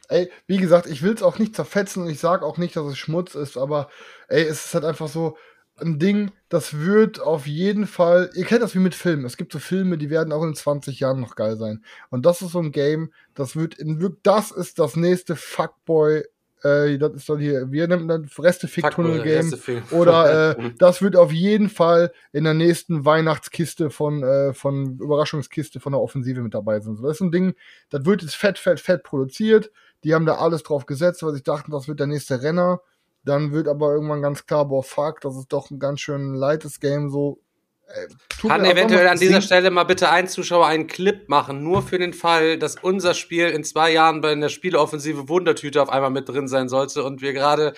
[0.10, 2.86] Ey, wie gesagt, ich will es auch nicht zerfetzen und ich sage auch nicht, dass
[2.86, 3.90] es Schmutz ist, aber
[4.28, 5.38] ey, es ist halt einfach so
[5.78, 9.52] ein Ding, das wird auf jeden Fall, ihr kennt das wie mit Filmen, es gibt
[9.52, 11.84] so Filme, die werden auch in 20 Jahren noch geil sein.
[12.10, 16.24] Und das ist so ein Game, das wird in das ist das nächste Fuckboy,
[16.64, 19.52] äh, das ist doch hier, wir nennen das Restefick-Tunnel-Game.
[19.52, 19.92] Restefick.
[19.92, 25.80] Oder äh, das wird auf jeden Fall in der nächsten Weihnachtskiste von, äh, von Überraschungskiste
[25.80, 26.96] von der Offensive mit dabei sein.
[26.96, 27.54] So, Das ist ein Ding,
[27.90, 29.72] das wird jetzt fett, fett, fett produziert.
[30.04, 32.82] Die haben da alles drauf gesetzt, weil sie dachten, das wird der nächste Renner.
[33.24, 36.80] Dann wird aber irgendwann ganz klar, boah, fuck, das ist doch ein ganz schön leites
[36.80, 37.10] Game.
[37.10, 37.40] So,
[37.88, 38.08] äh,
[38.48, 42.14] Kann eventuell an dieser Stelle mal bitte ein Zuschauer einen Clip machen, nur für den
[42.14, 46.48] Fall, dass unser Spiel in zwei Jahren bei der Spieleoffensive Wundertüte auf einmal mit drin
[46.48, 47.74] sein sollte und wir gerade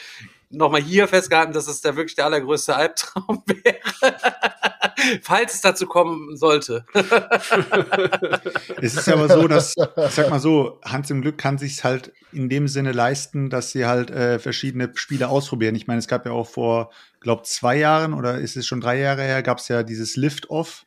[0.49, 4.15] nochmal hier festgehalten, dass es da wirklich der allergrößte Albtraum wäre.
[5.21, 6.85] Falls es dazu kommen sollte.
[8.81, 11.83] Es ist ja aber so, dass, ich sag mal so, Hans im Glück kann sich
[11.83, 15.75] halt in dem Sinne leisten, dass sie halt äh, verschiedene Spiele ausprobieren.
[15.75, 18.99] Ich meine, es gab ja auch vor, glaube zwei Jahren oder ist es schon drei
[18.99, 20.83] Jahre her, gab es ja dieses Lift-Off.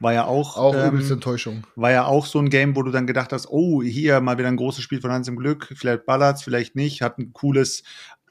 [0.00, 1.66] War ja auch, Auch ähm, übelste Enttäuschung.
[1.74, 4.46] war ja auch so ein Game, wo du dann gedacht hast, oh, hier mal wieder
[4.46, 7.82] ein großes Spiel von Hans im Glück, vielleicht ballert's, vielleicht nicht, hat ein cooles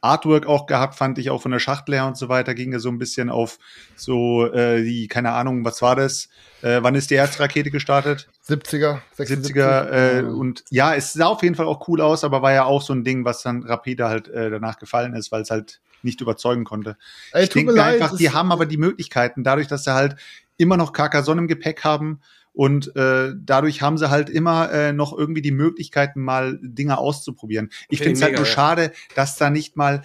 [0.08, 2.80] Artwork auch gehabt, fand ich auch von der Schachtel her und so weiter, ging ja
[2.80, 3.60] so ein bisschen auf
[3.96, 6.30] so äh, die, keine Ahnung, was war das?
[6.62, 8.28] Äh, wann ist die Herzrakete gestartet?
[8.48, 12.42] 70er, 76, 70er äh, und ja, es sah auf jeden Fall auch cool aus, aber
[12.42, 15.42] war ja auch so ein Ding, was dann rapide halt äh, danach gefallen ist, weil
[15.42, 16.98] es halt nicht überzeugen konnte.
[17.32, 20.16] Ey, ich denke leid, einfach, die haben aber die Möglichkeiten, dadurch, dass sie halt
[20.58, 22.22] immer noch Carcassonne im Gepäck haben
[22.58, 27.70] Und äh, dadurch haben sie halt immer äh, noch irgendwie die Möglichkeiten, mal Dinge auszuprobieren.
[27.88, 30.02] Ich Finde es halt nur schade, dass da nicht mal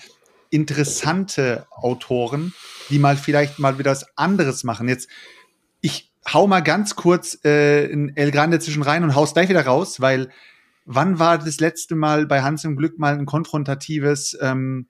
[0.50, 2.52] interessante Autoren,
[2.90, 4.86] die mal vielleicht mal wieder was anderes machen.
[4.86, 5.08] Jetzt,
[5.80, 9.64] ich hau mal ganz kurz äh, in El Grande zwischen rein und hau's gleich wieder
[9.64, 10.28] raus, weil
[10.84, 14.88] wann war das letzte Mal bei Hans im Glück mal ein konfrontatives ähm,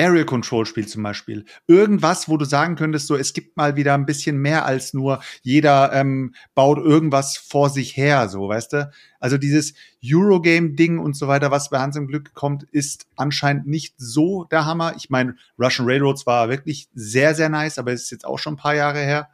[0.00, 1.44] Area Control Spiel zum Beispiel?
[1.66, 5.22] Irgendwas, wo du sagen könntest, so es gibt mal wieder ein bisschen mehr als nur
[5.42, 8.90] jeder ähm, baut irgendwas vor sich her, so weißt du?
[9.18, 9.74] Also dieses
[10.04, 14.64] Eurogame-Ding und so weiter, was bei Hans im Glück kommt, ist anscheinend nicht so der
[14.64, 14.94] Hammer.
[14.96, 18.54] Ich meine, Russian Railroads war wirklich sehr, sehr nice, aber es ist jetzt auch schon
[18.54, 19.28] ein paar Jahre her.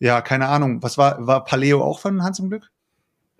[0.00, 0.82] Ja, keine Ahnung.
[0.82, 2.70] Was war, war Paleo auch von Hans im Glück?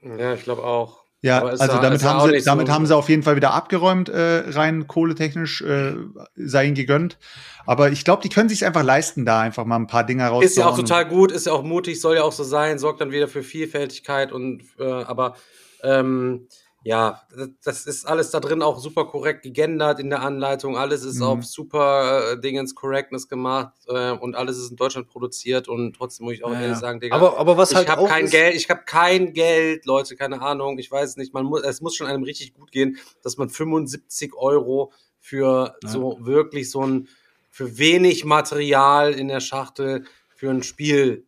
[0.02, 1.04] Ja, ich glaube auch.
[1.20, 4.08] Ja, also ja- damit, haben sie, so- damit haben sie auf jeden Fall wieder abgeräumt,
[4.08, 5.94] äh, rein kohletechnisch, äh,
[6.36, 7.18] sei ihnen gegönnt.
[7.66, 10.44] Aber ich glaube, die können sich einfach leisten, da einfach mal ein paar Dinge rauszuhauen.
[10.46, 13.00] Ist ja auch total gut, ist ja auch mutig, soll ja auch so sein, sorgt
[13.00, 15.34] dann wieder für Vielfältigkeit und äh, aber
[15.82, 16.46] ähm,
[16.84, 17.22] ja,
[17.64, 21.22] das- ist alles da drin auch super korrekt gegendert in der Anleitung, alles ist Mhm.
[21.22, 26.24] auf super äh, Dingens Correctness gemacht äh, und alles ist in Deutschland produziert und trotzdem
[26.26, 26.80] muss ich auch Ja, ehrlich ja.
[26.80, 29.32] sagen, Digga, Aber, aber was halt ich habe auch kein ist, Geld, ich habe kein
[29.32, 32.70] Geld, Leute, keine Ahnung, ich weiß nicht, man muss, es muss schon einem richtig gut
[32.70, 35.88] gehen, dass man 75 Euro für Ja.
[35.88, 37.08] so wirklich so ein,
[37.50, 40.04] für wenig Material in der Schachtel
[40.36, 41.26] für ein Spiel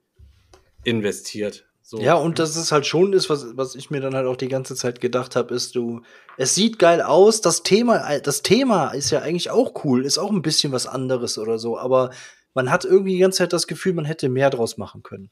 [0.85, 1.67] investiert.
[1.91, 1.99] So.
[1.99, 4.47] Ja, und das ist halt schon ist, was, was ich mir dann halt auch die
[4.47, 6.03] ganze Zeit gedacht habe, ist du,
[6.37, 10.31] es sieht geil aus, das Thema, das Thema ist ja eigentlich auch cool, ist auch
[10.31, 12.11] ein bisschen was anderes oder so, aber
[12.55, 15.31] man hat irgendwie die ganze Zeit das Gefühl, man hätte mehr draus machen können.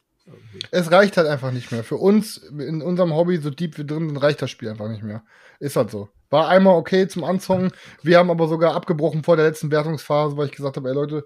[0.73, 1.85] Es reicht halt einfach nicht mehr.
[1.85, 5.05] Für uns, in unserem Hobby, so deep wir drin sind, reicht das Spiel einfach nicht
[5.05, 5.23] mehr.
[5.61, 6.09] Ist halt so.
[6.29, 7.71] War einmal okay zum Anzocken.
[8.03, 11.25] Wir haben aber sogar abgebrochen vor der letzten Wertungsphase, weil ich gesagt habe, ey Leute,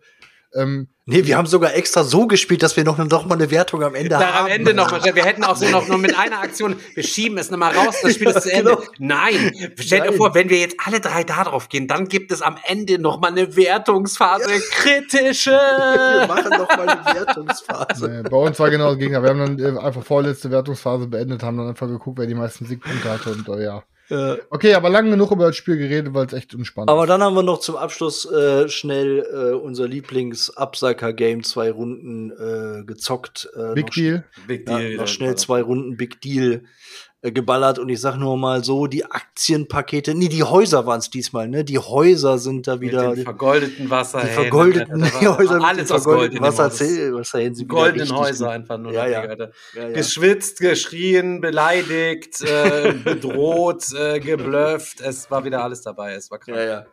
[0.55, 3.83] ähm, Nee, wir haben sogar extra so gespielt, dass wir noch, noch mal eine Wertung
[3.83, 4.45] am Ende Da haben.
[4.45, 7.39] am Ende noch mal, wir hätten auch so noch nur mit einer Aktion, wir schieben
[7.39, 8.77] es nochmal raus, das Spiel ist zu Ende.
[8.77, 8.87] Genau.
[9.01, 12.41] Nein, stellt euch vor, wenn wir jetzt alle drei da drauf gehen, dann gibt es
[12.41, 15.51] am Ende nochmal eine Wertungsphase, kritische.
[15.51, 18.09] wir machen noch mal eine Wertungsphase.
[18.09, 19.25] nee, bei uns war genau das Gegenteil.
[19.25, 22.65] Wir haben dann äh, einfach vorletzte Wertungsphase beendet, haben dann einfach geguckt, wer die meisten
[22.65, 23.83] Siegpunkte hatte und äh, ja.
[24.11, 27.09] Äh, Okay, aber lange genug über das Spiel geredet, weil es echt entspannt Aber ist.
[27.09, 33.49] dann haben wir noch zum Abschluss äh, schnell äh, unser Lieblings-Absacker-Game zwei Runden äh, gezockt.
[33.55, 34.25] Äh, Big noch Deal.
[34.47, 36.63] Big Ja, noch schnell zwei Runden Big Deal
[37.31, 41.49] geballert und ich sag nur mal so, die Aktienpakete, nee, die Häuser waren es diesmal,
[41.49, 41.65] ne?
[41.65, 44.23] Die Häuser sind da wieder mit den vergoldeten Wasser.
[44.23, 48.77] die vergoldeten Häuser mit alles den aus Gold vergoldeten Wasser, sind wieder Goldenen Häuser einfach
[48.77, 48.93] nur.
[48.93, 49.25] Ja, noch, ja.
[49.25, 49.89] Ja, ja.
[49.91, 55.01] Geschwitzt, geschrien, beleidigt, äh, bedroht, äh, geblufft.
[55.01, 56.15] Es war wieder alles dabei.
[56.15, 56.87] Es war krass.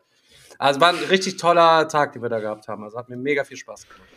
[0.60, 2.84] Also war ein richtig toller Tag, den wir da gehabt haben.
[2.84, 4.10] Also hat mir mega viel Spaß gemacht.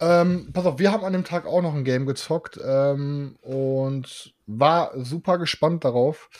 [0.00, 4.34] Ähm, pass auf, wir haben an dem Tag auch noch ein Game gezockt ähm, und
[4.46, 6.30] war super gespannt darauf.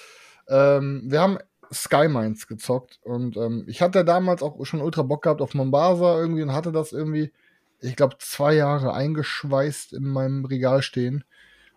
[0.49, 1.39] Ähm, wir haben
[1.73, 6.19] Sky Mines gezockt und ähm, ich hatte damals auch schon ultra Bock gehabt auf Mombasa
[6.19, 7.32] irgendwie und hatte das irgendwie,
[7.81, 11.24] ich glaube, zwei Jahre eingeschweißt in meinem Regal stehen.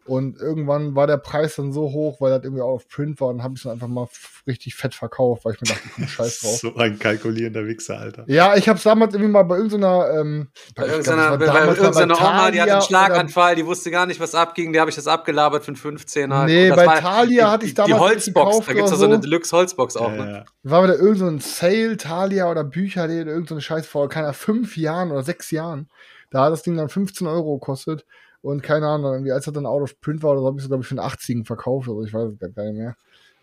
[0.05, 3.29] Und irgendwann war der Preis dann so hoch, weil das irgendwie auch auf Print war
[3.29, 4.07] und habe ich es dann einfach mal
[4.45, 6.57] richtig fett verkauft, weil ich mir dachte, komm, scheiß drauf.
[6.57, 8.25] So ein kalkulierender Wichser, Alter.
[8.27, 11.67] Ja, ich habe es damals irgendwie mal bei irgendeiner, ähm, Bei ich irgendeiner, bei, mal
[11.75, 14.73] irgendeiner Oma, die hatte einen Schlaganfall, die wusste gar nicht, was abging.
[14.73, 16.45] Die habe ich das abgelabert für einen 15er.
[16.47, 18.97] Nee, bei war Thalia die- hatte ich damals Die Holzbox, gekauft da gibt es ja
[18.97, 19.21] oder so eine so.
[19.21, 20.11] Deluxe-Holzbox auch.
[20.11, 20.31] Ja, Ne?
[20.31, 20.45] ja.
[20.69, 24.33] war wieder irgend so ein Sale, Thalia oder Bücher, die irgendeine so Scheiß vor, keiner
[24.33, 25.89] fünf Jahren oder sechs Jahren.
[26.29, 28.05] Da hat das Ding dann 15 Euro gekostet.
[28.43, 30.63] Und keine Ahnung, irgendwie, als das dann out of print war, oder so, habe ich
[30.63, 31.87] es, glaube ich, für einen 80 verkauft.
[31.87, 32.95] Also ich weiß es gar nicht mehr.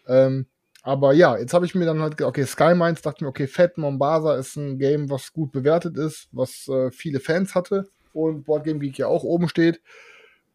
[0.07, 0.47] Ähm,
[0.83, 3.79] aber ja, jetzt habe ich mir dann halt okay, Sky Mines, dachte mir, okay, Fett
[3.79, 7.89] Mombasa ist ein Game, was gut bewertet ist, was äh, viele Fans hatte.
[8.13, 9.81] Und Board Game Geek ja auch oben steht.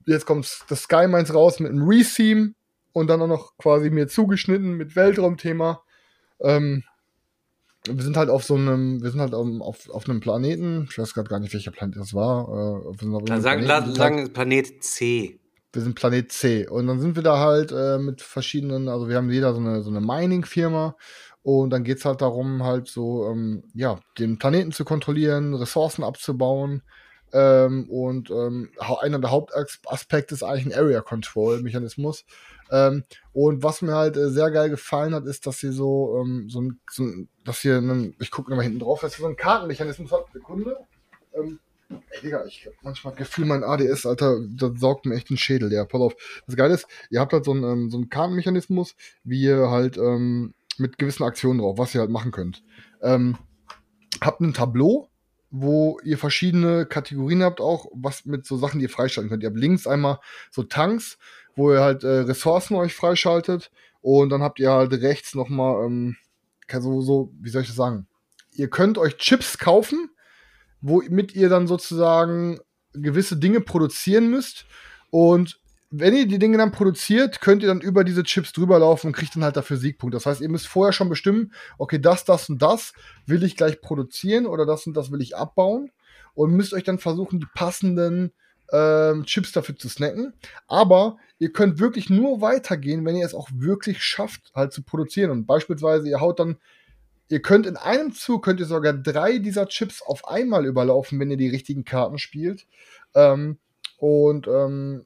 [0.05, 2.53] Jetzt kommt das Sky Mines raus mit einem Retheme
[2.93, 5.81] und dann auch noch quasi mir zugeschnitten mit Weltraumthema.
[6.39, 6.83] Ähm,
[7.89, 11.13] wir sind halt auf so einem, wir sind halt auf, auf, einem Planeten, ich weiß
[11.13, 12.85] gerade gar nicht, welcher Planet das war.
[12.91, 15.39] Äh, Dann sagen, Planeten, la- sagen Planet C.
[15.73, 16.67] wir sind Planet C.
[16.67, 19.81] Und dann sind wir da halt äh, mit verschiedenen, also wir haben jeder so eine,
[19.83, 20.95] so eine Mining-Firma.
[21.43, 26.81] Und dann geht's halt darum, halt so, ähm, ja, den Planeten zu kontrollieren, Ressourcen abzubauen.
[27.33, 28.69] Ähm, und ähm,
[29.01, 32.25] einer der Hauptaspekte ist eigentlich ein Area Control Mechanismus.
[32.71, 36.49] Ähm, und was mir halt äh, sehr geil gefallen hat, ist, dass sie so, ähm,
[36.49, 39.27] so ein, so ein dass hier, einen, ich gucke mal hinten drauf, dass sie so
[39.27, 40.25] einen Kartenmechanismus hat.
[40.33, 40.77] Sekunde.
[41.33, 41.59] Ähm,
[41.89, 45.71] ey, Digga, ich hab manchmal Gefühl, mein ADS, Alter, das saugt mir echt den Schädel,
[45.71, 45.85] ja.
[45.85, 46.15] Pass auf.
[46.47, 49.97] Das Geile ist, ihr habt halt so einen, ähm, so einen Kartenmechanismus, wie ihr halt
[49.97, 52.63] ähm, mit gewissen Aktionen drauf, was ihr halt machen könnt.
[53.01, 53.37] Ähm,
[54.21, 55.09] habt ein Tableau,
[55.51, 59.43] wo ihr verschiedene Kategorien habt, auch was mit so Sachen, die ihr freischalten könnt.
[59.43, 60.19] Ihr habt links einmal
[60.51, 61.17] so Tanks,
[61.55, 63.71] wo ihr halt äh, Ressourcen euch freischaltet
[64.01, 66.15] und dann habt ihr halt rechts nochmal, ähm,
[66.71, 68.07] so, so, wie soll ich das sagen?
[68.51, 70.09] Ihr könnt euch Chips kaufen,
[70.81, 72.59] womit ihr dann sozusagen
[72.93, 74.65] gewisse Dinge produzieren müsst
[75.09, 75.59] und
[75.91, 79.13] wenn ihr die Dinge dann produziert, könnt ihr dann über diese Chips drüber laufen und
[79.13, 80.15] kriegt dann halt dafür Siegpunkte.
[80.15, 82.93] Das heißt, ihr müsst vorher schon bestimmen, okay, das, das und das
[83.25, 85.91] will ich gleich produzieren oder das und das will ich abbauen
[86.33, 88.33] und müsst euch dann versuchen, die passenden
[88.71, 90.33] ähm, Chips dafür zu snacken.
[90.67, 95.31] Aber ihr könnt wirklich nur weitergehen, wenn ihr es auch wirklich schafft, halt zu produzieren.
[95.31, 96.57] Und beispielsweise, ihr haut dann,
[97.29, 101.31] ihr könnt in einem Zug, könnt ihr sogar drei dieser Chips auf einmal überlaufen, wenn
[101.31, 102.65] ihr die richtigen Karten spielt.
[103.13, 103.57] Ähm,
[103.97, 105.05] und ähm,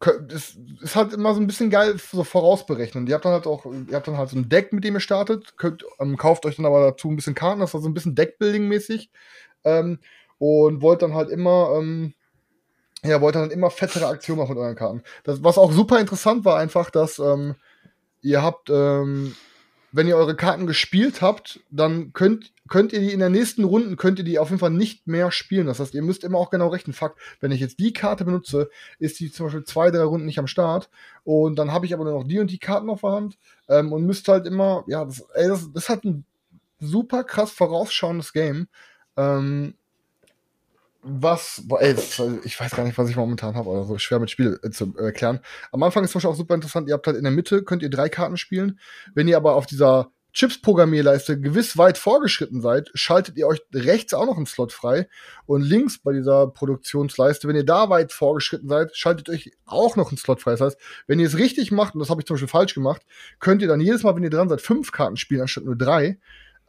[0.00, 3.06] das ist halt immer so ein bisschen geil so vorausberechnen.
[3.06, 5.00] Ihr habt dann halt auch, ihr habt dann halt so ein Deck, mit dem ihr
[5.00, 7.94] startet, könnt, ähm, kauft euch dann aber dazu ein bisschen Karten, das ist also ein
[7.94, 9.08] bisschen Deckbuilding-mäßig.
[9.64, 9.98] Ähm,
[10.38, 12.12] und wollt dann halt immer, ähm,
[13.04, 15.02] ja, wollt dann immer fettere Aktionen machen mit euren Karten.
[15.24, 17.54] Das, was auch super interessant war, einfach, dass ähm,
[18.22, 19.34] ihr habt, ähm,
[19.92, 23.94] wenn ihr eure Karten gespielt habt, dann könnt, könnt ihr die in der nächsten Runde,
[23.96, 25.66] könnt ihr die auf jeden Fall nicht mehr spielen.
[25.66, 26.94] Das heißt, ihr müsst immer auch genau rechnen.
[26.94, 30.38] Fakt, wenn ich jetzt die Karte benutze, ist die zum Beispiel zwei, drei Runden nicht
[30.38, 30.88] am Start.
[31.22, 33.92] Und dann habe ich aber nur noch die und die Karten auf der Hand ähm,
[33.92, 36.24] und müsst halt immer, ja, das, ey, das, das hat ein
[36.80, 38.66] super krass vorausschauendes Game.
[39.16, 39.74] Ähm,
[41.04, 44.30] was, boah, ey, das, ich weiß gar nicht, was ich momentan habe, also schwer mit
[44.30, 45.40] Spiel äh, zu erklären.
[45.70, 47.82] Am Anfang ist zum Beispiel auch super interessant, ihr habt halt in der Mitte, könnt
[47.82, 48.80] ihr drei Karten spielen.
[49.14, 54.26] Wenn ihr aber auf dieser Chips-Programmierleiste gewiss weit vorgeschritten seid, schaltet ihr euch rechts auch
[54.26, 55.08] noch einen Slot frei
[55.46, 60.08] und links bei dieser Produktionsleiste, wenn ihr da weit vorgeschritten seid, schaltet euch auch noch
[60.08, 60.52] einen Slot frei.
[60.52, 63.02] Das heißt, wenn ihr es richtig macht, und das habe ich zum Beispiel falsch gemacht,
[63.38, 66.18] könnt ihr dann jedes Mal, wenn ihr dran seid, fünf Karten spielen anstatt nur drei.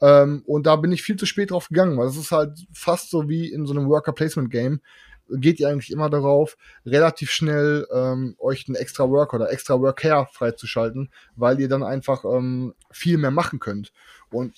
[0.01, 3.09] Ähm, und da bin ich viel zu spät drauf gegangen, weil es ist halt fast
[3.09, 4.81] so wie in so einem Worker Placement Game.
[5.29, 6.55] Geht ihr eigentlich immer darauf,
[6.85, 12.25] relativ schnell ähm, euch einen extra Worker oder extra Worker freizuschalten, weil ihr dann einfach
[12.25, 13.91] ähm, viel mehr machen könnt.
[14.29, 14.53] Und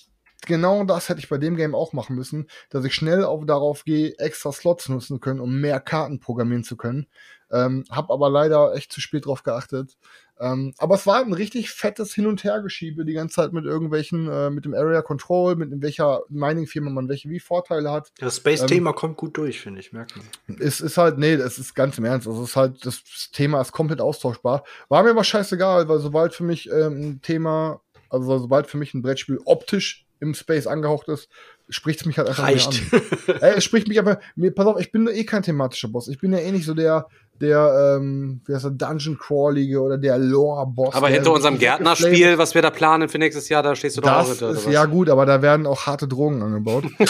[0.46, 3.84] genau das hätte ich bei dem Game auch machen müssen, dass ich schnell auf darauf
[3.84, 7.06] gehe, extra Slots nutzen können, um mehr Karten programmieren zu können.
[7.50, 9.96] Ähm, hab aber leider echt zu spät drauf geachtet.
[10.40, 14.28] Ähm, aber es war ein richtig fettes Hin- und Hergeschiebe die ganze Zeit mit irgendwelchen,
[14.30, 18.12] äh, mit dem Area Control, mit in welcher Mining-Firma man welche wie Vorteile hat.
[18.18, 20.58] Das Space-Thema ähm, kommt gut durch, finde ich, merkt man.
[20.60, 22.26] Es ist halt, nee, es ist ganz im Ernst.
[22.26, 23.02] Also es ist halt, das
[23.32, 24.64] Thema ist komplett austauschbar.
[24.88, 28.94] War mir aber scheißegal, weil sobald für mich ähm, ein Thema, also sobald für mich
[28.94, 31.28] ein Brettspiel optisch im Space angehaucht ist,
[31.68, 32.92] spricht es mich halt einfach Reicht.
[32.92, 33.40] mehr an.
[33.40, 36.08] Ey, es spricht mich einfach, mir, pass auf, ich bin eh kein thematischer Boss.
[36.08, 37.08] Ich bin ja eh nicht so der,
[37.40, 40.94] der, ähm, wie heißt der, Dungeon Crawlige oder der Lore-Boss.
[40.94, 44.08] Aber hinter unserem Gärtnerspiel, was wir da planen für nächstes Jahr, da stehst du doch
[44.08, 44.50] das auch hinter.
[44.50, 46.84] Ist, ja gut, aber da werden auch harte Drogen angebaut.
[46.98, 47.06] ähm,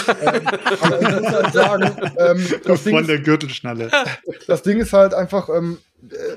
[0.81, 3.91] aber ich muss halt sagen, ähm, das, Ding Von ist, der Gürtelschnalle.
[4.47, 5.79] das Ding ist halt einfach, ähm,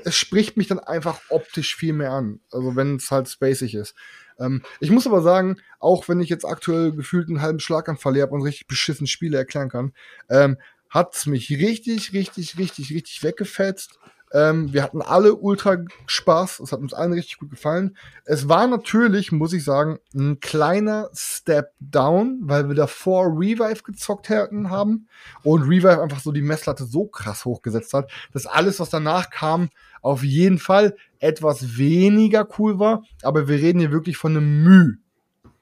[0.04, 2.40] es spricht mich dann einfach optisch viel mehr an.
[2.50, 3.94] Also wenn es halt spacig ist.
[4.40, 8.32] Ähm, ich muss aber sagen, auch wenn ich jetzt aktuell gefühlt einen halben Schlaganfall habe
[8.32, 9.92] und richtig beschissen Spiele erklären kann,
[10.30, 10.56] ähm,
[10.92, 13.98] hat's mich richtig, richtig, richtig, richtig weggefetzt.
[14.34, 16.60] Ähm, wir hatten alle ultra Spaß.
[16.60, 17.96] Es hat uns allen richtig gut gefallen.
[18.24, 24.28] Es war natürlich, muss ich sagen, ein kleiner Step down, weil wir davor Revive gezockt
[24.28, 25.08] hätten haben
[25.42, 29.70] und Revive einfach so die Messlatte so krass hochgesetzt hat, dass alles, was danach kam,
[30.02, 33.02] auf jeden Fall etwas weniger cool war.
[33.22, 34.96] Aber wir reden hier wirklich von einem Müh.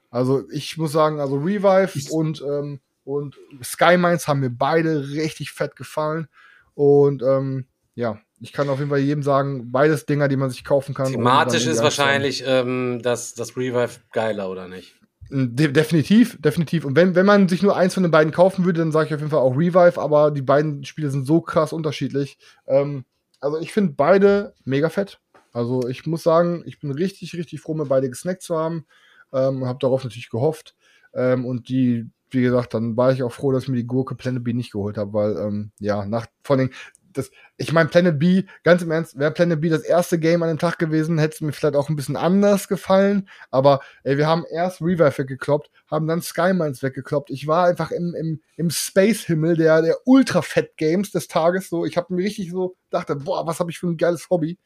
[0.09, 2.81] Also ich muss sagen, also Revive und ähm,
[3.11, 6.27] und Sky Mines haben mir beide richtig fett gefallen.
[6.73, 10.63] Und ähm, ja, ich kann auf jeden Fall jedem sagen, beides Dinger, die man sich
[10.63, 11.11] kaufen kann.
[11.11, 14.95] Thematisch ist wahrscheinlich ähm, das, das Revive geiler, oder nicht?
[15.29, 16.83] De definitiv, definitiv.
[16.83, 19.13] Und wenn, wenn man sich nur eins von den beiden kaufen würde, dann sage ich
[19.13, 22.37] auf jeden Fall auch Revive, aber die beiden Spiele sind so krass unterschiedlich.
[22.67, 23.05] Ähm,
[23.39, 25.19] also ich finde beide mega fett.
[25.53, 28.85] Also ich muss sagen, ich bin richtig, richtig froh, mir beide gesnackt zu haben.
[29.33, 30.75] Ähm, und habe darauf natürlich gehofft.
[31.13, 34.15] Ähm, und die wie gesagt, dann war ich auch froh, dass ich mir die Gurke
[34.15, 36.71] Planet B nicht geholt habe, weil, ähm, ja, nach, vor allem,
[37.13, 40.49] das, ich meine, Planet B, ganz im Ernst, wäre Planet B das erste Game an
[40.49, 44.27] dem Tag gewesen, hätte es mir vielleicht auch ein bisschen anders gefallen, aber ey, wir
[44.27, 47.29] haben erst Revive weggekloppt, haben dann Skymines weggekloppt.
[47.29, 51.85] Ich war einfach im, im, im Space-Himmel der, der Ultra-Fett-Games des Tages so.
[51.85, 54.57] Ich habe mir richtig so dachte, boah, was habe ich für ein geiles Hobby.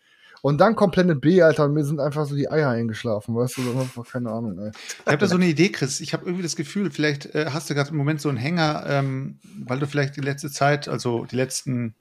[0.45, 3.57] Und dann kommt Planet B, Alter, und mir sind einfach so die Eier eingeschlafen, weißt
[3.57, 3.79] du?
[3.79, 4.69] Einfach keine Ahnung, ey.
[4.99, 5.99] Ich habe da so eine Idee, Chris.
[6.01, 8.85] Ich habe irgendwie das Gefühl, vielleicht äh, hast du gerade im Moment so einen Hänger,
[8.87, 11.95] ähm, weil du vielleicht die letzte Zeit, also die letzten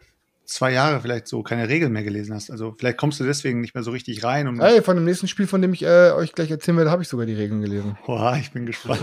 [0.47, 2.51] zwei Jahre vielleicht so keine Regeln mehr gelesen hast.
[2.51, 4.47] Also vielleicht kommst du deswegen nicht mehr so richtig rein.
[4.47, 7.03] Und Ey, von dem nächsten Spiel, von dem ich äh, euch gleich erzählen werde, habe
[7.03, 7.97] ich sogar die Regeln gelesen.
[8.07, 9.01] Oha, ich bin gespannt.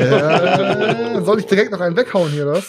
[0.00, 2.68] Ja, soll ich direkt noch einen weghauen hier, das?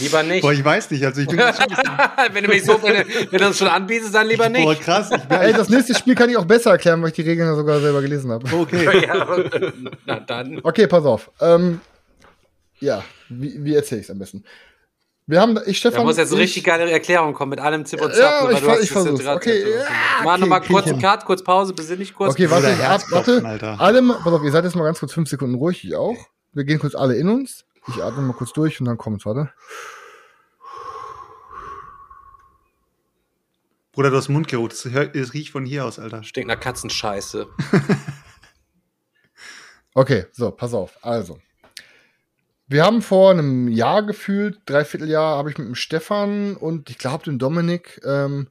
[0.00, 0.42] Lieber nicht.
[0.42, 1.04] Boah, ich weiß nicht.
[1.04, 1.38] Also ich bin
[2.32, 4.82] wenn du mich so, wenn, du- wenn du das schon anbietest, dann lieber Boah, nicht.
[4.82, 5.10] krass.
[5.12, 7.48] Ich bin, Ey, das nächste Spiel kann ich auch besser erklären, weil ich die Regeln
[7.48, 8.46] ja sogar selber gelesen habe.
[8.56, 8.88] okay.
[9.06, 9.26] Ja,
[10.06, 10.60] na dann.
[10.62, 11.30] Okay, pass auf.
[11.40, 11.80] Ähm,
[12.80, 14.44] ja, wie, wie erzähle ich es am besten?
[15.30, 15.98] Wir haben, ich, Stefan.
[16.00, 18.44] Da muss jetzt eine ich- richtig geile Erklärung kommen mit allem Zip und Ja, Zap.
[18.44, 19.84] weil ich du ver- hast ich gerade- Okay, ja,
[20.24, 21.00] Mach okay, nochmal krieg kurz ich einen.
[21.02, 22.32] Cut, kurz Pause, besinn dich kurz.
[22.32, 23.44] Okay, warte, ab, warte.
[23.44, 23.80] Alter.
[23.80, 26.16] Alle, pass auf, ihr seid jetzt mal ganz kurz fünf Sekunden ruhig, ich auch.
[26.52, 27.64] Wir gehen kurz alle in uns.
[27.86, 29.50] Ich atme mal kurz durch und dann kommt's, warte.
[33.92, 34.68] Bruder, du hast Mundgeruch.
[34.68, 36.22] Das, das riecht von hier aus, Alter.
[36.24, 37.46] Stinkt nach Katzenscheiße.
[39.92, 40.96] Okay, so, pass auf.
[41.02, 41.38] Also.
[42.70, 46.98] Wir haben vor einem Jahr gefühlt, dreiviertel Jahr, habe ich mit dem Stefan und ich
[46.98, 48.46] glaube dem Dominik, ähm,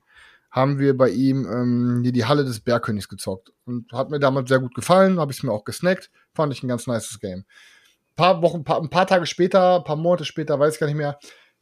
[0.52, 3.54] haben wir bei ihm ähm, hier die Halle des Bergkönigs gezockt.
[3.64, 6.12] Und hat mir damals sehr gut gefallen, habe ich es mir auch gesnackt.
[6.34, 7.46] Fand ich ein ganz nices Game.
[7.46, 10.88] Ein paar Wochen, paar, ein paar Tage später, ein paar Monate später, weiß ich gar
[10.88, 11.18] nicht mehr,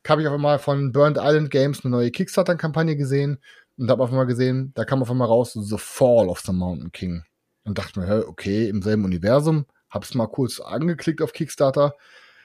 [0.08, 3.38] habe ich auf einmal von Burnt Island Games eine neue Kickstarter-Kampagne gesehen
[3.78, 6.92] und habe auf einmal gesehen, da kam auf einmal raus The Fall of the Mountain
[6.92, 7.24] King.
[7.66, 9.68] Und dachte mir, okay, im selben Universum.
[9.92, 11.94] Hab's mal kurz angeklickt auf Kickstarter.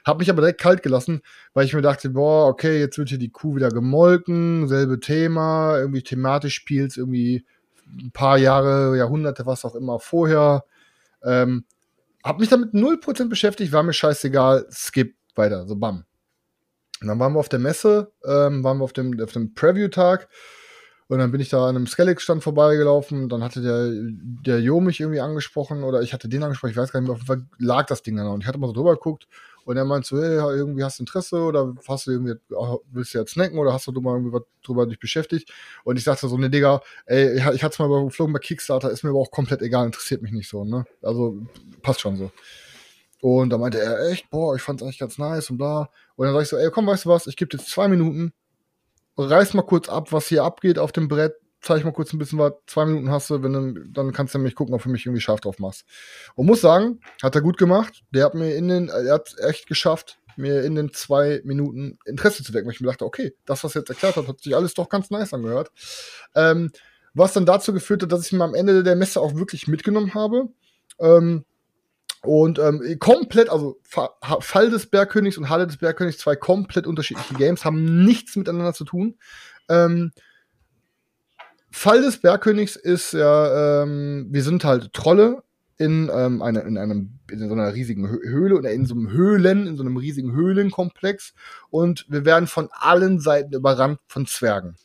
[0.04, 1.22] Hab mich aber direkt kalt gelassen,
[1.54, 5.78] weil ich mir dachte, boah, okay, jetzt wird hier die Kuh wieder gemolken, selbe Thema,
[5.78, 7.44] irgendwie thematisch spielt's irgendwie
[7.86, 10.64] ein paar Jahre, Jahrhunderte, was auch immer vorher.
[11.22, 11.64] Ähm,
[12.24, 16.04] hab mich damit 0% beschäftigt, war mir scheißegal, skip weiter, so bam.
[17.00, 20.28] Und dann waren wir auf der Messe, ähm, waren wir auf dem, auf dem Preview-Tag
[21.08, 23.28] und dann bin ich da an einem Skellig-Stand vorbeigelaufen.
[23.28, 26.92] Dann hatte der, der Jo mich irgendwie angesprochen oder ich hatte den angesprochen, ich weiß
[26.92, 28.32] gar nicht mehr, auf jeden Fall lag das Ding noch.
[28.32, 29.26] Und ich hatte mal so drüber geguckt
[29.64, 32.34] und er meinte so, hey, irgendwie hast du Interesse oder hast du irgendwie,
[32.90, 35.52] willst du jetzt snacken oder hast du mal irgendwie was drüber dich beschäftigt?
[35.84, 39.04] Und ich sagte so, ne Digga, ey, ich, hatte es mal überflogen bei Kickstarter, ist
[39.04, 40.84] mir aber auch komplett egal, interessiert mich nicht so, ne?
[41.02, 41.38] Also
[41.82, 42.30] passt schon so.
[43.20, 45.88] Und da meinte er, echt, boah, ich fand's eigentlich ganz nice und bla.
[46.16, 48.32] Und dann sag ich so, ey, komm, weißt du was, ich gebe dir zwei Minuten,
[49.16, 52.38] reiß mal kurz ab, was hier abgeht auf dem Brett, zeig mal kurz ein bisschen
[52.38, 55.06] was, zwei Minuten hast du, wenn du, dann kannst du nämlich gucken, ob du mich
[55.06, 55.84] irgendwie scharf drauf machst.
[56.34, 58.02] Und muss sagen, hat er gut gemacht.
[58.10, 62.42] Der hat mir in den, er hat echt geschafft, mir in den zwei Minuten Interesse
[62.42, 64.56] zu wecken, weil ich mir dachte, okay, das, was er jetzt erklärt hat, hat sich
[64.56, 65.70] alles doch ganz nice angehört.
[66.34, 66.70] Ähm,
[67.14, 70.14] was dann dazu geführt hat, dass ich mir am Ende der Messe auch wirklich mitgenommen
[70.14, 70.48] habe.
[70.98, 71.44] Ähm,
[72.22, 77.64] und ähm, komplett, also Fall des Bergkönigs und Halle des Bergkönigs, zwei komplett unterschiedliche Games,
[77.64, 79.16] haben nichts miteinander zu tun.
[79.68, 80.12] Ähm,
[81.72, 85.42] Fall des Bergkönigs ist ja, ähm, wir sind halt Trolle
[85.78, 89.10] in, ähm, einer, in, einem, in so einer riesigen Hö- Höhle oder in so einem
[89.10, 91.34] Höhlen, in so einem riesigen Höhlenkomplex
[91.70, 94.76] und wir werden von allen Seiten überrannt von Zwergen.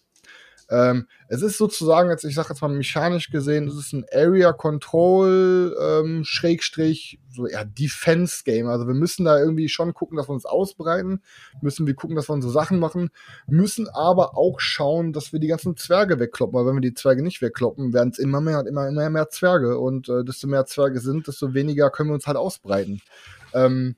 [0.69, 4.51] Ähm, es ist sozusagen, jetzt, ich sag jetzt mal mechanisch gesehen, es ist ein Area
[4.51, 8.67] Control ähm, Schrägstrich, so eher Defense Game.
[8.67, 11.21] Also wir müssen da irgendwie schon gucken, dass wir uns ausbreiten,
[11.61, 13.09] müssen wir gucken, dass wir unsere Sachen machen,
[13.47, 17.23] müssen aber auch schauen, dass wir die ganzen Zwerge wegkloppen, weil wenn wir die Zwerge
[17.23, 20.65] nicht wegkloppen, werden es immer mehr und immer, immer mehr Zwerge und äh, desto mehr
[20.65, 23.01] Zwerge sind, desto weniger können wir uns halt ausbreiten.
[23.53, 23.95] Ähm,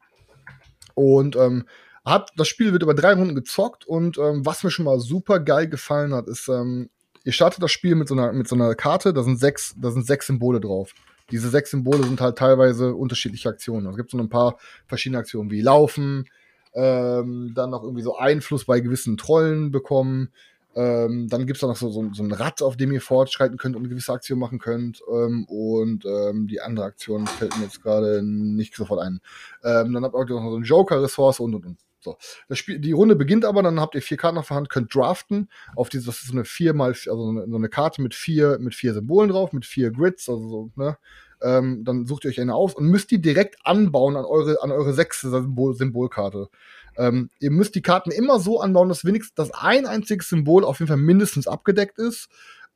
[0.93, 1.65] und ähm,
[2.10, 5.40] hat, das Spiel wird über drei Runden gezockt und ähm, was mir schon mal super
[5.40, 6.90] geil gefallen hat, ist, ähm,
[7.23, 9.91] ihr startet das Spiel mit so einer, mit so einer Karte, da sind sechs, da
[9.91, 10.94] sind sechs Symbole drauf.
[11.31, 13.88] Diese sechs Symbole sind halt teilweise unterschiedliche Aktionen.
[13.88, 14.57] Es gibt so ein paar
[14.88, 16.26] verschiedene Aktionen wie Laufen,
[16.73, 20.30] ähm, dann noch irgendwie so Einfluss bei gewissen Trollen bekommen.
[20.76, 23.76] Ähm, dann gibt's da noch so, so, so ein Rad, auf dem ihr fortschreiten könnt
[23.76, 25.02] und eine gewisse Aktion machen könnt.
[25.11, 29.19] Ähm, und ähm, die andere Aktion fällt mir jetzt gerade nicht sofort ein.
[29.64, 31.77] Ähm, dann habt ihr auch noch so einen Joker-Ressource und und und.
[32.01, 32.17] So.
[32.47, 34.93] Das Spiel, die Runde beginnt aber, dann habt ihr vier Karten auf der Hand, könnt
[34.93, 38.57] draften auf diese, das ist so eine vier mal, also so eine, Karte mit vier,
[38.59, 40.97] mit vier Symbolen drauf, mit vier Grids, also so, ne?
[41.41, 44.71] Ähm, dann sucht ihr euch eine aus und müsst die direkt anbauen an eure, an
[44.71, 46.49] eure sechste Symbol, Symbolkarte.
[46.97, 50.80] Ähm, ihr müsst die Karten immer so anbauen, dass wenigstens das ein einziges Symbol auf
[50.80, 52.27] jeden Fall mindestens abgedeckt ist.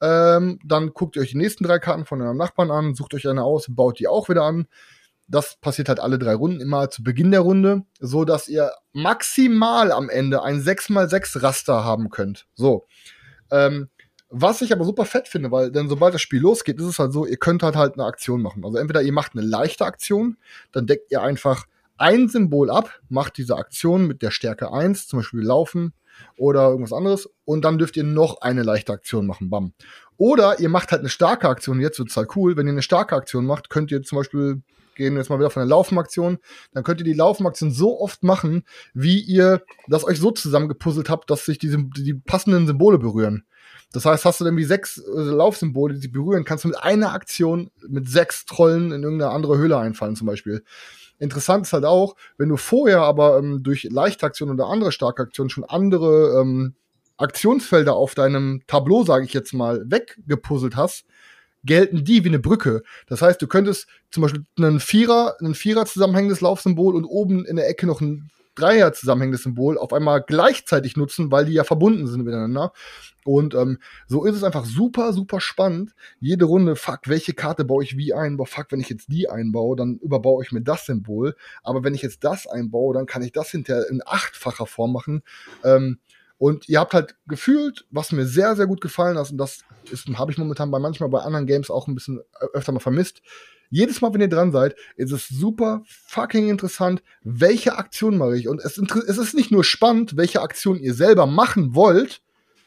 [0.02, 3.28] Ähm, dann guckt ihr euch die nächsten drei Karten von eurem Nachbarn an, sucht euch
[3.28, 4.68] eine aus, baut die auch wieder an.
[5.28, 9.92] Das passiert halt alle drei Runden, immer zu Beginn der Runde, so dass ihr maximal
[9.92, 12.46] am Ende ein 6x6 Raster haben könnt.
[12.56, 12.86] So.
[13.52, 13.90] Ähm,
[14.36, 17.14] was ich aber super fett finde, weil denn sobald das Spiel losgeht, ist es halt
[17.14, 18.66] so, ihr könnt halt halt eine Aktion machen.
[18.66, 20.38] Also entweder ihr macht eine leichte Aktion,
[20.72, 21.66] dann deckt ihr einfach
[21.98, 25.94] ein Symbol ab, macht diese Aktion mit der Stärke 1, zum Beispiel Laufen
[26.36, 29.74] oder irgendwas anderes, und dann dürft ihr noch eine leichte Aktion machen, bam.
[30.18, 33.16] Oder ihr macht halt eine starke Aktion, jetzt wird's halt cool, wenn ihr eine starke
[33.16, 34.64] Aktion macht, könnt ihr zum Beispiel
[34.96, 36.40] gehen jetzt mal wieder von der Laufenaktion,
[36.74, 38.64] dann könnt ihr die Laufenaktion so oft machen,
[38.94, 43.46] wie ihr das euch so zusammengepuzzelt habt, dass sich die, die passenden Symbole berühren.
[43.94, 47.14] Das heißt, hast du irgendwie sechs äh, Laufsymbole, die sich berühren, kannst du mit einer
[47.14, 50.64] Aktion mit sechs Trollen in irgendeine andere Höhle einfallen, zum Beispiel.
[51.20, 55.52] Interessant ist halt auch, wenn du vorher aber ähm, durch Leichtaktionen oder andere starke Aktionen
[55.52, 56.74] schon andere ähm,
[57.18, 61.06] Aktionsfelder auf deinem Tableau, sage ich jetzt mal, weggepuzzelt hast,
[61.66, 62.84] gelten die wie eine Brücke.
[63.08, 67.56] Das heißt, du könntest zum Beispiel einen Vierer, ein Vierer zusammenhängendes Laufsymbol und oben in
[67.56, 72.08] der Ecke noch ein Dreier zusammenhängendes Symbol auf einmal gleichzeitig nutzen, weil die ja verbunden
[72.08, 72.72] sind miteinander.
[73.24, 75.96] Und ähm, so ist es einfach super, super spannend.
[76.20, 78.38] Jede Runde, fuck, welche Karte baue ich wie ein?
[78.38, 81.36] Boah, fuck, wenn ich jetzt die einbaue, dann überbaue ich mir das Symbol.
[81.64, 85.24] Aber wenn ich jetzt das einbaue, dann kann ich das hinterher in achtfacher Form machen.
[85.64, 86.00] Ähm,
[86.44, 89.64] und ihr habt halt gefühlt, was mir sehr, sehr gut gefallen hat, und das
[90.16, 92.20] habe ich momentan bei manchmal bei anderen Games auch ein bisschen
[92.52, 93.22] öfter mal vermisst.
[93.70, 98.50] Jedes Mal, wenn ihr dran seid, ist es super fucking interessant, welche Aktion mache ich.
[98.50, 102.22] Und es, es ist nicht nur spannend, welche Aktion ihr selber machen wollt,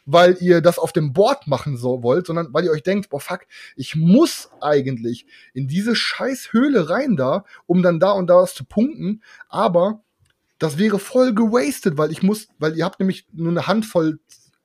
[0.06, 3.20] weil ihr das auf dem Board machen so wollt, sondern weil ihr euch denkt, boah,
[3.20, 3.40] fuck,
[3.76, 8.54] ich muss eigentlich in diese scheiß Höhle rein da, um dann da und da was
[8.54, 10.00] zu punkten, aber
[10.58, 14.18] das wäre voll gewastet, weil ich muss, weil ihr habt nämlich nur eine Handvoll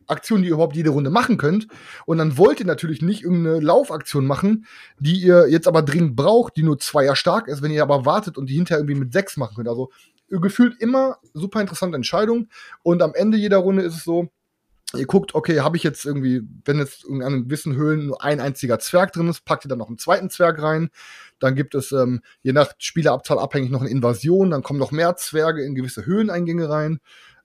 [0.07, 1.67] Aktionen, die ihr überhaupt jede Runde machen könnt.
[2.05, 4.65] Und dann wollt ihr natürlich nicht irgendeine Laufaktion machen,
[4.99, 8.37] die ihr jetzt aber dringend braucht, die nur zweier stark ist, wenn ihr aber wartet
[8.37, 9.69] und die hinterher irgendwie mit sechs machen könnt.
[9.69, 9.89] Also
[10.29, 12.49] gefühlt immer super interessante Entscheidung.
[12.83, 14.29] Und am Ende jeder Runde ist es so,
[14.93, 18.39] ihr guckt, okay, habe ich jetzt irgendwie, wenn jetzt in einem gewissen Höhlen nur ein
[18.39, 20.89] einziger Zwerg drin ist, packt ihr dann noch einen zweiten Zwerg rein.
[21.39, 25.15] Dann gibt es ähm, je nach Spielerabzahl abhängig noch eine Invasion, dann kommen noch mehr
[25.15, 26.99] Zwerge in gewisse Höhleneingänge rein.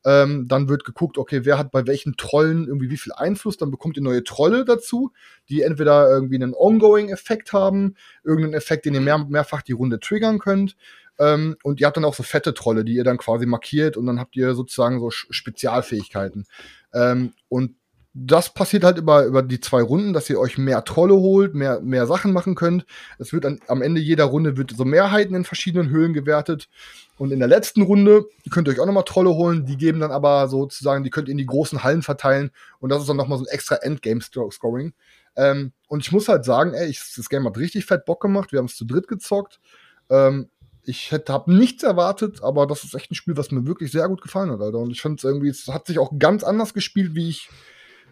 [0.04, 3.56] Ähm, dann wird geguckt, okay, wer hat bei welchen Trollen irgendwie wie viel Einfluss.
[3.56, 5.12] Dann bekommt ihr neue Trolle dazu,
[5.48, 10.38] die entweder irgendwie einen Ongoing-Effekt haben, irgendeinen Effekt, den ihr mehr, mehrfach die Runde triggern
[10.38, 10.76] könnt.
[11.18, 14.06] Ähm, und ihr habt dann auch so fette Trolle, die ihr dann quasi markiert und
[14.06, 16.46] dann habt ihr sozusagen so Spezialfähigkeiten.
[16.92, 17.76] Ähm, und
[18.18, 21.80] das passiert halt über, über die zwei Runden, dass ihr euch mehr Trolle holt, mehr,
[21.80, 22.86] mehr Sachen machen könnt.
[23.18, 26.70] Es wird an, am Ende jeder Runde wird so Mehrheiten in verschiedenen Höhlen gewertet.
[27.18, 29.66] Und in der letzten Runde könnt ihr euch auch nochmal Trolle holen.
[29.66, 32.50] Die geben dann aber sozusagen, die könnt ihr in die großen Hallen verteilen.
[32.78, 34.94] Und das ist dann nochmal so ein extra Endgame-Scoring.
[35.36, 38.50] Ähm, und ich muss halt sagen, ey, ich, das Game hat richtig fett Bock gemacht.
[38.50, 39.60] Wir haben es zu dritt gezockt.
[40.08, 40.48] Ähm,
[40.86, 44.08] ich hätte habe nichts erwartet, aber das ist echt ein Spiel, was mir wirklich sehr
[44.08, 44.78] gut gefallen hat, Alter.
[44.78, 47.48] Und ich finde es irgendwie, es hat sich auch ganz anders gespielt, wie ich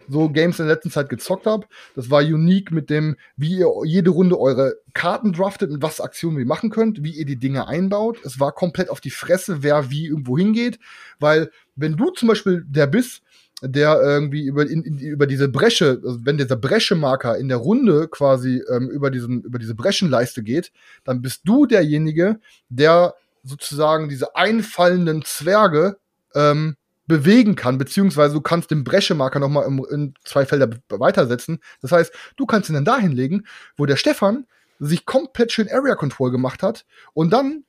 [0.07, 1.65] so Games in der letzten Zeit gezockt habe.
[1.95, 6.37] Das war unique mit dem, wie ihr jede Runde eure Karten draftet und was Aktionen
[6.37, 8.19] ihr machen könnt, wie ihr die Dinge einbaut.
[8.23, 10.79] Es war komplett auf die Fresse, wer wie irgendwo hingeht,
[11.19, 13.23] weil wenn du zum Beispiel der bist,
[13.61, 18.07] der irgendwie über, in, in, über diese Bresche, also wenn dieser Breschemarker in der Runde
[18.09, 20.71] quasi ähm, über, diesen, über diese Breschenleiste geht,
[21.03, 25.97] dann bist du derjenige, der sozusagen diese einfallenden Zwerge
[26.33, 26.75] ähm,
[27.07, 31.59] bewegen kann, beziehungsweise du kannst den Breschemarker nochmal in zwei Felder weitersetzen.
[31.81, 33.45] Das heißt, du kannst ihn dann dahin legen,
[33.77, 34.47] wo der Stefan
[34.79, 37.63] sich komplett schön Area Control gemacht hat und dann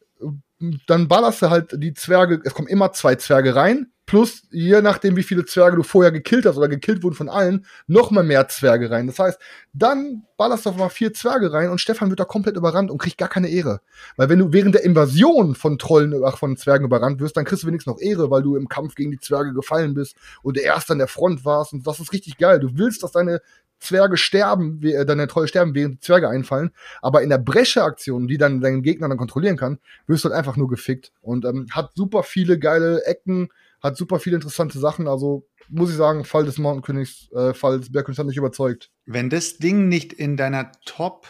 [0.87, 5.17] dann ballerst du halt die Zwerge, es kommen immer zwei Zwerge rein, plus je nachdem,
[5.17, 8.47] wie viele Zwerge du vorher gekillt hast oder gekillt wurden von allen, noch mal mehr
[8.49, 9.09] Zwerge rein.
[9.09, 9.39] Das heißt,
[9.73, 13.19] dann ballerst du mal vier Zwerge rein und Stefan wird da komplett überrannt und kriegt
[13.19, 13.81] gar keine Ehre.
[14.17, 17.65] Weil wenn du während der Invasion von Trollen, ach, von Zwergen überrannt wirst, dann kriegst
[17.65, 20.65] du wenigstens noch Ehre, weil du im Kampf gegen die Zwerge gefallen bist und der
[20.65, 22.61] Erste an der Front warst und das ist richtig geil.
[22.61, 23.41] Du willst, dass deine
[23.79, 26.71] Zwerge sterben, äh, deine Trolle sterben, während die Zwerge einfallen.
[27.03, 30.57] Aber in der Bresche-Aktion, die dann deinen Gegner dann kontrollieren kann, wirst du halt einfach
[30.57, 31.13] nur gefickt.
[31.21, 33.51] Und ähm, hat super viele geile Ecken,
[33.81, 35.09] hat super viele interessante Sachen.
[35.09, 38.91] Also muss ich sagen, Fall des Mountain Königs, äh, Fall des Bergkönigs hat mich überzeugt.
[39.05, 41.27] Wenn das Ding nicht in deiner Top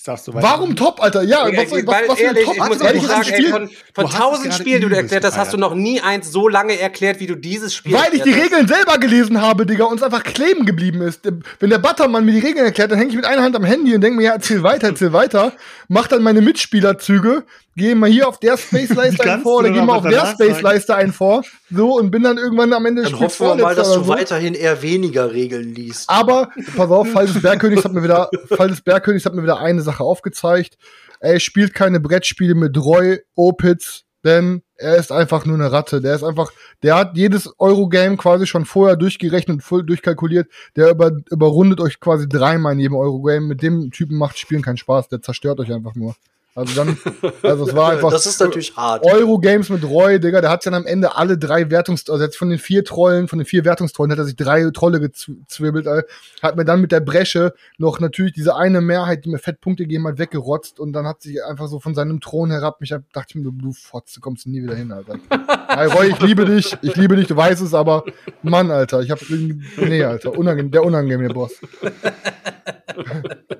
[0.00, 1.24] Sagst du Warum top, Alter?
[1.24, 2.54] Ja, ja was, was, was, was ehrlich, Top?
[2.56, 5.56] Ich muss ehrlich sagen, ey, von, von tausend Spielen, die du erklärt hast, hast du
[5.56, 8.44] noch nie eins so lange erklärt, wie du dieses Spiel Weil ich die hast.
[8.44, 11.28] Regeln selber gelesen habe, Digga, und es einfach kleben geblieben ist.
[11.58, 13.92] Wenn der Buttermann mir die Regeln erklärt, dann hänge ich mit einer Hand am Handy
[13.92, 15.52] und denke mir, ja, erzähl weiter, erzähl weiter.
[15.88, 17.44] Mach dann meine Mitspielerzüge,
[17.78, 21.12] gehe mal hier auf der Space-Leiste ein vor, oder gehe mal auf der Space-Leiste ein
[21.12, 21.42] vor.
[21.70, 24.08] So, und bin dann irgendwann am Ende Dann hoffen wir mal, dass du so.
[24.08, 26.10] weiterhin eher weniger Regeln liest.
[26.10, 29.58] Aber, pass auf, Fall des Bergkönigs hat mir wieder, Fall des Bergkönigs hat mir wieder
[29.58, 30.78] eine Sache aufgezeigt.
[31.20, 36.00] Er spielt keine Brettspiele mit Roy Opitz, denn er ist einfach nur eine Ratte.
[36.00, 36.52] Der ist einfach,
[36.82, 40.48] der hat jedes Eurogame quasi schon vorher durchgerechnet und durchkalkuliert.
[40.76, 43.40] Der über, überrundet euch quasi dreimal in jedem Eurogame.
[43.46, 45.08] Mit dem Typen macht Spielen keinen Spaß.
[45.08, 46.14] Der zerstört euch einfach nur.
[46.58, 46.98] Also dann,
[47.42, 48.10] also es war einfach.
[48.10, 49.04] Das ist natürlich hart.
[49.04, 52.50] Eurogames mit Roy, Digga, der hat dann am Ende alle drei Wertungs, also jetzt von
[52.50, 56.02] den vier Trollen, von den vier Wertungstrollen hat er sich drei Trolle gezwibbelt, äh,
[56.42, 60.08] hat mir dann mit der Bresche noch natürlich diese eine Mehrheit, die mir Fettpunkte gegeben
[60.08, 63.34] hat, weggerotzt und dann hat sich einfach so von seinem Thron herab, mich dachte ich
[63.36, 65.20] mir, du, du Fotze, kommst nie wieder hin, Alter.
[65.68, 68.04] Hey, Roy, ich liebe dich, ich liebe dich, du weißt es, aber
[68.42, 71.52] Mann, Alter, ich hab nee, Alter, unangenehm, der unangenehme Boss.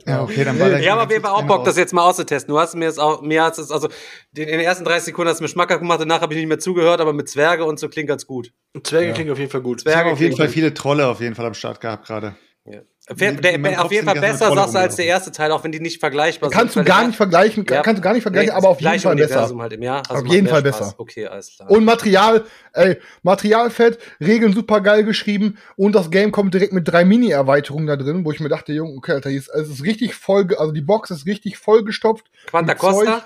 [0.06, 0.80] Ja, okay, dann war der.
[0.80, 2.52] Ich habe auf jeden Fall auch Bock, das jetzt mal auszutesten.
[2.52, 3.88] Du hast mir jetzt auch, mir hast es, also
[4.34, 6.58] in den ersten 30 Sekunden hast du mir schmackhaft gemacht, danach habe ich nicht mehr
[6.58, 8.52] zugehört, aber mit Zwerge und so klingt ganz gut.
[8.82, 9.80] Zwerge klingt auf jeden Fall gut.
[9.80, 12.36] Zwerge auf jeden Fall viele Trolle auf jeden Fall am Start gehabt gerade.
[12.70, 12.80] Ja.
[13.10, 15.80] Der, der, auf jeden Fall besser, sagst du, als der erste Teil, auch wenn die
[15.80, 16.86] nicht vergleichbar Kannst du sind.
[16.86, 17.80] gar nicht vergleichen, Ja.
[17.80, 19.50] kannst du gar nicht vergleichen, Nee, aber auf jeden Fall besser.
[19.58, 20.02] Halt im Jahr.
[20.10, 20.78] Also Auf jeden Fall Spaß.
[20.78, 20.94] besser.
[20.98, 21.70] Okay, alles klar.
[21.70, 27.06] Und Material, ey, Materialfett, Regeln super geil geschrieben und das Game kommt direkt mit drei
[27.06, 30.72] Mini-Erweiterungen da drin, wo ich mir dachte, Junge, okay, Alter, es ist richtig voll, also
[30.72, 32.26] die Box ist richtig vollgestopft.
[32.46, 32.90] Quanta mit Zeug.
[32.92, 33.22] Costa?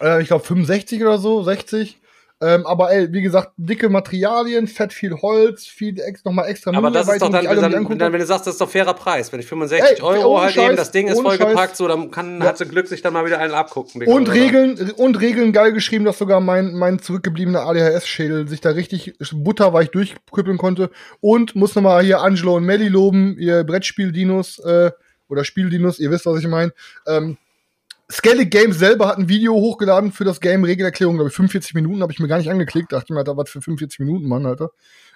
[0.00, 2.00] Äh, ich glaube 65 oder so, 60.
[2.44, 6.90] Ähm, aber ey, wie gesagt, dicke Materialien, fett viel Holz, viel ex, nochmal extra Aber
[6.90, 9.32] das ist doch dann, alle dann, dann, wenn du sagst, das ist doch fairer Preis.
[9.32, 11.78] Wenn ich 65 Ey, Euro halt Scheiß, eben, das Ding ist vollgepackt, Scheiß.
[11.78, 12.48] so, dann kann, Ja.
[12.48, 14.02] hat sie Glück, sich dann mal wieder einen abgucken.
[14.06, 14.32] Und oder?
[14.34, 19.90] Regeln, und Regeln geil geschrieben, dass sogar mein, mein zurückgebliebener ADHS-Schädel sich da richtig butterweich
[19.90, 20.90] durchkrüppeln konnte.
[21.20, 24.90] Und muss nochmal hier Angelo und Melly loben, ihr Brettspiel-Dinos, äh,
[25.30, 26.72] oder Spiel-Dinos, ihr wisst, was ich meine.
[27.06, 27.38] Ähm,
[28.14, 32.00] Skellig Games selber hat ein Video hochgeladen für das Game Regelerklärung, glaube ich, 45 Minuten,
[32.00, 32.92] habe ich mir gar nicht angeklickt.
[32.92, 34.70] Dachte ich mir, Alter, was für 45 Minuten, Mann, Alter.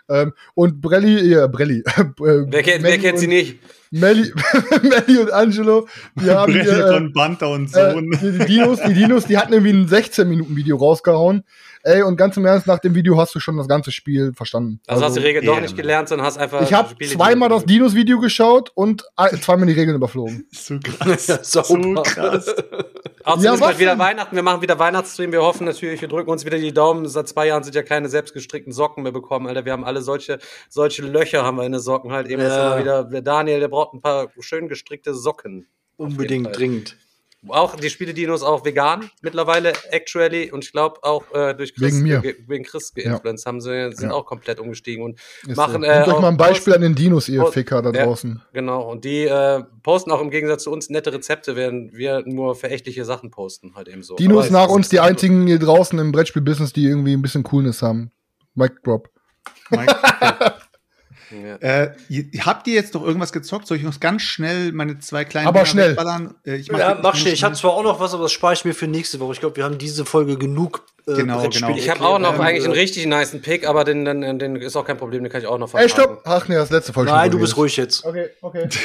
[0.08, 1.78] Ähm, und Brelli, ja, Brelli.
[1.96, 3.60] äh, Wer kennt, wer kennt sie nicht?
[3.90, 4.32] Melly,
[4.82, 5.88] Melly und Angelo,
[6.20, 8.10] die haben hier, äh, von Banter und äh, Sohn.
[8.10, 11.44] die, die Dinos, die Dinos, die hatten irgendwie ein 16-Minuten-Video rausgehauen.
[11.84, 14.80] Ey, und ganz im Ernst, nach dem Video hast du schon das ganze Spiel verstanden.
[14.88, 16.60] Also, hast du die Regeln doch ja, nicht gelernt, sondern hast einfach.
[16.60, 20.46] ich habe zweimal das Dinos-Video geschaut und ein- zweimal die Regeln überflogen.
[20.52, 21.26] so krass.
[21.42, 22.02] so Sauber.
[22.02, 22.52] krass.
[23.24, 23.98] Außerdem Ja, ist bald wieder?
[23.98, 24.34] Weihnachten.
[24.34, 25.30] Wir machen wieder Weihnachtsstream.
[25.32, 27.06] Wir hoffen natürlich, wir drücken uns wieder die Daumen.
[27.08, 29.64] Seit zwei Jahren sind ja keine selbstgestrickten Socken mehr bekommen, Alter.
[29.64, 32.42] Wir haben alle solche, solche Löcher haben wir in den Socken halt eben.
[32.42, 32.72] Ja.
[32.72, 35.66] immer wieder, der Daniel, der braucht ein paar schön gestrickte Socken.
[35.96, 36.96] Unbedingt dringend.
[37.46, 40.50] Auch die Spiele-Dinos auch vegan mittlerweile, actually.
[40.50, 42.20] Und ich glaube auch äh, durch Chris, Wegen mir.
[42.20, 44.14] Ge wegen Chris geinfluenced haben sie, sind Ja.
[44.16, 45.82] auch komplett umgestiegen und Ist machen.
[45.82, 45.88] so.
[45.88, 48.04] Äh, euch auch mal ein Beispiel posten- an den Dinos, ihr Post- Ficker da Ja.
[48.06, 48.42] draußen.
[48.52, 52.56] Genau, und die äh, posten auch im Gegensatz zu uns nette Rezepte, während wir nur
[52.56, 54.16] verächtliche Sachen posten, halt eben so.
[54.16, 57.82] Dinos Aber nach uns die einzigen hier draußen im Brettspiel-Business, die irgendwie ein bisschen Coolness
[57.82, 58.10] haben.
[58.56, 59.08] Mic Drop.
[59.70, 59.94] Mike,
[61.30, 61.56] Ja.
[61.56, 61.92] äh,
[62.40, 63.66] habt ihr jetzt noch irgendwas gezockt?
[63.66, 65.90] Soll ich noch ganz schnell meine zwei kleinen Aber Dinger schnell.
[65.90, 66.34] wegballern?
[66.46, 67.32] Äh, ich mach Ja, mach schnell.
[67.34, 69.32] Ich habe zwar auch noch was, aber das spare ich mir für nächste Woche.
[69.34, 71.78] Ich glaube, wir haben diese Folge genug äh, Genau, Brettspiele genau.
[71.78, 72.48] Ich habe auch noch erklärt.
[72.48, 75.40] eigentlich einen richtig niceen Pick, aber den, den, den ist auch kein Problem, den kann
[75.40, 76.16] ich auch noch Ey, verpacken.
[76.16, 76.22] stopp!
[76.24, 77.10] Ach nee, das letzte Folge.
[77.10, 78.04] Nein, du bist ruhig jetzt.
[78.04, 78.68] Okay, okay.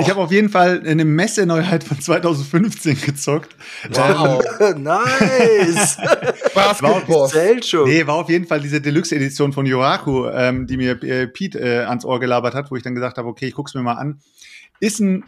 [0.00, 3.56] Ich habe auf jeden Fall eine Messeneuheit von 2015 gezockt.
[3.90, 4.42] Wow.
[4.76, 5.96] nice.
[6.54, 7.30] Basketball.
[7.86, 11.84] Nee, war auf jeden Fall diese Deluxe-Edition von Yoraku, ähm, die mir äh, Pete äh,
[11.84, 14.20] ans Ohr gelabert hat, wo ich dann gesagt habe, okay, ich guck's mir mal an.
[14.80, 15.24] Ist ein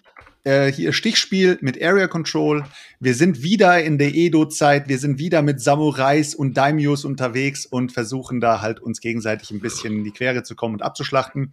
[0.46, 2.64] äh, hier Stichspiel mit Area Control.
[3.00, 4.88] Wir sind wieder in der Edo-Zeit.
[4.88, 9.60] Wir sind wieder mit Samurais und Daimyos unterwegs und versuchen da halt uns gegenseitig ein
[9.60, 11.52] bisschen in die Quere zu kommen und abzuschlachten.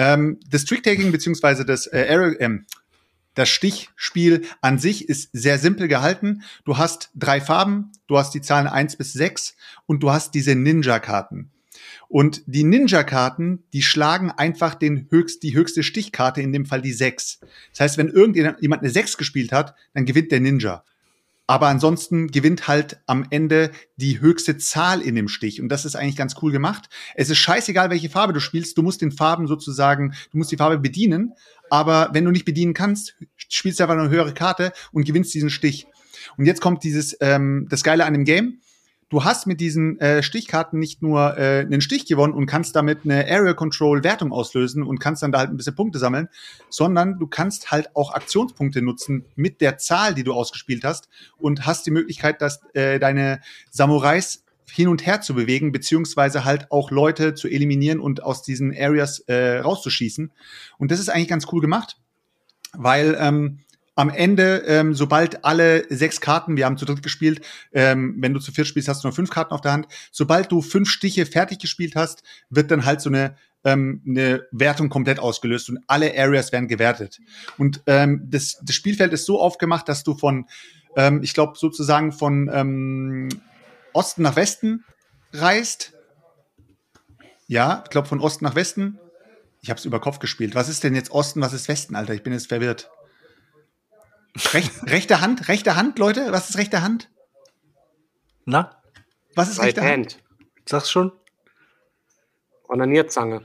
[0.00, 2.64] Ähm, das Trick-Taking beziehungsweise das äh, Area, ähm,
[3.34, 6.40] das Stichspiel an sich ist sehr simpel gehalten.
[6.64, 10.54] Du hast drei Farben, du hast die Zahlen eins bis sechs und du hast diese
[10.54, 11.50] Ninja-Karten.
[12.08, 16.94] Und die Ninja-Karten, die schlagen einfach den höchst, die höchste Stichkarte, in dem Fall die
[16.94, 17.40] sechs.
[17.72, 20.82] Das heißt, wenn irgendjemand eine sechs gespielt hat, dann gewinnt der Ninja.
[21.50, 25.60] Aber ansonsten gewinnt halt am Ende die höchste Zahl in dem Stich.
[25.60, 26.88] Und das ist eigentlich ganz cool gemacht.
[27.16, 28.78] Es ist scheißegal, welche Farbe du spielst.
[28.78, 31.32] Du musst den Farben sozusagen, du musst die Farbe bedienen.
[31.68, 35.50] Aber wenn du nicht bedienen kannst, spielst du einfach eine höhere Karte und gewinnst diesen
[35.50, 35.88] Stich.
[36.36, 38.60] Und jetzt kommt dieses, ähm, das Geile an dem Game.
[39.10, 43.00] Du hast mit diesen äh, Stichkarten nicht nur äh, einen Stich gewonnen und kannst damit
[43.04, 46.28] eine Area Control Wertung auslösen und kannst dann da halt ein bisschen Punkte sammeln,
[46.68, 51.08] sondern du kannst halt auch Aktionspunkte nutzen mit der Zahl, die du ausgespielt hast
[51.38, 56.70] und hast die Möglichkeit, dass äh, deine Samurais hin und her zu bewegen, beziehungsweise halt
[56.70, 60.30] auch Leute zu eliminieren und aus diesen Areas äh, rauszuschießen.
[60.78, 61.96] Und das ist eigentlich ganz cool gemacht,
[62.74, 63.58] weil ähm,
[64.00, 68.40] am Ende, ähm, sobald alle sechs Karten, wir haben zu dritt gespielt, ähm, wenn du
[68.40, 69.88] zu viert spielst, hast du nur fünf Karten auf der Hand.
[70.10, 74.88] Sobald du fünf Stiche fertig gespielt hast, wird dann halt so eine, ähm, eine Wertung
[74.88, 77.20] komplett ausgelöst und alle Areas werden gewertet.
[77.58, 80.46] Und ähm, das, das Spielfeld ist so aufgemacht, dass du von,
[80.96, 83.28] ähm, ich glaube, sozusagen von ähm,
[83.92, 84.82] Osten nach Westen
[85.34, 85.92] reist.
[87.48, 88.98] Ja, ich glaube von Osten nach Westen.
[89.60, 90.54] Ich habe es über Kopf gespielt.
[90.54, 92.14] Was ist denn jetzt Osten, was ist Westen, Alter?
[92.14, 92.88] Ich bin jetzt verwirrt.
[94.52, 96.32] Rech, rechte Hand, rechte Hand, Leute.
[96.32, 97.10] Was ist rechte Hand?
[98.44, 98.80] Na,
[99.34, 99.90] Was ist Right rechte Hand?
[100.14, 100.18] Hand.
[100.66, 101.12] sag's schon.
[102.68, 103.42] Onanierzange.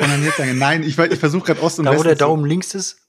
[0.00, 0.54] Onaniertzange.
[0.54, 2.06] Nein, ich, ich versuche gerade Ost und Da, wo West.
[2.06, 3.00] der Daumen links ist.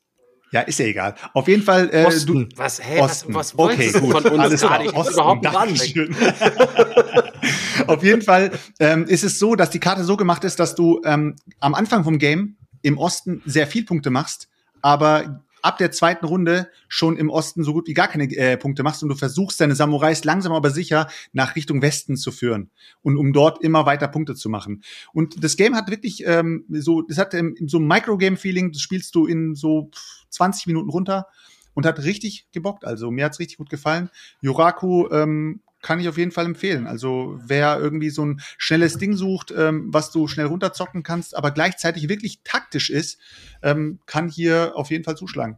[0.52, 1.14] Ja, ist ja egal.
[1.34, 1.90] Auf jeden Fall.
[1.94, 2.50] Äh, Osten.
[2.56, 3.34] Was, hey, was, Osten.
[3.36, 4.12] was okay, wolltest du gut.
[4.14, 4.84] von uns Alles gerade?
[4.86, 4.94] klar.
[4.94, 5.14] Ich Osten.
[5.14, 5.46] überhaupt.
[5.46, 6.16] Dankeschön.
[7.88, 11.02] Auf jeden Fall ähm, ist es so, dass die Karte so gemacht ist, dass du
[11.06, 14.48] ähm, am Anfang vom Game im Osten sehr viel Punkte machst,
[14.82, 18.84] aber ab der zweiten Runde schon im Osten so gut wie gar keine äh, Punkte
[18.84, 22.70] machst und du versuchst deine Samurais langsam aber sicher nach Richtung Westen zu führen
[23.02, 24.84] und um dort immer weiter Punkte zu machen.
[25.14, 29.16] Und das Game hat wirklich ähm, so, das hat ähm, so ein Microgame-Feeling, das spielst
[29.16, 29.90] du in so
[30.30, 31.28] 20 Minuten runter
[31.74, 32.86] und hat richtig gebockt.
[32.86, 34.10] Also mir hat's richtig gut gefallen.
[34.42, 36.88] Yoraku ähm, kann ich auf jeden Fall empfehlen.
[36.88, 41.52] Also wer irgendwie so ein schnelles Ding sucht, ähm, was du schnell runterzocken kannst, aber
[41.52, 43.20] gleichzeitig wirklich taktisch ist,
[43.62, 45.58] ähm, kann hier auf jeden Fall zuschlagen.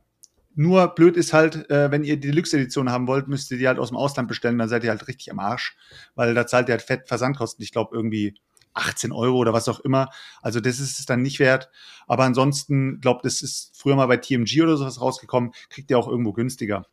[0.53, 3.80] Nur blöd ist halt, äh, wenn ihr die Deluxe-Edition haben wollt, müsst ihr die halt
[3.80, 5.77] aus dem Ausland bestellen, dann seid ihr halt richtig am Arsch,
[6.14, 7.64] weil da zahlt ihr halt fett Versandkosten.
[7.64, 8.35] Ich glaube irgendwie
[8.73, 10.10] 18 Euro oder was auch immer.
[10.41, 11.69] Also das ist es dann nicht wert.
[12.07, 16.07] Aber ansonsten, glaubt, das ist früher mal bei TMG oder sowas rausgekommen, kriegt ihr auch
[16.07, 16.85] irgendwo günstiger.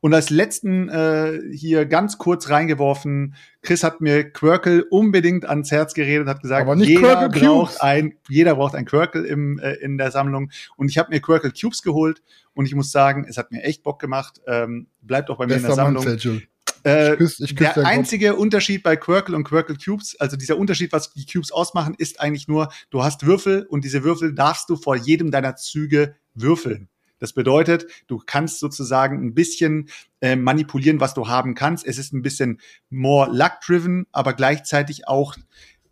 [0.00, 5.94] Und als letzten äh, hier ganz kurz reingeworfen, Chris hat mir Quirkel unbedingt ans Herz
[5.94, 7.40] geredet, hat gesagt, jeder Cubes.
[7.40, 10.50] braucht ein, jeder braucht ein Quirkel im, äh, in der Sammlung.
[10.76, 12.22] Und ich habe mir Quirkel Cubes geholt
[12.54, 14.40] und ich muss sagen, es hat mir echt Bock gemacht.
[14.46, 16.02] Ähm, bleibt auch bei mir in der Mann, Sammlung.
[16.02, 16.40] Sergio.
[16.84, 17.92] Äh, Ich küsse ich küss der deinen Kopf.
[17.92, 22.20] einzige Unterschied bei Quirkel und Quirkel Cubes, also dieser Unterschied, was die Cubes ausmachen, ist
[22.20, 26.88] eigentlich nur, du hast Würfel und diese Würfel darfst du vor jedem deiner Züge würfeln.
[27.18, 29.88] Das bedeutet, du kannst sozusagen ein bisschen
[30.20, 31.86] äh, manipulieren, was du haben kannst.
[31.86, 32.60] Es ist ein bisschen
[32.90, 35.34] more luck-driven, aber gleichzeitig auch,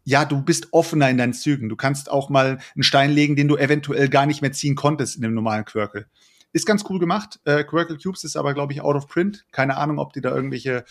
[0.04, 1.68] ja, du bist offener in deinen Zügen.
[1.68, 5.16] Du kannst auch mal einen Stein legen, den du eventuell gar nicht mehr ziehen konntest
[5.16, 6.06] in dem normalen Quirkel.
[6.52, 7.40] Ist ganz cool gemacht.
[7.44, 9.44] Äh, Quirkel Cubes ist aber, glaube ich, out of print.
[9.50, 10.84] Keine Ahnung, ob die da irgendwelche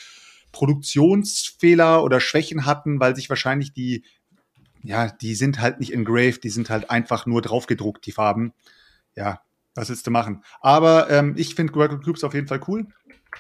[0.51, 4.03] Produktionsfehler oder Schwächen hatten, weil sich wahrscheinlich die,
[4.83, 8.53] ja, die sind halt nicht engraved, die sind halt einfach nur draufgedruckt, die Farben.
[9.15, 9.41] Ja,
[9.75, 10.43] was willst du machen?
[10.61, 12.87] Aber ähm, ich finde Quirkel Cubes auf jeden Fall cool.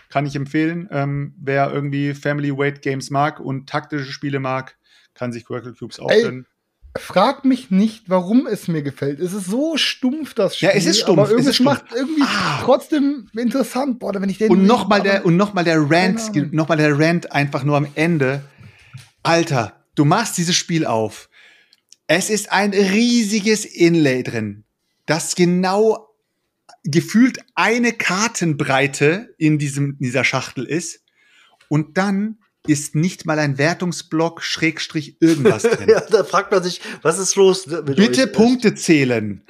[0.09, 0.87] Kann ich empfehlen.
[0.91, 4.75] Ähm, wer irgendwie Family Weight Games mag und taktische Spiele mag,
[5.13, 6.47] kann sich Quirkel Cubes auch gönnen.
[6.95, 9.19] Frag mich nicht, warum es mir gefällt.
[9.19, 10.69] Es ist so stumpf, das Spiel.
[10.69, 11.65] Ja, es ist stumpf, Aber es irgendwie stumpf.
[11.69, 12.61] macht irgendwie Ah.
[12.63, 13.97] trotzdem interessant.
[13.99, 16.97] Boah, wenn ich den Und nochmal der, und noch mal der Rant, noch mal der
[16.99, 18.41] Rant einfach nur am Ende.
[19.23, 21.29] Alter, du machst dieses Spiel auf.
[22.07, 24.63] Es ist ein riesiges Inlay drin,
[25.07, 26.09] das genau
[26.83, 31.01] gefühlt eine Kartenbreite in diesem, in dieser Schachtel ist.
[31.69, 35.89] Und dann ist nicht mal ein Wertungsblock Schrägstrich irgendwas drin.
[35.89, 38.31] Ja, da fragt man sich, was ist los Bitte euch?
[38.31, 39.41] Punkte zählen.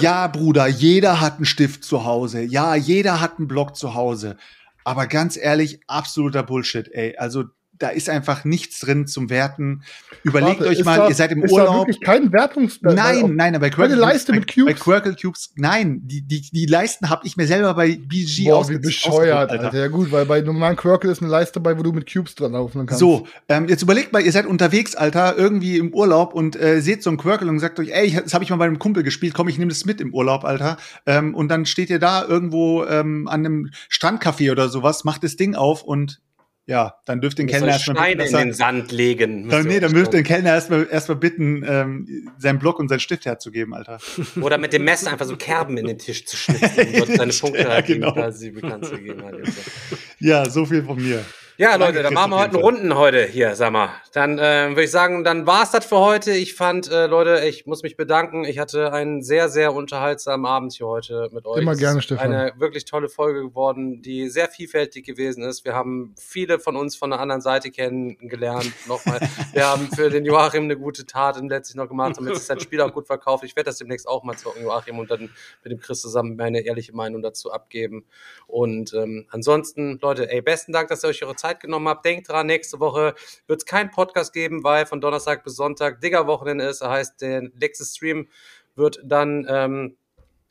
[0.00, 2.42] Ja, Bruder, jeder hat einen Stift zu Hause.
[2.42, 4.36] Ja, jeder hat einen Block zu Hause.
[4.84, 7.16] Aber ganz ehrlich, absoluter Bullshit, ey.
[7.16, 7.44] Also
[7.78, 9.82] da ist einfach nichts drin zum Werten.
[10.22, 11.86] Überlegt Warte, euch mal, da, ihr seid im ist Da Urlaub.
[11.86, 12.94] wirklich kein Wertungsblock.
[12.94, 14.74] Nein, nein, aber bei Keine Quirkel Leiste bei, mit Cubes.
[14.74, 18.60] Bei Quirkel Cubes, nein, die, die, die Leisten habe ich mir selber bei BG Boah,
[18.62, 19.78] ausge- wie bescheuert, ausgedruckt, Alter.
[19.78, 22.52] Ja gut, weil bei normalen Quirkel ist eine Leiste dabei, wo du mit Cubes dran
[22.52, 22.98] laufen kannst.
[23.00, 27.02] So, ähm, jetzt überlegt mal, ihr seid unterwegs, Alter, irgendwie im Urlaub und äh, seht
[27.02, 29.34] so einen Quirkel und sagt euch, ey, das habe ich mal bei einem Kumpel gespielt,
[29.34, 30.76] komm, ich nehme das mit im Urlaub, Alter.
[31.06, 35.36] Ähm, und dann steht ihr da irgendwo ähm, an einem Strandcafé oder sowas, macht das
[35.36, 36.20] Ding auf und
[36.68, 39.48] ja, dann dürft den Kellner erstmal Steine bitten, in er, den Sand legen.
[39.48, 43.24] dann, nee, dann dürft den Kellner erstmal erstmal bitten, ähm, seinen Block und seinen Stift
[43.24, 43.98] herzugeben, Alter.
[44.42, 47.32] Oder mit dem Messer einfach so Kerben in den Tisch zu schnitzen und dort seine
[47.40, 48.12] Punkte Ja, halt genau.
[48.12, 49.22] quasi bekannt zu geben.
[49.46, 49.96] So.
[50.18, 51.24] Ja, so viel von mir.
[51.60, 53.90] Ja, Leute, dann machen wir heute jeden eine Runden heute hier, sag mal.
[54.12, 56.30] Dann äh, würde ich sagen, dann war's das für heute.
[56.30, 58.44] Ich fand, äh, Leute, ich muss mich bedanken.
[58.44, 61.60] Ich hatte einen sehr, sehr unterhaltsamen Abend hier heute mit euch.
[61.60, 62.32] Immer gerne, Stefan.
[62.32, 65.64] Eine wirklich tolle Folge geworden, die sehr vielfältig gewesen ist.
[65.64, 68.70] Wir haben viele von uns von der anderen Seite kennengelernt.
[68.86, 69.18] Nochmal,
[69.52, 72.80] wir haben für den Joachim eine gute Tat letztlich noch gemacht, damit sich sein Spiel
[72.82, 73.42] auch gut verkauft.
[73.42, 75.30] Ich werde das demnächst auch mal zocken, Joachim, und dann
[75.64, 78.04] mit dem Chris zusammen meine ehrliche Meinung dazu abgeben.
[78.46, 82.04] Und ähm, ansonsten, Leute, ey, besten Dank, dass ihr euch eure Zeit genommen habt.
[82.04, 83.14] Denkt dran, nächste Woche
[83.46, 86.80] wird es keinen Podcast geben, weil von Donnerstag bis Sonntag Digger-Wochenende ist.
[86.80, 88.28] Das heißt, der nächste Stream
[88.76, 89.96] wird dann ähm,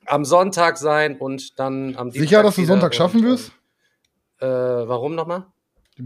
[0.05, 3.51] am Sonntag sein und dann am Sicher, dass du Sonntag schaffen wirst?
[4.39, 5.45] Äh, warum nochmal?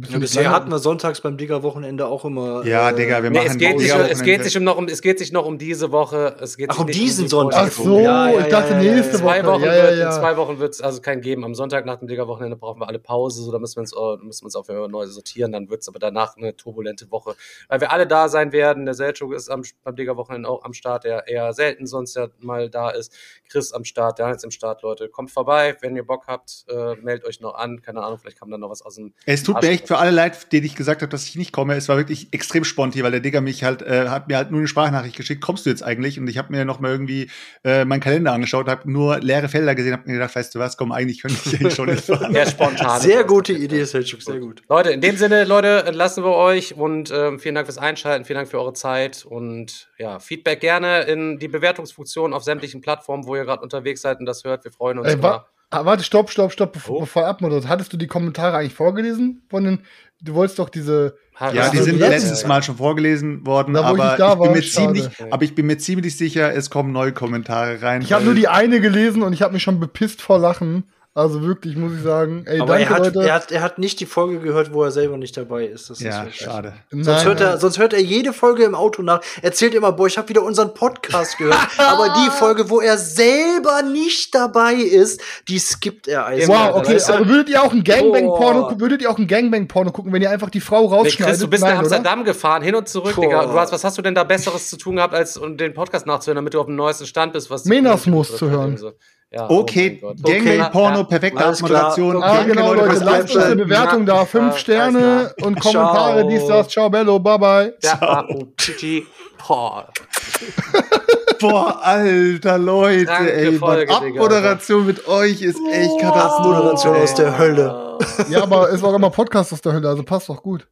[0.10, 2.66] Ja, bisher lange- hatten wir sonntags beim Digger-Wochenende auch immer.
[2.66, 4.78] Ja, äh, Digga, wir Nee, machen es geht, nicht, Digga-Wochenende es, geht sich um noch
[4.78, 6.38] um, es geht sich noch um diese Woche.
[6.40, 7.68] Es geht Ach, sich um diesen die Sonntag.
[7.68, 9.54] Ach so, Ja, ja, ich dachte ja, ja, nächste zwei Woche.
[9.56, 10.06] Wochen ja, ja, wird, ja.
[10.16, 11.44] In zwei Wochen wird es also keinen geben.
[11.44, 13.44] Am Sonntag nach dem Digger-Wochenende brauchen wir alle Pause.
[13.44, 15.52] So, da müssen wir uns, äh, müssen wir uns auch wieder neu sortieren.
[15.52, 17.36] Dann wird es aber danach eine turbulente Woche.
[17.68, 18.86] Weil wir alle da sein werden.
[18.86, 22.70] Der Selchuk ist am, beim Digger-Wochenende auch am Start, der eher selten sonst ja mal
[22.70, 23.12] da ist.
[23.50, 25.10] Chris am Start, der ist im Start, Leute.
[25.10, 26.64] Kommt vorbei, wenn ihr Bock habt.
[26.70, 27.82] Äh, meldet euch noch an.
[27.82, 29.14] Keine Ahnung, vielleicht kam dann noch was aus dem.
[29.26, 31.76] Es tut mir echt für alle leid, denen ich gesagt habe, dass ich nicht komme.
[31.76, 34.60] Es war wirklich extrem spontan, weil der Digger mich halt, äh, hat mir halt nur
[34.60, 36.20] eine Sprachnachricht geschickt, kommst du jetzt eigentlich?
[36.20, 37.30] Und ich habe mir noch mal irgendwie
[37.64, 40.78] äh, meinen Kalender angeschaut, habe nur leere Felder gesehen, habe mir gedacht, weißt du was,
[40.78, 42.34] komm, eigentlich könnte ich eigentlich schon nicht fahren.
[42.34, 43.02] Sehr spontan.
[43.02, 44.62] Sehr gute Idee, Selchuk, sehr gut.
[44.70, 48.38] Leute, in dem Sinne, Leute, entlassen wir euch und ähm, vielen Dank fürs Einschalten, vielen
[48.38, 53.36] Dank für eure Zeit und ja, Feedback gerne in die Bewertungsfunktion auf sämtlichen Plattformen, wo
[53.36, 54.64] ihr gerade unterwegs seid und das hört.
[54.64, 55.46] Wir freuen uns Ey, immer.
[55.72, 57.00] Ah, warte, stopp, stopp, stopp, bevor, Oh.
[57.02, 57.68] bevor er abmoderiert.
[57.68, 59.42] Hattest du die Kommentare eigentlich vorgelesen?
[59.50, 59.80] Von den,
[60.22, 61.16] du wolltest doch diese.
[61.40, 64.18] Ja, hast die sind letztes- letztes Mal schon vorgelesen worden, Da, wo ich aber ich,
[64.18, 64.94] bin war, mir schade.
[64.94, 68.04] ziemlich, aber ich bin mir ziemlich sicher, es kommen neue Kommentare rein.
[68.04, 70.84] Ich habe nur die eine gelesen und ich habe mich schon bepisst vor Lachen.
[71.14, 72.46] Also wirklich, muss ich sagen.
[72.46, 73.28] Ey, Aber danke, er hat, Leute.
[73.28, 75.90] er, hat, er hat nicht die Folge gehört, wo er selber nicht dabei ist.
[75.90, 76.72] Das ist Ja, wirklich- schade.
[76.90, 77.60] Nein, Sonst hört, er, nein.
[77.60, 79.20] sonst hört er jede Folge im Auto nach.
[79.42, 81.58] Erzählt immer, boah, ich habe wieder unseren Podcast gehört.
[81.78, 85.20] aber die Folge, wo er selber nicht dabei ist,
[85.50, 86.48] die skippt er also.
[86.48, 88.80] Wow, okay, also würdet ihr auch ein Gangbang-Porno Boah.
[88.80, 91.28] würdet ihr auch ein Gangbang-Porno gucken, wenn ihr einfach die Frau rausschneidet?
[91.34, 91.96] Chris, du bist Nein, nach oder?
[91.98, 93.22] Amsterdam gefahren, hin und zurück, Boah.
[93.22, 93.46] Digga.
[93.48, 96.08] Du hast, was hast du denn da Besseres zu tun gehabt, als um den Podcast
[96.08, 97.50] nachzuhören, damit du auf dem neuesten Stand bist?
[97.50, 98.78] Was Menasmus zu hören.
[98.78, 98.94] So.
[99.34, 100.34] Ja, Okay, oh mein Gott.
[100.34, 101.70] Gangbang-Porno, Ja, perfekte alles klar.
[101.84, 102.22] Moderation.
[102.24, 103.56] Ah, Danke, genau, Leute, fürs lasst uns eine.
[103.56, 104.26] Bewertung da.
[104.26, 106.30] Fünf Ja, Sterne und Kommentare, Ciao.
[106.30, 106.68] dies, das.
[106.68, 107.74] Ciao, Bello, bye bye.
[107.82, 109.06] Ja, ja, oh, Titi.
[109.48, 109.88] Boah.
[111.40, 116.50] Boah, alter Leute, Kranke ey, Folge, Abmoderation mit euch ist echt Katastrophe.
[116.50, 117.98] Moderation aus der Hölle.
[118.30, 120.68] Ja, aber ist auch immer Podcast aus der Hölle, also passt doch gut.